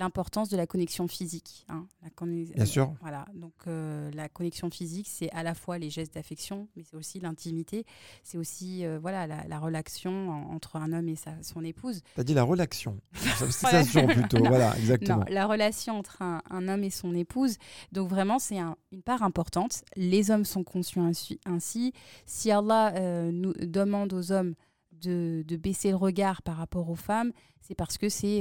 l'importance 0.00 0.48
de 0.48 0.56
la 0.56 0.66
connexion 0.66 1.06
physique. 1.06 1.64
hein. 1.68 1.86
La 2.02 2.10
conne- 2.10 2.44
Bien 2.46 2.64
sûr. 2.64 2.92
Voilà. 3.00 3.26
Donc 3.34 3.52
euh, 3.68 4.10
la 4.12 4.28
connexion 4.28 4.68
physique, 4.70 5.06
c'est 5.08 5.30
à 5.30 5.42
la 5.44 5.54
fois 5.54 5.78
les 5.78 5.90
gestes 5.90 6.14
d'affection, 6.14 6.68
mais 6.74 6.82
c'est 6.82 6.96
aussi 6.96 7.20
l'intimité, 7.20 7.84
c'est 8.24 8.38
aussi 8.38 8.84
euh, 8.84 8.98
voilà 9.00 9.26
la, 9.28 9.46
la 9.46 9.58
relation 9.60 10.30
en- 10.30 10.54
entre 10.54 10.76
un 10.76 10.92
homme 10.92 11.08
et 11.08 11.16
sa, 11.16 11.40
son 11.42 11.62
épouse. 11.64 12.00
tu 12.14 12.20
as 12.20 12.24
dit 12.24 12.34
la 12.34 12.42
relaxation. 12.42 12.98
Sensation 13.38 14.06
plutôt, 14.08 14.38
Non. 14.42 14.48
voilà, 14.48 14.76
exactement. 14.78 15.18
Non, 15.18 15.24
la 15.28 15.46
relation 15.46 15.98
entre 15.98 16.22
un, 16.22 16.42
un 16.50 16.66
homme 16.68 16.82
et 16.82 16.90
son 16.90 17.14
épouse. 17.14 17.56
Donc 17.92 18.08
vraiment, 18.08 18.38
c'est 18.38 18.58
un- 18.58 18.76
une 18.92 19.02
part 19.02 19.22
importante. 19.22 19.84
Les 19.96 20.30
hommes 20.30 20.44
sont 20.46 20.64
conscients 20.64 21.10
ainsi. 21.46 21.92
Si 22.26 22.50
Allah 22.50 22.94
euh, 22.96 23.30
nous 23.30 23.52
demande 23.52 24.12
aux 24.14 24.32
hommes 24.32 24.54
de, 24.92 25.44
de 25.46 25.56
baisser 25.56 25.90
le 25.90 25.96
regard 25.96 26.42
par 26.42 26.56
rapport 26.56 26.88
aux 26.90 26.96
femmes, 26.96 27.32
c'est 27.60 27.74
parce 27.74 27.98
que 27.98 28.08
c'est 28.08 28.40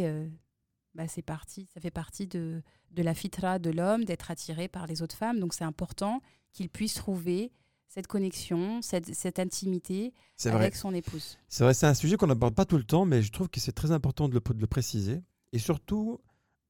bah, 0.96 1.08
c'est 1.08 1.22
parti, 1.22 1.68
ça 1.74 1.80
fait 1.80 1.92
partie 1.92 2.28
de, 2.28 2.62
de 2.92 3.04
la 3.04 3.14
fitra 3.14 3.60
de 3.60 3.70
l'homme 3.70 4.06
d'être 4.06 4.32
attiré 4.32 4.68
par 4.68 4.88
les 4.88 5.02
autres 5.02 5.16
femmes. 5.16 5.40
Donc 5.40 5.54
c'est 5.54 5.64
important 5.64 6.22
qu'il 6.52 6.70
puisse 6.70 6.96
trouver 6.96 7.52
cette 7.88 8.08
connexion, 8.08 8.82
cette, 8.82 9.14
cette 9.16 9.40
intimité 9.40 10.14
vrai. 10.44 10.54
avec 10.54 10.76
son 10.76 10.94
épouse. 10.94 11.38
C'est 11.48 11.64
vrai, 11.64 11.74
c'est 11.74 11.88
un 11.88 11.94
sujet 11.94 12.18
qu'on 12.18 12.28
n'aborde 12.28 12.54
pas 12.54 12.66
tout 12.66 12.78
le 12.78 12.84
temps, 12.84 13.06
mais 13.06 13.22
je 13.22 13.32
trouve 13.32 13.50
que 13.50 13.60
c'est 13.60 13.72
très 13.72 13.92
important 13.92 14.30
de 14.30 14.36
le, 14.36 14.54
de 14.54 14.62
le 14.62 14.68
préciser. 14.68 15.24
Et 15.52 15.60
surtout, 15.60 16.22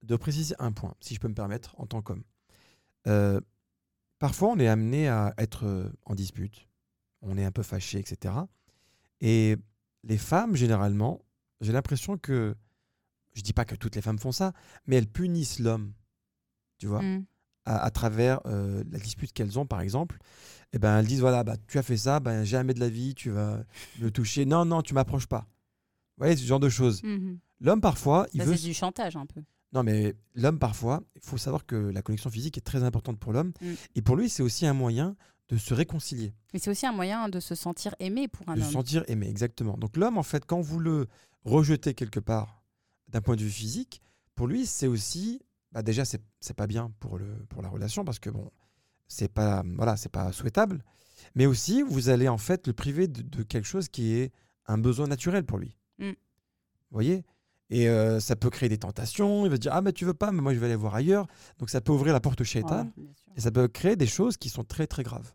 de 0.04 0.16
préciser 0.16 0.56
un 0.60 0.72
point, 0.72 0.96
si 1.02 1.14
je 1.14 1.20
peux 1.20 1.28
me 1.28 1.34
permettre, 1.34 1.76
en 1.78 1.86
tant 1.86 2.02
qu'homme. 2.02 2.24
Euh, 3.08 3.42
parfois, 4.18 4.50
on 4.50 4.60
est 4.60 4.68
amené 4.68 5.10
à 5.10 5.34
être 5.38 5.66
euh, 5.66 5.90
en 6.06 6.16
dispute, 6.16 6.68
on 7.22 7.38
est 7.38 7.44
un 7.44 7.52
peu 7.52 7.64
fâché, 7.64 8.00
etc. 8.00 8.34
Et 9.20 9.58
les 10.04 10.18
femmes, 10.18 10.56
généralement, 10.56 11.22
j'ai 11.60 11.74
l'impression 11.74 12.18
que, 12.18 12.56
je 13.34 13.42
dis 13.42 13.54
pas 13.54 13.66
que 13.66 13.76
toutes 13.76 13.96
les 13.96 14.02
femmes 14.02 14.20
font 14.20 14.32
ça, 14.32 14.54
mais 14.88 14.96
elles 14.98 15.08
punissent 15.08 15.60
l'homme, 15.60 15.94
tu 16.78 16.88
vois, 16.88 17.02
Mm. 17.02 17.26
à, 17.66 17.78
à 17.84 17.92
travers 17.92 18.40
euh, 18.46 18.84
la 18.92 19.00
dispute 19.00 19.32
qu'elles 19.34 19.60
ont, 19.60 19.66
par 19.66 19.82
exemple. 19.82 20.18
Et 20.74 20.80
ben, 20.80 21.00
elles 21.00 21.08
disent 21.08 21.20
voilà, 21.22 21.44
bah, 21.44 21.56
tu 21.68 21.78
as 21.78 21.84
fait 21.84 21.98
ça, 21.98 22.20
ben, 22.20 22.44
jamais 22.44 22.74
de 22.74 22.80
la 22.80 22.90
vie, 22.90 23.16
tu 23.16 23.30
vas 23.32 23.64
me 24.00 24.10
toucher. 24.12 24.46
Non, 24.46 24.66
non, 24.66 24.82
tu 24.82 24.94
m'approches 24.94 25.28
pas. 25.28 25.48
Vous 26.18 26.24
voyez, 26.26 26.36
ce 26.38 26.46
genre 26.46 26.60
de 26.60 26.70
choses. 26.70 27.02
Mhm. 27.04 27.40
L'homme, 27.62 27.82
parfois, 27.82 28.28
il 28.34 28.40
Ça, 28.42 28.46
veut. 28.46 28.56
c'est 28.56 28.68
du 28.68 28.74
chantage 28.74 29.16
un 29.16 29.26
peu. 29.26 29.42
Non, 29.74 29.84
mais 29.84 30.16
l'homme, 30.36 30.58
parfois, 30.60 31.04
il 31.16 31.22
faut 31.22 31.38
savoir 31.38 31.66
que 31.66 31.76
la 31.76 32.02
connexion 32.02 32.30
physique 32.30 32.58
est 32.58 32.62
très 32.62 32.84
importante 32.84 33.20
pour 33.20 33.34
l'homme. 33.34 33.52
Mm. 33.62 33.74
Et 33.96 34.02
pour 34.02 34.16
lui, 34.16 34.30
c'est 34.30 34.42
aussi 34.44 34.66
un 34.66 34.74
moyen 34.74 35.16
de 35.50 35.58
se 35.58 35.74
réconcilier, 35.74 36.34
Mais 36.54 36.60
c'est 36.60 36.70
aussi 36.70 36.86
un 36.86 36.92
moyen 36.92 37.28
de 37.30 37.40
se 37.40 37.56
sentir 37.56 37.96
aimé 38.00 38.28
pour 38.28 38.48
un 38.50 38.56
de 38.56 38.60
homme. 38.62 38.68
se 38.68 38.72
sentir 38.74 39.04
aimé, 39.08 39.28
exactement. 39.28 39.78
Donc 39.78 39.98
l'homme, 39.98 40.18
en 40.20 40.24
fait, 40.24 40.46
quand 40.46 40.62
vous 40.62 40.80
le 40.80 41.08
rejetez 41.44 41.96
quelque 41.96 42.20
part 42.20 42.59
d'un 43.10 43.22
point 43.22 43.36
de 43.36 43.42
vue 43.42 43.50
physique, 43.50 44.02
pour 44.36 44.48
lui, 44.48 44.66
c'est 44.66 44.88
aussi. 44.88 45.42
Bah 45.72 45.84
déjà, 45.84 46.04
c'est 46.06 46.54
pas 46.56 46.66
bien 46.66 46.92
pour, 47.00 47.20
le, 47.20 47.46
pour 47.50 47.62
la 47.62 47.70
relation 47.70 48.04
parce 48.04 48.18
que, 48.18 48.32
bon, 48.32 48.50
c'est 49.08 49.32
pas, 49.32 49.64
voilà, 49.76 49.98
c'est 49.98 50.12
pas 50.12 50.32
souhaitable. 50.32 50.84
Mais 51.36 51.46
aussi, 51.46 51.84
vous 51.84 52.10
allez 52.10 52.28
en 52.28 52.40
fait 52.40 52.66
le 52.66 52.74
priver 52.74 53.08
de, 53.08 53.22
de 53.22 53.44
quelque 53.44 53.68
chose 53.68 53.88
qui 53.88 54.14
est 54.14 54.32
un 54.66 54.78
besoin 54.78 55.08
naturel 55.08 55.46
pour 55.46 55.58
lui. 55.58 55.78
Mm. 56.00 56.10
Vous 56.10 56.16
voyez? 56.92 57.24
Et 57.70 57.88
euh, 57.88 58.20
ça 58.20 58.36
peut 58.36 58.50
créer 58.50 58.70
des 58.70 58.78
tentations. 58.78 59.46
Il 59.46 59.52
va 59.52 59.58
dire 59.58 59.74
Ah, 59.74 59.82
mais 59.82 59.94
tu 59.94 60.06
veux 60.06 60.14
pas, 60.14 60.32
mais 60.32 60.42
moi 60.42 60.54
je 60.54 60.60
vais 60.60 60.66
aller 60.66 60.76
voir 60.76 60.96
ailleurs. 60.96 61.28
Donc 61.60 61.70
ça 61.70 61.82
peut 61.82 61.92
ouvrir 61.92 62.14
la 62.14 62.20
porte 62.20 62.42
au 62.42 62.44
shaitan. 62.44 62.92
Et 63.36 63.42
ça 63.42 63.52
peut 63.52 63.68
créer 63.68 63.96
des 63.96 64.08
choses 64.08 64.38
qui 64.38 64.50
sont 64.50 64.64
très 64.64 64.88
très 64.88 65.04
graves. 65.04 65.34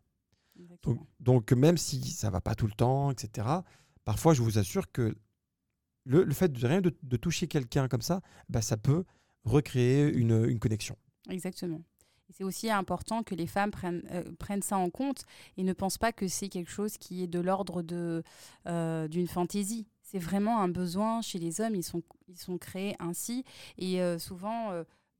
Donc, 0.82 0.98
donc, 1.20 1.52
même 1.52 1.78
si 1.78 2.10
ça 2.10 2.30
va 2.30 2.40
pas 2.40 2.54
tout 2.54 2.66
le 2.66 2.72
temps, 2.72 3.10
etc., 3.10 3.46
parfois 4.04 4.34
je 4.34 4.42
vous 4.42 4.58
assure 4.58 4.90
que 4.92 5.16
le, 6.04 6.24
le 6.24 6.34
fait 6.34 6.52
de 6.52 6.66
rien 6.66 6.80
de, 6.80 7.16
toucher 7.16 7.48
quelqu'un 7.48 7.88
comme 7.88 8.02
ça, 8.02 8.20
bah, 8.48 8.62
ça 8.62 8.76
peut 8.76 9.04
recréer 9.44 10.12
une, 10.12 10.44
une 10.44 10.58
connexion. 10.58 10.96
Exactement. 11.28 11.80
C'est 12.30 12.44
aussi 12.44 12.70
important 12.70 13.22
que 13.22 13.34
les 13.34 13.46
femmes 13.46 13.70
prennent, 13.70 14.02
euh, 14.10 14.24
prennent 14.38 14.62
ça 14.62 14.76
en 14.78 14.90
compte 14.90 15.24
et 15.56 15.62
ne 15.62 15.72
pensent 15.72 15.98
pas 15.98 16.12
que 16.12 16.26
c'est 16.26 16.48
quelque 16.48 16.70
chose 16.70 16.96
qui 16.96 17.22
est 17.22 17.26
de 17.26 17.38
l'ordre 17.38 17.84
euh, 18.66 19.08
d'une 19.08 19.28
fantaisie. 19.28 19.86
C'est 20.02 20.18
vraiment 20.18 20.60
un 20.60 20.68
besoin 20.68 21.22
chez 21.22 21.38
les 21.38 21.60
hommes, 21.60 21.74
ils 21.74 21.84
sont, 21.84 22.02
ils 22.28 22.36
sont 22.36 22.58
créés 22.58 22.96
ainsi. 22.98 23.44
Et 23.78 24.00
euh, 24.00 24.18
souvent, 24.18 24.72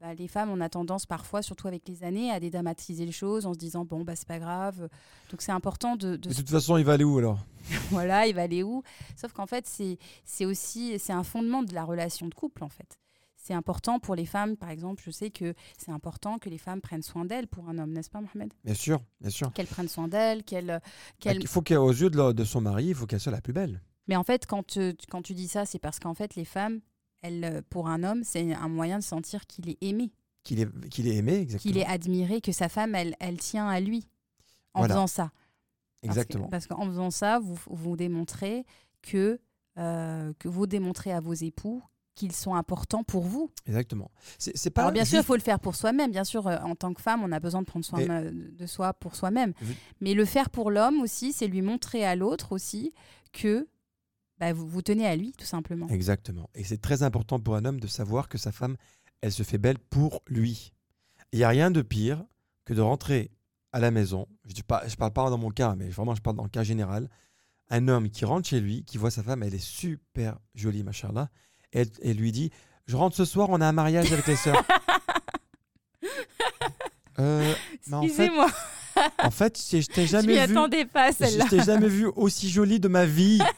bah, 0.04 0.12
les 0.14 0.28
femmes, 0.28 0.50
on 0.50 0.60
a 0.60 0.68
tendance 0.68 1.06
parfois, 1.06 1.40
surtout 1.40 1.66
avec 1.66 1.88
les 1.88 2.04
années, 2.04 2.30
à 2.30 2.38
dédramatiser 2.38 3.06
les 3.06 3.12
choses 3.12 3.46
en 3.46 3.54
se 3.54 3.58
disant, 3.58 3.86
bon, 3.86 4.02
bah, 4.04 4.14
c'est 4.16 4.28
pas 4.28 4.38
grave. 4.38 4.88
Donc 5.30 5.40
c'est 5.40 5.52
important 5.52 5.96
de... 5.96 6.16
de 6.16 6.32
toute 6.34 6.50
façon, 6.50 6.76
il 6.76 6.84
va 6.84 6.92
aller 6.92 7.04
où 7.04 7.16
alors? 7.18 7.38
Voilà, 7.90 8.26
il 8.26 8.34
va 8.34 8.42
aller 8.42 8.62
où? 8.62 8.82
Sauf 9.16 9.32
qu'en 9.32 9.46
fait, 9.46 9.66
c'est 9.66 10.44
aussi 10.44 10.98
c'est 10.98 11.14
un 11.14 11.24
fondement 11.24 11.62
de 11.62 11.72
la 11.74 11.84
relation 11.84 12.28
de 12.28 12.34
couple, 12.34 12.62
en 12.64 12.68
fait. 12.68 12.98
C'est 13.36 13.54
important 13.54 13.98
pour 13.98 14.14
les 14.14 14.26
femmes, 14.26 14.56
par 14.58 14.68
exemple, 14.70 15.02
je 15.06 15.10
sais 15.10 15.30
que 15.30 15.54
c'est 15.78 15.90
important 15.90 16.38
que 16.38 16.50
les 16.50 16.58
femmes 16.58 16.80
prennent 16.82 17.02
soin 17.02 17.24
d'elles 17.24 17.46
pour 17.46 17.68
un 17.70 17.78
homme, 17.78 17.92
n'est-ce 17.92 18.10
pas, 18.10 18.20
Mohamed? 18.20 18.52
Bien 18.64 18.74
sûr, 18.74 19.00
bien 19.22 19.30
sûr. 19.30 19.52
Qu'elles 19.54 19.66
prennent 19.66 19.88
soin 19.88 20.08
d'elles, 20.08 20.44
qu'elles... 20.44 20.80
qu'elles- 21.20 21.40
Il 21.40 21.46
faut 21.46 21.62
qu'aux 21.62 21.90
yeux 21.92 22.10
de, 22.10 22.16
leur- 22.16 22.34
de 22.34 22.44
son 22.44 22.60
mari, 22.60 22.86
il 22.88 22.94
faut 22.94 23.06
qu'elle 23.06 23.20
soit 23.20 23.32
la 23.32 23.40
plus 23.42 23.52
belle. 23.54 23.80
Mais 24.06 24.16
en 24.16 24.24
fait, 24.24 24.44
quand, 24.46 24.76
euh, 24.76 24.92
quand 25.10 25.22
tu 25.22 25.32
dis 25.34 25.48
ça, 25.48 25.64
c'est 25.64 25.78
parce 25.78 25.98
qu'en 25.98 26.14
fait, 26.14 26.34
les 26.36 26.44
femmes, 26.44 26.80
elles, 27.24 27.44
euh, 27.44 27.62
pour 27.70 27.88
un 27.88 28.02
homme, 28.04 28.22
c'est 28.24 28.52
un 28.54 28.68
moyen 28.68 28.98
de 28.98 29.04
sentir 29.04 29.46
qu'il 29.46 29.68
est 29.68 29.78
aimé, 29.80 30.12
Qu'il 30.44 30.60
est, 30.60 30.88
qu'il 30.90 31.08
est 31.08 31.16
aimé, 31.16 31.34
exactement. 31.40 31.72
qu'il 31.72 31.80
est 31.80 31.86
admiré, 31.86 32.40
que 32.40 32.52
sa 32.52 32.68
femme, 32.68 32.94
elle, 32.94 33.16
elle 33.20 33.38
tient 33.38 33.66
à 33.68 33.80
lui 33.80 34.06
en 34.74 34.80
Voilà. 34.80 34.94
faisant 34.94 35.06
ça. 35.06 35.30
Exactement. 36.02 36.48
Parce 36.48 36.66
qu'en 36.66 36.86
faisant 36.86 37.10
ça, 37.10 37.38
vous, 37.38 37.58
vous 37.70 37.96
démontrez 37.96 38.64
que, 39.02 39.40
euh, 39.78 40.32
que 40.38 40.48
vous 40.48 40.66
démontrez 40.66 41.12
à 41.12 41.20
vos 41.20 41.32
époux 41.32 41.82
qu'ils 42.14 42.32
sont 42.32 42.54
importants 42.54 43.02
pour 43.02 43.24
vous. 43.24 43.50
Exactement. 43.66 44.10
C'est 44.38 44.70
pas 44.70 44.82
Alors 44.82 44.92
bien 44.92 45.04
sûr, 45.04 45.18
il 45.18 45.24
faut 45.24 45.34
le 45.34 45.40
faire 45.42 45.58
pour 45.58 45.74
soi-même. 45.74 46.12
Bien 46.12 46.22
sûr, 46.24 46.46
euh, 46.46 46.58
en 46.58 46.76
tant 46.76 46.92
que 46.94 47.00
femme, 47.02 47.22
on 47.24 47.32
a 47.32 47.40
besoin 47.40 47.60
de 47.62 47.66
prendre 47.66 47.84
soin 47.84 47.98
Mais- 48.06 48.30
de 48.30 48.66
soi 48.66 48.92
pour 48.94 49.16
soi-même. 49.16 49.52
Mais 50.00 50.14
le 50.14 50.24
faire 50.24 50.50
pour 50.50 50.70
l'homme 50.70 51.00
aussi, 51.00 51.32
c'est 51.32 51.48
lui 51.48 51.60
montrer 51.62 52.04
à 52.04 52.14
l'autre 52.14 52.52
aussi 52.52 52.92
que 53.32 53.66
bah, 54.38 54.52
vous, 54.52 54.66
vous 54.68 54.82
tenez 54.82 55.06
à 55.06 55.16
lui, 55.16 55.32
tout 55.32 55.44
simplement. 55.46 55.88
Exactement. 55.88 56.50
Et 56.54 56.64
c'est 56.64 56.80
très 56.80 57.02
important 57.02 57.38
pour 57.40 57.56
un 57.56 57.64
homme 57.64 57.80
de 57.80 57.86
savoir 57.86 58.28
que 58.28 58.38
sa 58.38 58.52
femme, 58.52 58.76
elle 59.20 59.32
se 59.32 59.42
fait 59.42 59.58
belle 59.58 59.78
pour 59.78 60.22
lui. 60.26 60.72
Il 61.32 61.38
n'y 61.38 61.44
a 61.44 61.48
rien 61.48 61.70
de 61.70 61.82
pire 61.82 62.24
que 62.64 62.74
de 62.74 62.80
rentrer 62.80 63.30
à 63.72 63.80
la 63.80 63.90
maison. 63.90 64.26
Je 64.46 64.50
ne 64.52 64.88
je 64.88 64.96
parle 64.96 65.12
pas 65.12 65.30
dans 65.30 65.38
mon 65.38 65.50
cas, 65.50 65.74
mais 65.76 65.88
vraiment, 65.88 66.14
je 66.14 66.22
parle 66.22 66.36
dans 66.36 66.42
le 66.44 66.48
cas 66.48 66.62
général. 66.64 67.08
Un 67.70 67.88
homme 67.88 68.10
qui 68.10 68.24
rentre 68.24 68.48
chez 68.48 68.60
lui, 68.60 68.84
qui 68.84 68.98
voit 68.98 69.10
sa 69.10 69.22
femme, 69.22 69.42
elle 69.42 69.54
est 69.54 69.58
super 69.64 70.38
jolie, 70.54 70.82
machallah, 70.82 71.30
et, 71.72 71.80
elle- 71.80 71.90
et 72.02 72.14
lui 72.14 72.30
dit 72.30 72.50
Je 72.86 72.96
rentre 72.96 73.16
ce 73.16 73.24
soir, 73.24 73.48
on 73.50 73.60
a 73.60 73.66
un 73.66 73.72
mariage 73.72 74.12
avec 74.12 74.26
les 74.26 74.36
sœurs. 74.36 74.62
Euh, 77.20 77.54
Excusez-moi. 78.02 78.48
En 79.22 79.30
fait, 79.30 79.56
je 79.70 79.80
je 79.80 79.86
t'ai 79.86 80.06
Je 80.06 80.16
m'y 80.16 80.22
jamais 80.34 80.46
vu. 80.46 80.52
attendais 80.52 80.84
pas, 80.84 81.10
Je 81.12 81.16
celle-là. 81.18 81.46
t'ai 81.48 81.62
jamais 81.62 81.88
vu 81.88 82.06
aussi 82.16 82.50
jolie 82.50 82.80
de 82.80 82.88
ma 82.88 83.06
vie. 83.06 83.38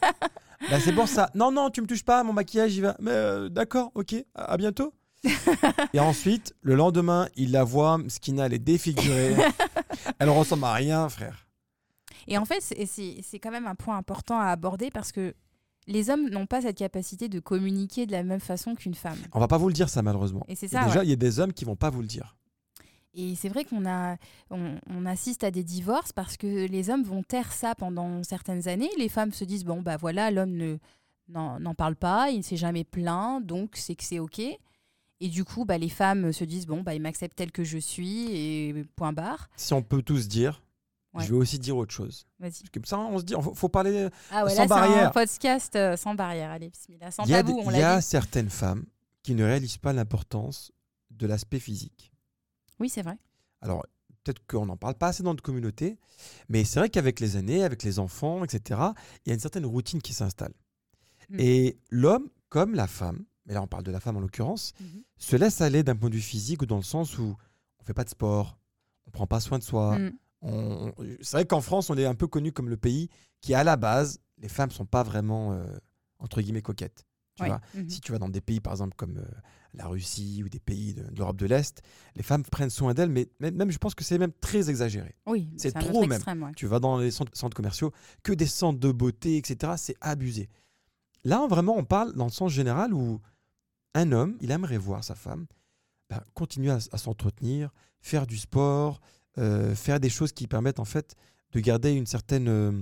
Bah, 0.71 0.79
c'est 0.81 0.93
pour 0.93 1.09
ça. 1.09 1.31
Non, 1.35 1.51
non, 1.53 1.71
tu 1.71 1.81
me 1.83 1.87
touches 1.87 2.05
pas, 2.05 2.23
mon 2.25 2.33
maquillage, 2.33 2.75
il 2.77 2.83
va. 2.83 2.97
Mais 3.01 3.11
euh, 3.11 3.49
d'accord, 3.49 3.91
ok, 3.95 4.15
à, 4.35 4.45
à 4.53 4.57
bientôt. 4.57 4.93
Et 5.93 6.01
ensuite, 6.01 6.55
le 6.63 6.75
lendemain, 6.75 7.29
il 7.37 7.51
la 7.53 7.65
voit, 7.65 7.99
Skina, 8.09 8.47
elle 8.47 8.55
est 8.55 8.59
défigurée. 8.59 9.35
elle 10.19 10.31
ressemble 10.31 10.65
à 10.65 10.73
rien, 10.73 11.09
frère. 11.09 11.47
Et 12.29 12.39
en 12.39 12.45
fait, 12.45 12.61
c'est- 12.61 13.39
quand 13.39 13.51
même 13.51 13.67
un 13.67 13.75
point 13.75 13.97
important 13.97 14.39
à 14.39 14.47
aborder 14.47 14.91
parce 14.91 15.13
que 15.13 15.35
les 15.87 16.11
hommes 16.11 16.29
n'ont 16.31 16.47
pas 16.47 16.63
cette 16.63 16.77
capacité 16.77 17.29
de 17.29 17.39
communiquer 17.39 18.07
de 18.07 18.13
la 18.13 18.23
même 18.25 18.41
façon 18.41 18.75
qu'une 18.75 18.95
femme. 18.95 19.19
On 19.33 19.39
va 19.41 19.47
pas 19.49 19.59
vous 19.59 19.69
le 19.69 19.75
dire, 19.75 19.89
ça, 19.89 20.03
malheureusement. 20.03 20.45
Et 20.49 20.57
c'est 20.57 20.67
Et 20.67 20.69
déjà, 20.71 20.99
ouais. 20.99 21.05
il 21.07 21.11
y 21.11 21.13
a 21.13 21.17
des 21.17 21.39
hommes 21.39 21.53
qui 21.53 21.65
vont 21.65 21.77
pas 21.77 21.91
vous 21.91 22.01
le 22.01 22.09
dire. 22.09 22.37
Et 23.19 23.35
c'est 23.35 23.49
vrai 23.49 23.65
qu'on 23.65 23.87
a, 23.87 24.17
on, 24.51 24.79
on 24.91 25.07
assiste 25.07 25.43
à 25.43 25.51
des 25.51 25.65
divorces 25.65 26.13
parce 26.13 26.37
que 26.37 26.67
les 26.67 26.91
hommes 26.91 27.03
vont 27.03 27.23
taire 27.23 27.51
ça 27.53 27.75
pendant 27.75 28.23
certaines 28.23 28.69
années. 28.69 28.91
Les 28.99 29.09
femmes 29.09 29.33
se 29.33 29.45
disent 29.45 29.65
bon 29.65 29.81
bah 29.81 29.97
voilà, 29.97 30.31
l'homme 30.31 30.53
ne 30.53 30.77
n'en 31.29 31.75
parle 31.75 31.97
pas, 31.97 32.31
il 32.31 32.39
ne 32.39 32.43
s'est 32.43 32.57
jamais 32.59 32.85
plaint, 32.85 33.45
donc 33.45 33.71
c'est 33.75 33.95
que 33.97 34.05
c'est 34.05 34.19
ok. 34.19 34.41
Et 35.21 35.29
du 35.29 35.45
coup, 35.45 35.65
bah, 35.65 35.79
les 35.79 35.89
femmes 35.89 36.31
se 36.33 36.45
disent 36.45 36.67
bon 36.67 36.83
bah 36.83 36.95
il 36.95 37.01
m'accepte 37.01 37.37
tel 37.37 37.51
que 37.51 37.65
je 37.65 37.79
suis 37.79 38.27
et 38.37 38.85
point 38.97 39.15
barre. 39.15 39.49
Si 39.57 39.73
on 39.73 39.83
peut 39.83 40.03
tous 40.03 40.29
dire, 40.29 40.63
Ouais. 41.15 41.25
je 41.25 41.31
vais 41.33 41.39
aussi 41.39 41.59
dire 41.59 41.79
autre 41.79 41.95
chose. 41.95 42.27
Vas-y. 42.39 42.65
Comme 42.75 42.85
ça, 42.85 42.99
on 42.99 43.19
se 43.19 43.25
dit, 43.25 43.33
faut, 43.41 43.55
faut 43.55 43.69
parler. 43.71 44.09
Ah 44.31 44.45
ouais, 44.45 44.51
Sans 44.51 44.57
là 44.57 44.63
c'est 44.65 44.69
barrière. 44.69 45.09
un 45.09 45.11
podcast 45.11 45.75
euh, 45.75 45.97
sans 45.97 46.15
barrière. 46.15 46.51
Allez, 46.51 46.69
bismillah, 46.69 47.11
sans 47.11 47.25
Il 47.25 47.31
y 47.31 47.35
a, 47.35 47.39
tabou, 47.39 47.59
on 47.65 47.71
il 47.71 47.79
y 47.79 47.83
a 47.83 48.03
certaines 48.03 48.51
femmes 48.51 48.85
qui 49.23 49.35
ne 49.35 49.43
réalisent 49.43 49.79
pas 49.79 49.95
l'importance 49.95 50.73
de 51.11 51.27
l'aspect 51.27 51.59
physique. 51.59 52.13
Oui, 52.81 52.89
c'est 52.89 53.03
vrai. 53.03 53.19
Alors, 53.61 53.85
peut-être 54.25 54.45
qu'on 54.47 54.67
n'en 54.67 54.77
parle 54.77 54.95
pas 54.95 55.09
assez 55.09 55.23
dans 55.23 55.31
notre 55.31 55.43
communauté, 55.43 55.99
mais 56.49 56.65
c'est 56.65 56.79
vrai 56.81 56.89
qu'avec 56.91 57.21
les 57.21 57.37
années, 57.37 57.63
avec 57.65 57.83
les 57.83 57.99
enfants, 57.99 58.45
etc., 58.45 58.81
il 59.25 59.29
y 59.29 59.31
a 59.31 59.35
une 59.35 59.41
certaine 59.41 59.67
routine 59.67 60.03
qui 60.03 60.13
s'installe. 60.13 60.53
Mm. 61.31 61.37
Et 61.41 61.79
l'homme, 61.91 62.29
comme 62.49 62.75
la 62.75 62.87
femme, 62.87 63.25
mais 63.47 63.55
là 63.55 63.63
on 63.63 63.67
parle 63.67 63.85
de 63.85 63.91
la 63.93 64.01
femme 64.01 64.17
en 64.17 64.21
l'occurrence, 64.21 64.73
Mhm. 64.81 65.03
se 65.19 65.37
laisse 65.37 65.61
aller 65.61 65.83
d'un 65.83 65.97
point 65.97 66.11
de 66.11 66.15
vue 66.15 66.21
physique 66.21 66.63
ou 66.63 66.67
dans 66.67 66.77
le 66.77 66.83
sens 66.83 67.19
où 67.19 67.37
on 67.81 67.85
fait 67.85 67.95
pas 67.95 68.05
de 68.05 68.09
sport, 68.11 68.59
on 69.07 69.11
prend 69.11 69.27
pas 69.27 69.41
soin 69.41 69.59
de 69.59 69.63
soi. 69.65 69.99
Mm. 69.99 70.13
on- 70.43 70.93
C'est 71.23 71.37
vrai 71.39 71.47
qu'en 71.47 71.61
France, 71.61 71.89
on 71.91 71.97
est 71.97 72.05
un 72.07 72.15
peu 72.15 72.27
connu 72.27 72.53
comme 72.53 72.69
le 72.69 72.77
pays 72.77 73.09
qui, 73.41 73.55
à 73.55 73.65
la 73.65 73.77
base, 73.77 74.21
les 74.39 74.49
femmes 74.49 74.71
sont 74.71 74.85
pas 74.87 75.03
vraiment, 75.03 75.53
euh, 75.53 75.65
entre 76.19 76.41
guillemets, 76.43 76.63
coquettes. 76.63 77.05
Tu 77.37 77.43
Ouais. 77.43 77.49
vois 77.49 77.61
Mhm. 77.75 77.89
si 77.89 78.01
tu 78.01 78.13
vas 78.13 78.19
dans 78.19 78.29
des 78.29 78.41
pays, 78.41 78.61
par 78.61 78.73
exemple, 78.73 78.95
comme 78.97 79.19
euh, 79.19 79.25
la 79.75 79.87
Russie 79.87 80.43
ou 80.45 80.49
des 80.49 80.59
pays 80.59 80.95
de, 80.95 81.03
de 81.03 81.17
l'Europe 81.19 81.37
de 81.37 81.47
l'Est, 81.47 81.83
les 82.15 82.23
femmes 82.23 82.43
prennent 82.43 82.71
soin 82.71 82.95
d'elles, 82.95 83.11
mais 83.11 83.29
même, 83.41 83.55
même, 83.55 83.71
je 83.71 83.77
pense 83.79 83.95
que 83.95 84.05
c'est 84.05 84.17
même 84.19 84.33
très 84.41 84.71
exagéré. 84.71 85.15
Oui, 85.27 85.51
c'est 85.59 85.73
trop 85.79 86.01
même. 86.03 86.13
extrême, 86.13 86.43
ouais. 86.43 86.53
Tu 86.57 86.67
vas 86.67 86.81
dans 86.81 86.99
les 86.99 87.11
centres, 87.11 87.37
centres 87.37 87.55
commerciaux, 87.55 87.93
que 88.23 88.33
des 88.33 88.47
centres 88.47 88.81
de 88.81 88.91
beauté, 88.91 89.37
etc. 89.37 89.75
C'est 89.77 89.97
abusé. 90.01 90.49
Là, 91.25 91.47
vraiment, 91.47 91.77
on 91.77 91.85
parle 91.85 92.15
dans 92.15 92.25
le 92.27 92.31
sens 92.31 92.53
général 92.53 92.95
où 92.95 93.21
un 93.95 94.13
homme, 94.13 94.37
il 94.41 94.51
aimerait 94.51 94.79
voir 94.79 95.05
sa 95.05 95.15
femme 95.15 95.47
bah, 96.09 96.23
continuer 96.35 96.71
à, 96.71 96.81
s'entretenir, 96.81 97.71
faire 98.01 98.27
du 98.27 98.37
sport, 98.39 99.01
euh, 99.39 99.75
faire 99.75 99.99
des 100.01 100.09
choses 100.09 100.33
qui 100.33 100.47
permettent 100.47 100.79
en 100.81 100.85
fait 100.85 101.17
de 101.53 101.61
garder 101.61 101.93
une 101.93 102.07
certaine, 102.07 102.49
euh, 102.49 102.73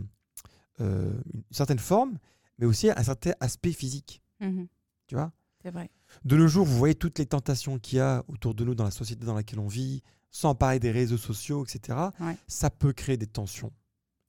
euh, 0.81 1.13
une 1.33 1.43
certaine 1.51 1.79
forme, 1.79 2.19
mais 2.59 2.67
aussi 2.67 2.91
un 2.91 3.03
certain 3.03 3.33
aspect 3.41 3.73
physique. 3.73 4.21
Mhm. 4.45 4.69
Tu 5.07 5.15
vois? 5.15 5.33
C'est 5.63 5.71
vrai. 5.71 5.91
de 6.25 6.37
nos 6.37 6.47
jours, 6.47 6.67
vous 6.67 6.77
voyez 6.77 6.95
toutes 6.95 7.19
les 7.19 7.27
tentations 7.27 7.79
qu'il 7.79 7.97
y 7.99 8.01
a 8.01 8.23
autour 8.29 8.55
de 8.55 8.65
nous 8.65 8.75
dans 8.75 8.85
la 8.85 8.91
société 8.91 9.25
dans 9.25 9.35
laquelle 9.35 9.59
on 9.59 9.67
vit, 9.69 10.03
sans 10.31 10.55
parler 10.55 10.79
des 10.79 10.91
réseaux 10.91 11.17
sociaux, 11.17 11.65
etc. 11.65 11.99
Ouais. 12.21 12.37
Ça 12.47 12.69
peut 12.71 12.93
créer 12.93 13.17
des 13.17 13.27
tensions. 13.27 13.73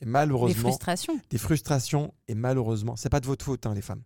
Et 0.01 0.05
Des 0.05 0.11
malheureusement, 0.11 0.69
frustrations. 0.69 1.19
des 1.29 1.37
frustrations. 1.37 2.13
Et 2.27 2.35
malheureusement, 2.35 2.95
c'est 2.95 3.09
pas 3.09 3.19
de 3.19 3.25
votre 3.25 3.43
faute, 3.43 3.65
hein, 3.65 3.73
les 3.73 3.81
femmes, 3.81 4.03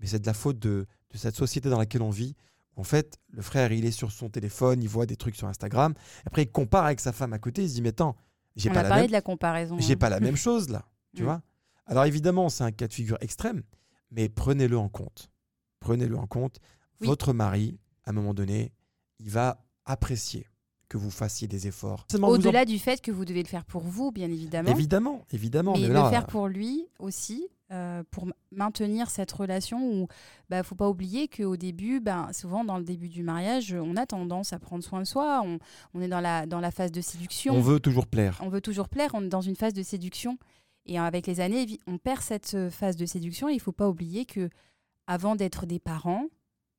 mais 0.00 0.06
c'est 0.06 0.18
de 0.20 0.26
la 0.26 0.34
faute 0.34 0.58
de, 0.58 0.86
de 1.10 1.16
cette 1.18 1.36
société 1.36 1.68
dans 1.70 1.78
laquelle 1.78 2.02
on 2.02 2.10
vit. 2.10 2.34
En 2.76 2.82
fait, 2.84 3.18
le 3.30 3.42
frère, 3.42 3.70
il 3.72 3.84
est 3.84 3.92
sur 3.92 4.10
son 4.10 4.28
téléphone, 4.28 4.82
il 4.82 4.88
voit 4.88 5.06
des 5.06 5.16
trucs 5.16 5.36
sur 5.36 5.46
Instagram. 5.46 5.94
Après, 6.26 6.42
il 6.42 6.50
compare 6.50 6.86
avec 6.86 6.98
sa 6.98 7.12
femme 7.12 7.32
à 7.32 7.38
côté. 7.38 7.62
Il 7.62 7.68
se 7.68 7.74
dit, 7.74 7.82
mais 7.82 7.90
attends, 7.90 8.16
j'ai 8.56 8.68
On 8.70 8.72
pas 8.72 8.80
a 8.80 8.82
la 8.82 8.88
parlé 8.88 9.02
même 9.02 9.08
de 9.08 9.12
la 9.12 9.22
comparaison. 9.22 9.76
j'ai 9.78 9.92
hein. 9.92 9.96
pas 9.96 10.08
la 10.08 10.18
même 10.18 10.36
chose 10.48 10.70
là, 10.70 10.84
tu 11.14 11.22
Mm. 11.22 11.26
vois? 11.26 11.42
Alors 11.86 12.04
évidemment, 12.04 12.48
c'est 12.48 12.64
un 12.64 12.72
cas 12.72 12.88
de 12.88 12.92
figure 12.92 13.18
extrême, 13.20 13.62
mais 14.10 14.28
prenez-le 14.28 14.76
en 14.78 14.88
compte. 14.88 15.30
Prenez-le 15.84 16.16
en 16.16 16.26
compte. 16.26 16.58
Oui. 17.00 17.06
Votre 17.06 17.32
mari, 17.34 17.78
à 18.04 18.10
un 18.10 18.12
moment 18.14 18.32
donné, 18.34 18.72
il 19.20 19.30
va 19.30 19.62
apprécier 19.84 20.46
que 20.88 20.96
vous 20.96 21.10
fassiez 21.10 21.46
des 21.46 21.66
efforts. 21.66 22.06
En- 22.14 22.22
Au-delà 22.28 22.64
du 22.64 22.78
fait 22.78 23.00
que 23.02 23.10
vous 23.10 23.24
devez 23.24 23.42
le 23.42 23.48
faire 23.48 23.64
pour 23.66 23.82
vous, 23.82 24.10
bien 24.10 24.30
évidemment. 24.30 24.70
Évidemment, 24.70 25.24
évidemment. 25.30 25.72
mais 25.74 25.80
mais 25.82 25.88
le 25.88 25.94
là, 25.94 26.08
faire 26.10 26.26
pour 26.26 26.48
lui 26.48 26.86
aussi, 26.98 27.48
euh, 27.70 28.02
pour 28.10 28.28
maintenir 28.52 29.10
cette 29.10 29.32
relation 29.32 29.78
où 29.92 30.06
bah 30.48 30.62
faut 30.62 30.74
pas 30.74 30.88
oublier 30.88 31.28
qu'au 31.28 31.56
début, 31.56 32.00
ben, 32.00 32.30
souvent 32.32 32.64
dans 32.64 32.78
le 32.78 32.84
début 32.84 33.08
du 33.08 33.22
mariage, 33.22 33.74
on 33.78 33.96
a 33.96 34.06
tendance 34.06 34.52
à 34.52 34.58
prendre 34.58 34.84
soin 34.84 35.00
de 35.00 35.06
soi. 35.06 35.42
On, 35.44 35.58
on 35.94 36.00
est 36.00 36.08
dans 36.08 36.20
la, 36.20 36.46
dans 36.46 36.60
la 36.60 36.70
phase 36.70 36.92
de 36.92 37.00
séduction. 37.00 37.54
on 37.54 37.60
veut 37.60 37.80
toujours 37.80 38.06
plaire. 38.06 38.38
On 38.42 38.48
veut 38.48 38.60
toujours 38.62 38.88
plaire. 38.88 39.10
On 39.14 39.22
est 39.24 39.28
dans 39.28 39.40
une 39.42 39.56
phase 39.56 39.74
de 39.74 39.82
séduction. 39.82 40.38
Et 40.86 40.98
avec 40.98 41.26
les 41.26 41.40
années, 41.40 41.66
on 41.86 41.96
perd 41.98 42.20
cette 42.20 42.54
euh, 42.54 42.70
phase 42.70 42.96
de 42.96 43.06
séduction. 43.06 43.48
Et 43.48 43.54
il 43.54 43.60
faut 43.60 43.72
pas 43.72 43.88
oublier 43.88 44.26
que 44.26 44.48
avant 45.06 45.36
d'être 45.36 45.66
des 45.66 45.78
parents, 45.78 46.26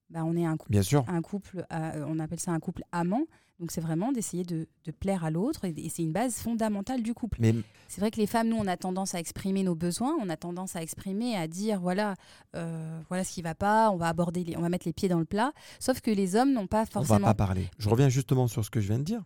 bah, 0.09 0.23
on 0.23 0.35
est 0.35 0.45
un, 0.45 0.57
cou- 0.57 0.67
Bien 0.69 0.83
sûr. 0.83 1.03
un 1.07 1.21
couple, 1.21 1.65
euh, 1.71 2.05
on 2.07 2.19
appelle 2.19 2.39
ça 2.39 2.51
un 2.51 2.59
couple 2.59 2.83
amant. 2.91 3.23
Donc 3.59 3.71
c'est 3.71 3.79
vraiment 3.79 4.11
d'essayer 4.11 4.43
de, 4.43 4.67
de 4.83 4.91
plaire 4.91 5.23
à 5.23 5.31
l'autre 5.31 5.63
et, 5.63 5.69
et 5.77 5.87
c'est 5.87 6.03
une 6.03 6.11
base 6.11 6.35
fondamentale 6.35 7.01
du 7.01 7.13
couple. 7.13 7.37
Mais 7.39 7.55
C'est 7.87 8.01
vrai 8.01 8.11
que 8.11 8.17
les 8.17 8.27
femmes, 8.27 8.49
nous, 8.49 8.57
on 8.57 8.67
a 8.67 8.75
tendance 8.75 9.15
à 9.15 9.19
exprimer 9.19 9.63
nos 9.63 9.75
besoins, 9.75 10.13
on 10.21 10.27
a 10.27 10.35
tendance 10.35 10.75
à 10.75 10.81
exprimer, 10.81 11.37
à 11.37 11.47
dire 11.47 11.79
voilà, 11.79 12.15
euh, 12.57 12.99
voilà 13.07 13.23
ce 13.23 13.31
qui 13.33 13.41
va 13.41 13.55
pas, 13.55 13.91
on 13.91 13.95
va 13.95 14.09
aborder, 14.09 14.43
les- 14.43 14.57
on 14.57 14.61
va 14.61 14.67
mettre 14.67 14.85
les 14.85 14.91
pieds 14.91 15.07
dans 15.07 15.19
le 15.19 15.25
plat. 15.25 15.53
Sauf 15.79 16.01
que 16.01 16.11
les 16.11 16.35
hommes 16.35 16.51
n'ont 16.51 16.67
pas 16.67 16.81
on 16.81 16.83
va 16.83 17.05
forcément. 17.05 17.27
pas 17.27 17.33
parler. 17.33 17.69
Je 17.79 17.87
reviens 17.87 18.09
justement 18.09 18.47
sur 18.47 18.65
ce 18.65 18.69
que 18.69 18.81
je 18.81 18.87
viens 18.89 18.99
de 18.99 19.03
dire. 19.05 19.23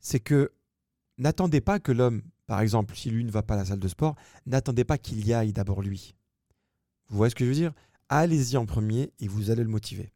C'est 0.00 0.20
que 0.20 0.52
n'attendez 1.18 1.60
pas 1.60 1.78
que 1.78 1.92
l'homme, 1.92 2.22
par 2.46 2.60
exemple, 2.60 2.94
si 2.96 3.10
lui 3.10 3.24
ne 3.24 3.30
va 3.30 3.42
pas 3.42 3.54
à 3.54 3.58
la 3.58 3.64
salle 3.66 3.78
de 3.80 3.88
sport, 3.88 4.14
n'attendez 4.46 4.84
pas 4.84 4.96
qu'il 4.98 5.26
y 5.26 5.34
aille 5.34 5.52
d'abord 5.52 5.82
lui. 5.82 6.14
Vous 7.08 7.16
voyez 7.16 7.30
ce 7.30 7.34
que 7.34 7.44
je 7.44 7.50
veux 7.50 7.56
dire? 7.56 7.72
Allez-y 8.08 8.56
en 8.56 8.66
premier 8.66 9.12
et 9.20 9.28
vous 9.28 9.50
allez 9.50 9.62
le 9.62 9.68
motiver. 9.68 10.12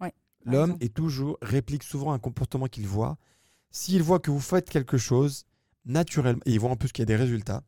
Ouais, 0.00 0.12
L'homme 0.44 0.76
est 0.80 0.94
toujours 0.94 1.38
réplique 1.42 1.82
souvent 1.82 2.12
un 2.12 2.18
comportement 2.18 2.66
qu'il 2.66 2.86
voit. 2.86 3.16
S'il 3.70 4.02
voit 4.02 4.18
que 4.18 4.30
vous 4.30 4.40
faites 4.40 4.68
quelque 4.68 4.98
chose 4.98 5.44
naturellement, 5.84 6.42
et 6.44 6.52
il 6.52 6.60
voit 6.60 6.70
en 6.70 6.76
plus 6.76 6.92
qu'il 6.92 7.02
y 7.02 7.04
a 7.04 7.06
des 7.06 7.16
résultats, 7.16 7.62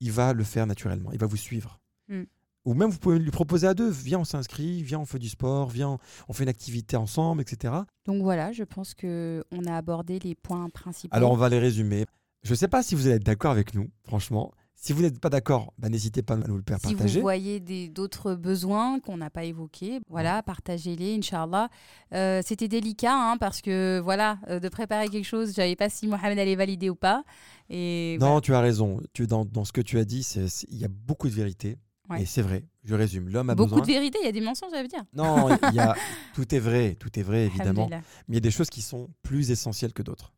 il 0.00 0.12
va 0.12 0.32
le 0.32 0.44
faire 0.44 0.66
naturellement. 0.66 1.10
Il 1.12 1.18
va 1.18 1.26
vous 1.26 1.36
suivre. 1.36 1.80
Mm. 2.08 2.22
Ou 2.64 2.74
même 2.74 2.90
vous 2.90 2.98
pouvez 2.98 3.18
lui 3.18 3.30
proposer 3.30 3.66
à 3.66 3.74
deux. 3.74 3.90
Viens, 3.90 4.20
on 4.20 4.24
s'inscrit. 4.24 4.82
Viens, 4.82 5.00
on 5.00 5.04
fait 5.04 5.18
du 5.18 5.28
sport. 5.28 5.68
Viens, 5.68 5.98
on 6.28 6.32
fait 6.32 6.44
une 6.44 6.48
activité 6.48 6.96
ensemble, 6.96 7.42
etc. 7.42 7.74
Donc 8.04 8.22
voilà, 8.22 8.52
je 8.52 8.62
pense 8.62 8.94
que 8.94 9.44
on 9.50 9.64
a 9.64 9.76
abordé 9.76 10.20
les 10.20 10.34
points 10.36 10.70
principaux. 10.70 11.14
Alors 11.14 11.32
on 11.32 11.36
va 11.36 11.48
les 11.48 11.58
résumer. 11.58 12.06
Je 12.42 12.50
ne 12.50 12.56
sais 12.56 12.68
pas 12.68 12.82
si 12.82 12.94
vous 12.94 13.06
allez 13.06 13.16
être 13.16 13.24
d'accord 13.24 13.50
avec 13.50 13.74
nous, 13.74 13.90
franchement. 14.04 14.52
Si 14.84 14.92
vous 14.92 15.02
n'êtes 15.02 15.20
pas 15.20 15.30
d'accord, 15.30 15.72
bah, 15.78 15.88
n'hésitez 15.88 16.22
pas 16.22 16.34
à 16.34 16.38
nous 16.38 16.56
le 16.56 16.64
faire 16.66 16.78
si 16.80 16.88
partager. 16.94 17.20
vous 17.20 17.22
voyez 17.22 17.60
d'autres 17.88 18.34
besoins 18.34 18.98
qu'on 18.98 19.16
n'a 19.16 19.30
pas 19.30 19.44
évoqués, 19.44 20.00
voilà, 20.08 20.42
partagez-les, 20.42 21.14
Inch'Allah. 21.18 21.68
Euh, 22.12 22.42
C'était 22.44 22.66
délicat, 22.66 23.14
hein, 23.14 23.36
parce 23.36 23.62
que 23.62 24.00
voilà, 24.02 24.40
euh, 24.48 24.58
de 24.58 24.68
préparer 24.68 25.08
quelque 25.08 25.24
chose, 25.24 25.50
je 25.50 25.54
savais 25.54 25.76
pas 25.76 25.88
si 25.88 26.08
Mohamed 26.08 26.36
allait 26.36 26.56
valider 26.56 26.90
ou 26.90 26.96
pas. 26.96 27.22
Et 27.70 28.18
Non, 28.20 28.40
tu 28.40 28.56
as 28.56 28.60
raison. 28.60 29.00
Tu, 29.12 29.28
dans, 29.28 29.44
dans 29.44 29.64
ce 29.64 29.70
que 29.70 29.80
tu 29.80 30.00
as 30.00 30.04
dit, 30.04 30.26
il 30.68 30.76
y 30.76 30.84
a 30.84 30.88
beaucoup 30.88 31.28
de 31.28 31.34
vérité. 31.34 31.78
Ouais. 32.10 32.22
Et 32.22 32.26
c'est 32.26 32.42
vrai. 32.42 32.64
Je 32.82 32.96
résume. 32.96 33.28
L'homme 33.28 33.50
a 33.50 33.54
beaucoup 33.54 33.76
besoin. 33.76 33.86
de 33.86 33.92
vérité, 33.92 34.18
il 34.20 34.26
y 34.26 34.28
a 34.28 34.32
des 34.32 34.40
mensonges, 34.40 34.72
veut 34.72 34.88
dire. 34.88 35.04
Non, 35.14 35.48
il 35.70 35.76
y 35.76 35.78
a 35.78 35.94
tout 36.34 36.52
est 36.52 36.58
vrai, 36.58 36.96
tout 36.98 37.16
est 37.16 37.22
vrai 37.22 37.46
évidemment. 37.46 37.88
Mais 37.88 38.00
il 38.30 38.34
y 38.34 38.38
a 38.38 38.40
des 38.40 38.50
choses 38.50 38.68
qui 38.68 38.82
sont 38.82 39.10
plus 39.22 39.52
essentielles 39.52 39.92
que 39.92 40.02
d'autres. 40.02 40.32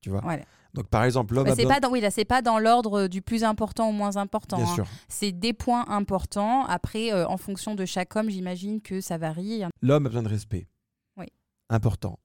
Tu 0.00 0.08
vois? 0.08 0.20
Voilà. 0.22 0.44
Donc 0.76 0.88
par 0.88 1.04
exemple, 1.04 1.34
l'homme 1.34 1.46
Bah, 1.46 1.54
c'est 1.56 1.66
pas 1.66 1.80
dans, 1.80 1.90
oui, 1.90 2.00
là, 2.00 2.10
c'est 2.10 2.26
pas 2.26 2.42
dans 2.42 2.58
l'ordre 2.58 3.08
du 3.08 3.22
plus 3.22 3.44
important 3.44 3.88
au 3.88 3.92
moins 3.92 4.16
important. 4.16 4.58
Bien 4.58 4.66
hein. 4.66 4.74
sûr. 4.74 4.86
C'est 5.08 5.32
des 5.32 5.54
points 5.54 5.88
importants. 5.88 6.66
Après, 6.66 7.12
euh, 7.12 7.26
en 7.26 7.38
fonction 7.38 7.74
de 7.74 7.86
chaque 7.86 8.14
homme, 8.14 8.28
j'imagine 8.28 8.82
que 8.82 9.00
ça 9.00 9.16
varie. 9.16 9.64
L'homme 9.80 10.04
a 10.04 10.08
besoin 10.10 10.22
de 10.22 10.28
respect. 10.28 10.68
Oui. 11.16 11.26
Important. 11.70 12.18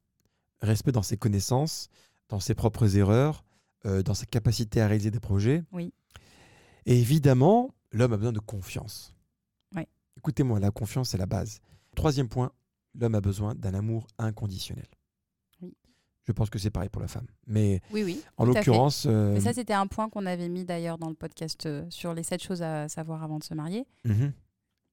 Respect 0.62 0.92
dans 0.92 1.02
ses 1.02 1.16
connaissances, 1.16 1.88
dans 2.28 2.42
ses 2.42 2.54
propres 2.54 2.98
erreurs, 2.98 3.46
euh, 3.86 4.04
dans 4.04 4.14
sa 4.14 4.26
capacité 4.26 4.82
à 4.82 4.88
réaliser 4.88 5.12
des 5.12 5.22
projets. 5.22 5.64
Oui. 5.72 5.94
Et 6.86 7.00
évidemment, 7.00 7.74
l'homme 7.94 8.12
a 8.12 8.18
besoin 8.18 8.34
de 8.34 8.40
confiance. 8.40 9.16
Oui. 9.74 9.84
Écoutez-moi, 10.18 10.60
la 10.60 10.72
confiance, 10.72 11.10
c'est 11.10 11.18
la 11.18 11.26
base. 11.26 11.62
Troisième 11.96 12.28
point, 12.28 12.52
l'homme 13.00 13.16
a 13.16 13.22
besoin 13.22 13.56
d'un 13.56 13.74
amour 13.74 14.08
inconditionnel. 14.18 14.88
Je 16.28 16.32
pense 16.32 16.50
que 16.50 16.60
c'est 16.60 16.70
pareil 16.70 16.90
pour 16.90 17.02
la 17.02 17.08
femme. 17.08 17.26
Mais 17.48 17.82
Oui, 17.92 18.04
oui. 18.04 18.22
en 18.38 18.46
l'occurrence, 18.46 19.06
euh, 19.10 19.34
Mais 19.34 19.42
ça, 19.42 19.54
c'était 19.54 19.74
un 19.74 19.88
point 19.88 20.10
qu'on 20.10 20.26
avait 20.26 20.50
mis 20.50 20.66
d'ailleurs 20.66 20.98
dans 20.98 21.10
le 21.10 21.16
podcast 21.16 21.66
euh, 21.66 21.86
sur 21.90 22.14
les 22.14 22.24
sept 22.24 22.42
choses 22.44 22.62
à 22.62 22.88
savoir 22.90 23.24
avant 23.24 23.40
de 23.40 23.44
se 23.44 23.54
marier. 23.54 23.86
Mhm. 24.06 24.32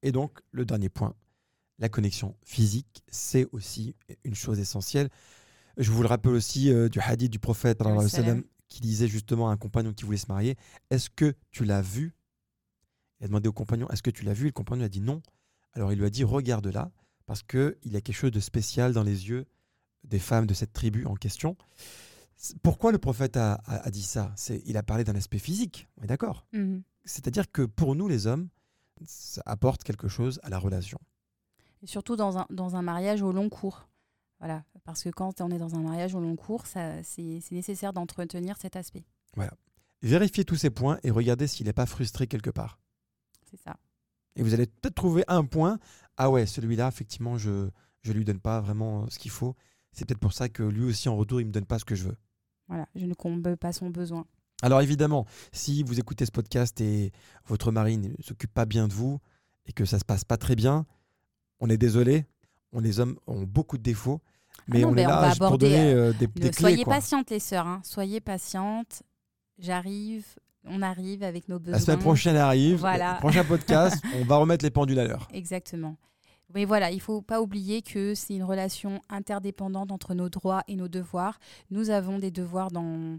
Et 0.03 0.13
donc, 0.13 0.39
le 0.53 0.65
dernier 0.65 0.89
point, 0.89 1.15
la 1.79 1.89
connexion 1.89 2.35
physique, 2.45 3.03
c'est 3.09 3.47
aussi 3.53 3.95
une 4.25 4.35
chose 4.35 4.59
essentielle. 4.59 5.11
Je 5.77 5.91
vous 5.91 6.03
le 6.03 6.09
rappelle 6.09 6.33
aussi 6.33 6.73
euh, 6.73 6.89
du 6.89 6.99
hadith 6.99 7.31
du 7.31 7.39
prophète 7.39 7.83
sallam, 8.09 8.43
qui 8.69 8.81
disait 8.81 9.09
justement 9.09 9.49
à 9.51 9.53
un 9.53 9.57
compagnon 9.57 9.93
qui 9.93 10.05
voulait 10.05 10.17
se 10.17 10.27
marier 10.29 10.57
Est-ce 10.91 11.11
que 11.11 11.35
tu 11.51 11.65
l'as 11.65 11.83
vu? 11.83 12.15
Il 13.21 13.25
a 13.25 13.29
demandé 13.29 13.49
au 13.49 13.53
compagnon 13.53 13.89
Est-ce 13.91 14.03
que 14.03 14.11
tu 14.11 14.25
l'as 14.25 14.33
vu? 14.33 14.47
Et 14.47 14.49
le 14.49 14.53
compagnon 14.53 14.85
a 14.85 14.89
dit 14.89 15.01
non. 15.01 15.23
Alors 15.75 15.93
il 15.93 15.99
lui 15.99 16.07
a 16.07 16.11
dit 16.11 16.25
Regarde-la, 16.25 16.91
parce 17.27 17.43
qu'il 17.43 17.77
y 17.85 17.97
a 17.97 18.01
quelque 18.01 18.17
chose 18.17 18.33
de 18.33 18.41
spécial 18.41 18.93
dans 18.93 19.03
les 19.03 19.29
yeux 19.29 19.45
des 20.05 20.19
femmes 20.19 20.47
de 20.47 20.55
cette 20.55 20.73
tribu 20.73 21.05
en 21.07 21.15
question. 21.15 21.57
Pourquoi 22.63 22.93
le 22.93 22.99
prophète 22.99 23.37
a, 23.37 23.55
a- 23.67 23.87
a 23.87 23.91
dit 23.91 24.03
ça? 24.03 24.33
C'est 24.37 24.63
Il 24.65 24.77
a 24.77 24.83
parlé 24.83 25.05
d'un 25.05 25.17
aspect 25.17 25.39
physique, 25.39 25.89
on 25.99 26.03
est 26.05 26.07
d'accord? 26.07 26.47
Mhm. 26.53 26.83
C'est-à-dire 27.05 27.51
que 27.51 27.63
pour 27.63 27.95
nous, 27.97 28.07
les 28.09 28.27
hommes, 28.27 28.49
ça 29.05 29.43
apporte 29.47 29.83
quelque 29.83 30.09
chose 30.09 30.39
à 30.43 30.49
la 30.51 30.59
relation. 30.59 30.99
Et 31.83 31.87
surtout 31.87 32.17
dans 32.17 32.39
un, 32.39 32.47
dans 32.51 32.77
un 32.77 32.83
mariage 32.83 33.23
au 33.23 33.33
long 33.33 33.49
cours. 33.49 33.89
Voilà, 34.41 34.65
parce 34.85 35.03
que 35.03 35.09
quand 35.11 35.41
on 35.41 35.51
est 35.51 35.59
dans 35.59 35.75
un 35.75 35.81
mariage 35.81 36.15
au 36.15 36.21
long 36.21 36.37
cours, 36.37 36.67
ça, 36.67 37.03
c'est 37.03 37.41
c'est 37.41 37.55
nécessaire 37.57 37.93
d'entretenir 37.93 38.57
cet 38.57 38.77
aspect. 38.77 39.05
Vérifiez 40.01 40.45
tous 40.45 40.55
ces 40.55 40.71
points 40.71 40.99
et 41.03 41.11
regardez 41.11 41.49
s'il 41.49 41.67
n'est 41.67 41.73
pas 41.73 41.87
frustré 41.87 42.29
quelque 42.29 42.51
part. 42.51 42.79
C'est 43.51 43.57
ça. 43.61 43.77
Et 44.37 44.45
vous 44.45 44.55
allez 44.55 44.67
peut-être 44.67 44.95
trouver 44.95 45.25
un 45.27 45.45
point. 45.45 45.81
Ah 46.17 46.31
ouais, 46.31 46.47
celui-là, 46.47 46.87
effectivement, 46.87 47.37
je 47.37 47.71
ne 48.07 48.13
lui 48.13 48.25
donne 48.25 48.39
pas 48.39 48.61
vraiment 48.61 49.11
ce 49.11 49.19
qu'il 49.19 49.33
faut. 49.33 49.57
C'est 49.99 50.05
peut-être 50.05 50.21
pour 50.21 50.33
ça 50.33 50.49
que 50.49 50.63
lui 50.63 50.85
aussi, 50.85 51.09
en 51.09 51.17
retour, 51.17 51.41
il 51.41 51.45
ne 51.45 51.49
me 51.49 51.53
donne 51.53 51.67
pas 51.67 51.81
ce 51.81 51.85
que 51.85 51.97
je 51.97 52.05
veux. 52.05 52.17
Voilà, 52.69 52.87
je 52.95 53.05
ne 53.05 53.15
comble 53.15 53.57
pas 53.57 53.73
son 53.73 53.91
besoin. 53.91 54.25
Alors 54.63 54.81
évidemment, 54.81 55.27
si 55.53 55.83
vous 55.83 55.99
écoutez 55.99 56.25
ce 56.25 56.31
podcast 56.31 56.81
et 56.81 57.11
votre 57.47 57.73
mari 57.73 57.97
ne 57.99 58.11
s'occupe 58.21 58.53
pas 58.55 58.65
bien 58.65 58.87
de 58.87 58.93
vous 58.93 59.19
et 59.67 59.73
que 59.73 59.85
ça 59.85 59.99
se 59.99 60.05
passe 60.05 60.23
pas 60.25 60.37
très 60.37 60.55
bien, 60.55 60.87
on 61.61 61.69
est 61.69 61.79
désolé. 61.79 62.27
On 62.73 62.81
les 62.81 63.01
hommes 63.01 63.17
ont 63.27 63.43
beaucoup 63.43 63.77
de 63.79 63.83
défauts, 63.83 64.21
mais 64.69 64.79
Ah 64.79 64.81
non, 64.83 64.89
on 64.89 64.93
mais 64.93 65.03
est 65.03 65.07
on 65.07 65.09
là 65.11 65.35
pour 65.37 65.59
donner 65.59 65.93
euh, 65.95 66.13
des, 66.13 66.27
des 66.29 66.45
Ne- 66.47 66.49
clés. 66.51 66.61
soyez 66.61 66.85
quoi. 66.85 66.95
patientes, 66.95 67.31
les 67.31 67.41
sœurs. 67.41 67.67
hein. 67.67 67.81
Soyez 67.83 68.21
patientes. 68.21 69.03
J'arrive, 69.59 70.25
on 70.65 70.83
arrive 70.83 71.23
avec 71.23 71.49
nos 71.49 71.59
besoins. 71.59 71.73
La 71.73 71.81
semaine 71.81 71.99
prochaine 71.99 72.37
arrive, 72.37 72.77
Voilà. 72.79 73.15
prochain 73.15 73.45
podcast, 73.45 74.01
on 74.21 74.25
va 74.25 74.37
remettre 74.37 74.65
les 74.65 74.71
pendules 74.71 74.99
à 75.01 75.05
l'heure. 75.07 75.27
Exactement. 75.33 75.97
Mais 76.55 76.65
voilà, 76.65 76.91
il 76.91 77.01
faut 77.01 77.21
pas 77.21 77.43
oublier 77.43 77.83
que 77.83 78.15
c'est 78.15 78.35
une 78.35 78.45
relation 78.45 79.03
interdépendante 79.11 79.93
entre 79.93 80.15
nos 80.15 80.29
droits 80.29 80.63
et 80.67 80.77
nos 80.77 80.89
devoirs. 80.89 81.39
Nous 81.71 81.91
avons 81.91 82.19
des 82.19 82.31
devoirs 82.31 82.71
dans. 82.71 83.19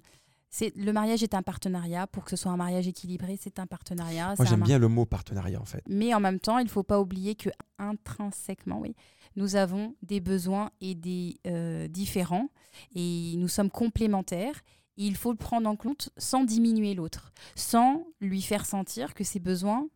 Le 0.75 0.91
mariage 0.91 1.21
est 1.21 1.35
un 1.35 1.43
partenariat. 1.43 2.07
Pour 2.07 2.23
que 2.23 2.31
ce 2.31 2.35
soit 2.35 2.51
un 2.51 2.57
mariage 2.57 2.87
équilibré, 2.87 3.37
c'est 3.39 3.59
un 3.59 3.67
partenariat. 3.67 4.33
Moi 4.37 4.45
j'aime 4.47 4.59
mar- 4.59 4.67
bien 4.67 4.79
le 4.79 4.87
mot 4.87 5.05
partenariat 5.05 5.61
en 5.61 5.65
fait. 5.65 5.83
Mais 5.87 6.11
en 6.15 6.19
même 6.19 6.39
temps, 6.39 6.57
il 6.57 6.63
ne 6.63 6.69
faut 6.69 6.81
pas 6.81 6.99
oublier 6.99 7.35
que 7.35 7.49
intrinsèquement, 7.77 8.79
oui, 8.79 8.95
nous 9.35 9.55
avons 9.55 9.95
des 10.01 10.19
besoins 10.19 10.71
et 10.81 10.95
des 10.95 11.37
euh, 11.45 11.87
différents 11.87 12.49
et 12.95 13.33
nous 13.37 13.47
sommes 13.47 13.69
complémentaires. 13.69 14.61
Il 14.97 15.15
faut 15.15 15.31
le 15.31 15.37
prendre 15.37 15.69
en 15.69 15.75
compte 15.75 16.09
sans 16.17 16.43
diminuer 16.43 16.93
l'autre, 16.95 17.31
sans 17.55 18.05
lui 18.19 18.41
faire 18.41 18.65
sentir 18.65 19.13
que 19.13 19.23
ses 19.23 19.39
besoins 19.39 19.87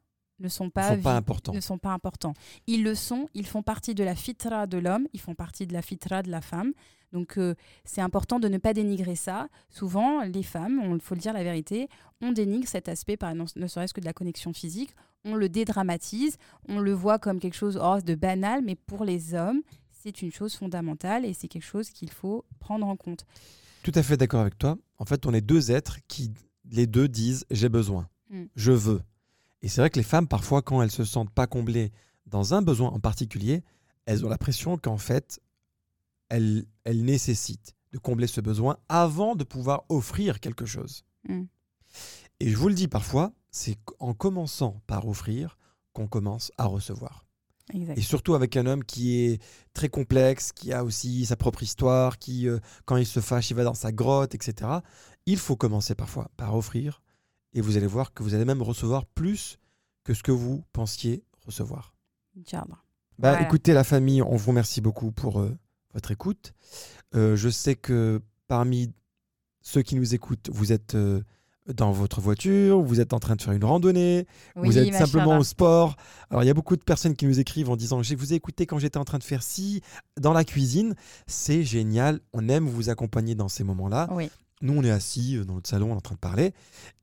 ne 0.44 0.50
sont 0.50 0.70
pas, 0.70 0.90
sont 0.96 1.02
pas 1.02 1.14
vi- 1.14 1.18
importants. 1.18 1.54
ne 1.54 1.60
sont 1.62 1.78
pas 1.80 1.92
importants. 1.92 2.34
Ils 2.68 2.84
le 2.84 2.94
sont, 2.94 3.28
ils 3.34 3.48
font 3.48 3.64
partie 3.64 3.96
de 3.96 4.04
la 4.04 4.14
fitra 4.16 4.68
de 4.68 4.78
l'homme, 4.78 5.08
ils 5.14 5.20
font 5.20 5.34
partie 5.36 5.66
de 5.66 5.74
la 5.74 5.82
fitra 5.82 6.22
de 6.22 6.30
la 6.30 6.42
femme. 6.42 6.74
Donc 7.12 7.38
euh, 7.38 7.54
c'est 7.86 8.02
important 8.02 8.40
de 8.40 8.48
ne 8.48 8.58
pas 8.58 8.74
dénigrer 8.74 9.16
ça. 9.16 9.48
Souvent, 9.70 10.22
les 10.24 10.44
femmes, 10.44 10.82
il 10.94 11.00
faut 11.02 11.16
le 11.16 11.22
dire 11.22 11.34
la 11.34 11.44
vérité, 11.44 11.88
on 12.22 12.32
dénigre 12.32 12.68
cet 12.68 12.90
aspect, 12.90 13.18
par 13.18 13.34
ne 13.36 13.68
serait-ce 13.68 13.94
que 13.94 14.02
de 14.02 14.06
la 14.06 14.14
connexion 14.14 14.52
physique, 14.54 14.94
on 15.24 15.36
le 15.36 15.48
dédramatise, 15.48 16.38
on 16.68 16.80
le 16.80 16.92
voit 16.94 17.20
comme 17.20 17.40
quelque 17.40 17.56
chose 17.56 17.80
oh, 17.82 18.00
de 18.04 18.16
banal, 18.16 18.62
mais 18.64 18.76
pour 18.76 19.06
les 19.06 19.34
hommes, 19.36 19.62
c'est 19.92 20.22
une 20.22 20.32
chose 20.34 20.56
fondamentale 20.56 21.24
et 21.24 21.34
c'est 21.34 21.48
quelque 21.48 21.64
chose 21.66 21.90
qu'il 21.92 22.10
faut 22.10 22.44
prendre 22.60 22.86
en 22.88 22.98
compte. 22.98 23.26
Tout 23.84 23.92
à 23.96 24.04
fait 24.04 24.18
d'accord 24.18 24.42
avec 24.42 24.58
toi. 24.58 24.78
En 24.98 25.06
fait, 25.06 25.26
on 25.26 25.34
est 25.34 25.42
deux 25.42 25.72
êtres 25.72 26.00
qui, 26.08 26.32
les 26.72 26.88
deux, 26.88 27.08
disent 27.08 27.46
j'ai 27.52 27.70
besoin, 27.70 28.10
Mm. 28.30 28.46
je 28.56 28.72
veux. 28.72 29.02
Et 29.64 29.70
c'est 29.70 29.82
vrai 29.82 29.90
que 29.90 29.98
les 29.98 30.04
femmes, 30.04 30.28
parfois, 30.28 30.62
quand 30.62 30.82
elles 30.82 30.92
se 30.92 31.06
sentent 31.06 31.32
pas 31.32 31.48
comblées 31.48 31.92
dans 32.28 32.54
un 32.54 32.62
besoin 32.62 32.90
en 32.90 33.00
particulier, 33.00 33.64
elles 34.06 34.26
ont 34.26 34.30
l'impression 34.30 34.78
qu'en 34.78 34.98
fait, 34.98 35.42
elles, 36.30 36.66
elles 36.84 37.04
nécessitent 37.04 37.74
de 37.94 37.98
combler 37.98 38.28
ce 38.28 38.42
besoin 38.42 38.78
avant 38.90 39.36
de 39.36 39.44
pouvoir 39.44 39.86
offrir 39.88 40.40
quelque 40.42 40.66
chose. 40.66 41.06
Mm. 41.30 41.44
Et 42.42 42.50
je 42.50 42.58
vous 42.58 42.68
le 42.68 42.74
dis 42.74 42.88
parfois, 42.88 43.32
c'est 43.52 43.78
en 44.00 44.14
commençant 44.14 44.82
par 44.86 45.08
offrir 45.08 45.58
qu'on 45.94 46.08
commence 46.08 46.52
à 46.58 46.66
recevoir. 46.66 47.26
Exact. 47.74 47.98
Et 47.98 48.02
surtout 48.02 48.36
avec 48.36 48.58
un 48.58 48.66
homme 48.66 48.84
qui 48.84 49.22
est 49.22 49.42
très 49.74 49.88
complexe, 49.88 50.52
qui 50.52 50.74
a 50.74 50.84
aussi 50.84 51.26
sa 51.26 51.38
propre 51.38 51.64
histoire, 51.64 52.18
qui, 52.18 52.50
euh, 52.50 52.60
quand 52.86 52.98
il 52.98 53.06
se 53.06 53.22
fâche, 53.22 53.52
il 53.52 53.56
va 53.56 53.64
dans 53.64 53.74
sa 53.74 53.94
grotte, 53.94 54.36
etc. 54.36 54.70
Il 55.26 55.38
faut 55.38 55.56
commencer 55.56 55.96
parfois 55.96 56.30
par 56.36 56.56
offrir, 56.56 57.02
et 57.54 57.62
vous 57.62 57.78
allez 57.78 57.88
voir 57.88 58.14
que 58.14 58.24
vous 58.24 58.34
allez 58.34 58.46
même 58.46 58.62
recevoir 58.62 59.06
plus 59.06 59.60
que 60.04 60.14
ce 60.14 60.24
que 60.24 60.32
vous 60.32 60.64
pensiez 60.74 61.24
recevoir. 61.46 61.94
Inch'Allah. 62.38 62.66
Bah, 63.20 63.32
Voilà. 63.32 63.42
Écoutez, 63.42 63.74
la 63.74 63.84
famille, 63.84 64.22
on 64.22 64.36
vous 64.36 64.50
remercie 64.50 64.82
beaucoup 64.82 65.12
pour 65.12 65.40
euh, 65.40 65.56
votre 65.94 66.12
écoute. 66.12 66.54
Euh, 67.16 67.36
je 67.36 67.50
sais 67.50 67.76
que 67.76 68.22
parmi 68.48 68.92
ceux 69.62 69.82
qui 69.82 69.96
nous 69.96 70.16
écoutent, 70.16 70.50
vous 70.52 70.72
êtes 70.72 70.96
euh, 70.96 71.22
dans 71.68 71.92
votre 71.92 72.20
voiture, 72.20 72.82
vous 72.82 73.00
êtes 73.00 73.14
en 73.14 73.20
train 73.20 73.36
de 73.36 73.42
faire 73.42 73.54
une 73.54 73.64
randonnée, 73.64 74.28
vous 74.56 74.78
êtes 74.78 74.94
simplement 74.94 75.38
au 75.38 75.44
sport. 75.44 75.96
Alors, 76.30 76.44
il 76.44 76.48
y 76.48 76.50
a 76.50 76.54
beaucoup 76.54 76.76
de 76.76 76.84
personnes 76.84 77.16
qui 77.16 77.26
nous 77.26 77.40
écrivent 77.40 77.70
en 77.70 77.78
disant 77.78 78.04
Je 78.04 78.16
vous 78.16 78.34
ai 78.34 78.36
écouté 78.36 78.66
quand 78.66 78.80
j'étais 78.80 78.98
en 78.98 79.06
train 79.06 79.20
de 79.20 79.24
faire 79.24 79.44
ci 79.44 79.82
dans 80.20 80.34
la 80.34 80.44
cuisine. 80.44 80.96
C'est 81.28 81.64
génial. 81.64 82.20
On 82.34 82.50
aime 82.50 82.68
vous 82.68 82.90
accompagner 82.90 83.36
dans 83.36 83.48
ces 83.48 83.64
moments-là. 83.64 84.10
Oui. 84.12 84.30
Nous, 84.64 84.74
on 84.74 84.84
est 84.84 84.90
assis 84.92 85.38
euh, 85.38 85.44
dans 85.46 85.54
notre 85.56 85.70
salon, 85.70 85.92
on 85.92 85.94
est 85.94 85.98
en 85.98 86.02
train 86.02 86.16
de 86.16 86.20
parler. 86.20 86.54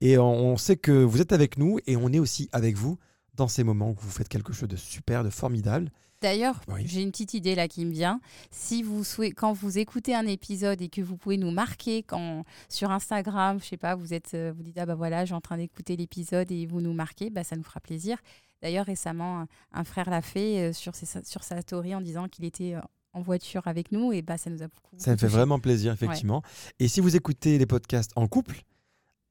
Et 0.01 0.19
on, 0.19 0.57
sait 0.57 0.77
que 0.77 0.91
vous 1.05 1.21
êtes 1.21 1.33
avec 1.33 1.57
nous 1.59 1.79
et 1.87 1.97
on 1.97 2.13
est 2.13 2.19
aussi 2.19 2.49
avec 2.53 2.77
vous 2.77 2.99
dans 3.35 3.47
ces 3.49 3.63
moments 3.63 3.91
où 3.91 3.97
vous 3.99 4.11
faites 4.11 4.29
quelque 4.29 4.53
chose 4.53 4.69
de 4.69 4.77
super, 4.77 5.23
de 5.23 5.31
formidable. 5.31 5.91
D'ailleurs, 6.23 6.61
Oui. 6.69 6.83
j'ai 6.87 7.01
une 7.01 7.13
petite 7.13 7.33
idée 7.33 7.55
là 7.55 7.67
qui 7.67 7.87
me 7.87 7.93
vient. 7.93 8.21
Si 8.51 8.83
vous 8.83 9.05
souhaitez, 9.05 9.33
quand 9.35 9.55
vous 9.55 9.79
écoutez 9.79 10.15
un 10.15 10.27
épisode 10.27 10.83
et 10.83 10.91
que 10.91 11.01
vous 11.01 11.17
pouvez 11.17 11.39
nous 11.39 11.51
marquer 11.51 12.03
quand 12.03 12.45
sur 12.69 12.91
Instagram, 12.91 13.59
je 13.63 13.65
sais 13.69 13.77
pas, 13.79 13.95
vous 13.95 14.13
êtes, 14.13 14.35
euh, 14.35 14.53
vous 14.55 14.63
dites 14.63 14.77
ah 14.79 14.85
bah 14.85 14.95
voilà, 14.97 15.25
j'ai 15.25 15.33
en 15.35 15.41
train 15.41 15.57
d'écouter 15.57 15.97
l'épisode 15.97 16.51
et 16.53 16.67
vous 16.67 16.83
nous 16.83 16.93
marquez, 16.93 17.31
bah 17.31 17.43
ça 17.45 17.57
nous 17.57 17.63
fera 17.63 17.81
plaisir. 17.81 18.19
D'ailleurs 18.61 18.85
récemment, 18.85 19.47
un- 19.73 19.85
frère 19.85 20.11
l'a 20.11 20.21
fait 20.21 20.59
euh, 20.69 20.73
sur, 20.75 20.95
ses- 20.95 21.25
sur 21.25 21.43
sa 21.43 21.63
story 21.63 21.95
en 21.95 22.03
disant 22.03 22.29
qu'il 22.29 22.45
était 22.45 22.75
en 23.13 23.23
voiture 23.23 23.67
avec 23.67 23.93
nous 23.93 24.13
et 24.13 24.23
bah 24.23 24.39
ça 24.39 24.51
nous 24.51 24.63
a 24.63 24.69
beaucoup. 24.69 24.97
Ça 24.99 25.11
me 25.13 25.17
fait 25.17 25.27
vraiment 25.27 25.59
plaisir, 25.59 25.93
effectivement. 25.93 26.43
Et 26.79 26.89
si 26.89 27.01
vous 27.01 27.17
écoutez 27.17 27.59
les 27.59 27.67
podcasts 27.67 28.13
en 28.17 28.27
couple, 28.29 28.63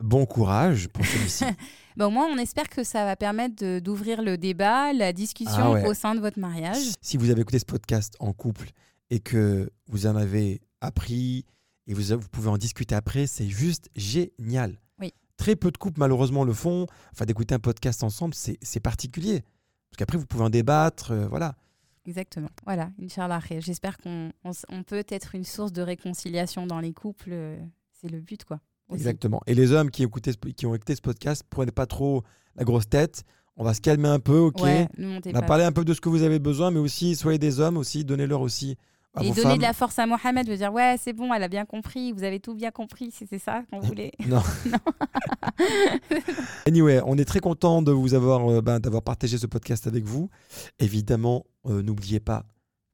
bon 0.01 0.25
courage 0.25 0.87
pour 0.89 1.05
celui-ci. 1.05 1.45
Bah, 1.97 2.07
au 2.07 2.11
moins, 2.11 2.27
on 2.27 2.37
espère 2.37 2.69
que 2.69 2.85
ça 2.85 3.03
va 3.03 3.17
permettre 3.17 3.79
d'ouvrir 3.79 4.21
le 4.21 4.37
débat, 4.37 4.93
la 4.93 5.11
discussion 5.11 5.53
Ah 5.57 5.71
ouais. 5.71 5.85
au 5.85 5.93
sein 5.93 6.15
de 6.15 6.21
votre 6.21 6.39
mariage. 6.39 6.77
si 7.01 7.17
vous 7.17 7.29
avez 7.29 7.41
écouté 7.41 7.59
ce 7.59 7.65
podcast 7.65 8.13
en 8.19 8.31
couple 8.31 8.69
et 9.09 9.19
que 9.19 9.69
vous 9.87 10.05
en 10.07 10.15
avez 10.15 10.61
appris 10.79 11.43
et 11.87 11.93
vous, 11.93 12.01
vous 12.17 12.29
pouvez 12.31 12.47
en 12.47 12.57
discuter 12.57 12.95
après, 12.95 13.27
c'est 13.27 13.49
juste 13.49 13.89
génial. 13.97 14.79
Oui. 15.01 15.13
Très 15.35 15.57
peu 15.57 15.71
de 15.71 15.77
couples, 15.77 15.99
malheureusement, 15.99 16.45
le 16.45 16.53
font. 16.53 16.85
Enfin, 17.11 17.25
d'écouter 17.25 17.53
un 17.53 17.59
podcast 17.59 18.01
ensemble, 18.03 18.33
c'est 18.33 18.57
c'est 18.61 18.79
particulier. 18.79 19.41
Parce 19.89 19.97
qu'après, 19.97 20.17
vous 20.17 20.25
pouvez 20.25 20.43
en 20.45 20.49
débattre. 20.49 21.11
euh, 21.11 21.27
voilà. 21.27 21.55
Exactement. 22.09 22.49
Voilà, 22.65 22.89
Inch'Allah. 23.01 23.39
khair. 23.47 23.61
J'espère 23.61 23.97
qu'on 23.97 24.31
on, 24.43 24.49
s- 24.49 24.65
on 24.69 24.83
peut 24.83 25.03
être 25.09 25.35
une 25.35 25.43
source 25.43 25.71
de 25.71 25.81
réconciliation 25.83 26.65
dans 26.65 26.79
les 26.79 26.91
couples. 26.93 27.29
euh, 27.31 27.57
C'est 28.01 28.09
le 28.09 28.19
but, 28.19 28.43
quoi. 28.45 28.59
aussi. 28.89 28.97
Exactement. 29.01 29.41
Et 29.45 29.53
les 29.53 29.71
hommes 29.71 29.91
qui, 29.91 30.03
écoutaient 30.03 30.31
ce- 30.33 30.37
qui 30.51 30.65
ont 30.65 30.73
écouté 30.73 30.95
ce 30.95 31.01
podcast, 31.01 31.43
prenez 31.49 31.71
pas 31.71 31.85
trop 31.85 32.23
la 32.55 32.63
grosse 32.63 32.89
tête. 32.89 33.23
On 33.57 33.63
va 33.63 33.73
se 33.73 33.81
calmer 33.81 34.07
un 34.07 34.19
peu, 34.19 34.37
ok? 34.39 34.61
Ouais, 34.61 34.87
On 34.97 35.17
a 35.17 35.41
pas. 35.41 35.41
parlé 35.41 35.63
un 35.65 35.71
peu 35.71 35.83
de 35.85 35.93
ce 35.93 35.99
que 36.01 36.09
vous 36.09 36.23
avez 36.23 36.39
besoin, 36.39 36.71
mais 36.71 36.79
aussi, 36.79 37.15
soyez 37.15 37.37
des 37.37 37.59
hommes 37.59 37.77
aussi, 37.77 38.03
donnez-leur 38.05 38.41
aussi 38.41 38.77
à 39.15 39.23
Et 39.23 39.29
donner 39.29 39.41
femmes. 39.41 39.57
de 39.57 39.61
la 39.63 39.73
force 39.73 39.97
à 39.99 40.05
Mohamed, 40.05 40.47
de 40.47 40.55
dire 40.55 40.71
ouais, 40.71 40.95
c'est 40.99 41.13
bon, 41.13 41.33
elle 41.33 41.43
a 41.43 41.47
bien 41.47 41.65
compris, 41.65 42.11
vous 42.11 42.23
avez 42.23 42.39
tout 42.39 42.53
bien 42.53 42.71
compris, 42.71 43.11
c'était 43.11 43.39
ça 43.39 43.63
qu'on 43.71 43.79
voulait. 43.79 44.11
Non. 44.27 44.41
Anyway, 46.67 47.01
on 47.05 47.17
est 47.17 47.25
très 47.25 47.39
content 47.39 47.81
de 47.81 47.91
vous 47.91 48.13
avoir, 48.13 48.49
euh, 48.49 48.61
ben, 48.61 48.79
d'avoir 48.79 49.01
partagé 49.03 49.37
ce 49.37 49.47
podcast 49.47 49.87
avec 49.87 50.03
vous. 50.03 50.29
Évidemment, 50.79 51.45
euh, 51.65 51.81
n'oubliez 51.81 52.19
pas 52.19 52.45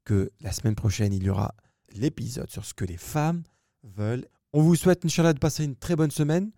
que 0.04 0.30
la 0.40 0.52
semaine 0.52 0.74
prochaine, 0.74 1.12
il 1.12 1.22
y 1.24 1.30
aura 1.30 1.54
l'épisode 1.94 2.50
sur 2.50 2.64
ce 2.64 2.74
que 2.74 2.84
les 2.84 2.96
femmes 2.96 3.42
veulent. 3.82 4.26
On 4.52 4.62
vous 4.62 4.74
souhaite, 4.76 5.04
Inch'Allah, 5.04 5.32
de 5.32 5.38
passer 5.38 5.64
une 5.64 5.76
très 5.76 5.96
bonne 5.96 6.10
semaine 6.10 6.50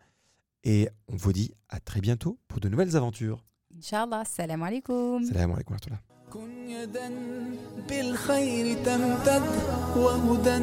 et 0.65 0.89
on 1.09 1.17
vous 1.17 1.33
dit 1.33 1.53
à 1.69 1.81
très 1.81 2.01
bientôt 2.01 2.39
pour 2.49 2.61
de 2.61 2.69
nouvelles 2.69 2.97
aventures. 2.97 3.45
Inch'Allah, 3.77 4.25
salam 4.25 4.63
alaikum. 4.63 5.25
Salam 5.25 5.53
alaikum. 5.53 5.77
كن 6.34 6.70
يدا 6.70 7.10
بالخير 7.90 8.84
تمتد 8.86 9.44
وهدى 9.98 10.60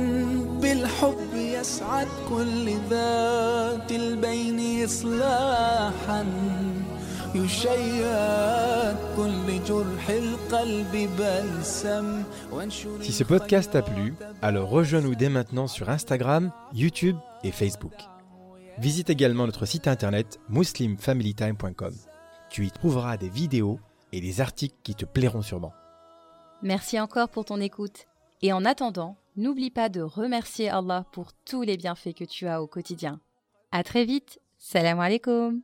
بالحب 0.61 1.35
يسعد 1.35 2.09
كل 2.29 2.77
ذات 2.91 3.93
البين 3.93 4.85
إصلاحا 4.85 6.27
يشيد 7.35 8.97
كل 9.16 9.64
جرح 9.68 10.09
القلب 10.11 11.09
بلسم 11.18 12.23
وانشر 12.53 13.03
Si 13.03 13.12
ce 13.12 13.25
podcast 13.25 13.71
t'a 13.73 13.83
plu, 13.83 14.14
alors 14.43 14.68
rejoins-nous 14.71 15.14
dès 15.14 15.29
maintenant 15.29 15.68
sur 15.68 15.89
Instagram, 15.89 16.51
YouTube 16.75 17.16
et 17.45 17.53
Facebook. 17.53 17.95
Visite 18.79 19.11
également 19.11 19.47
notre 19.47 19.66
site 19.66 19.87
internet 19.87 20.41
muslimfamilytime.com. 20.49 21.95
Tu 22.51 22.66
y 22.66 22.71
trouveras 22.73 23.16
des 23.16 23.29
vidéos 23.29 23.79
et 24.16 24.22
des 24.22 24.39
articles 24.39 24.78
qui 24.82 24.95
te 24.95 25.05
plairont 25.05 25.41
sûrement. 25.41 25.74
Merci 26.61 26.99
encore 26.99 27.30
pour 27.30 27.43
ton 27.43 27.59
écoute. 27.59 28.07
Et 28.41 28.53
en 28.53 28.63
attendant, 28.63 29.18
n'oublie 29.36 29.72
pas 29.72 29.89
de 29.89 30.01
remercier 30.01 30.70
Allah 30.70 31.05
pour 31.11 31.34
tous 31.34 31.63
les 31.63 31.76
bienfaits 31.76 32.13
que 32.16 32.24
tu 32.24 32.47
as 32.47 32.61
au 32.61 32.68
quotidien. 32.68 33.20
À 33.72 33.84
très 33.84 34.05
vite. 34.05 34.39
Salam 34.57 34.99
alaikum. 35.01 35.61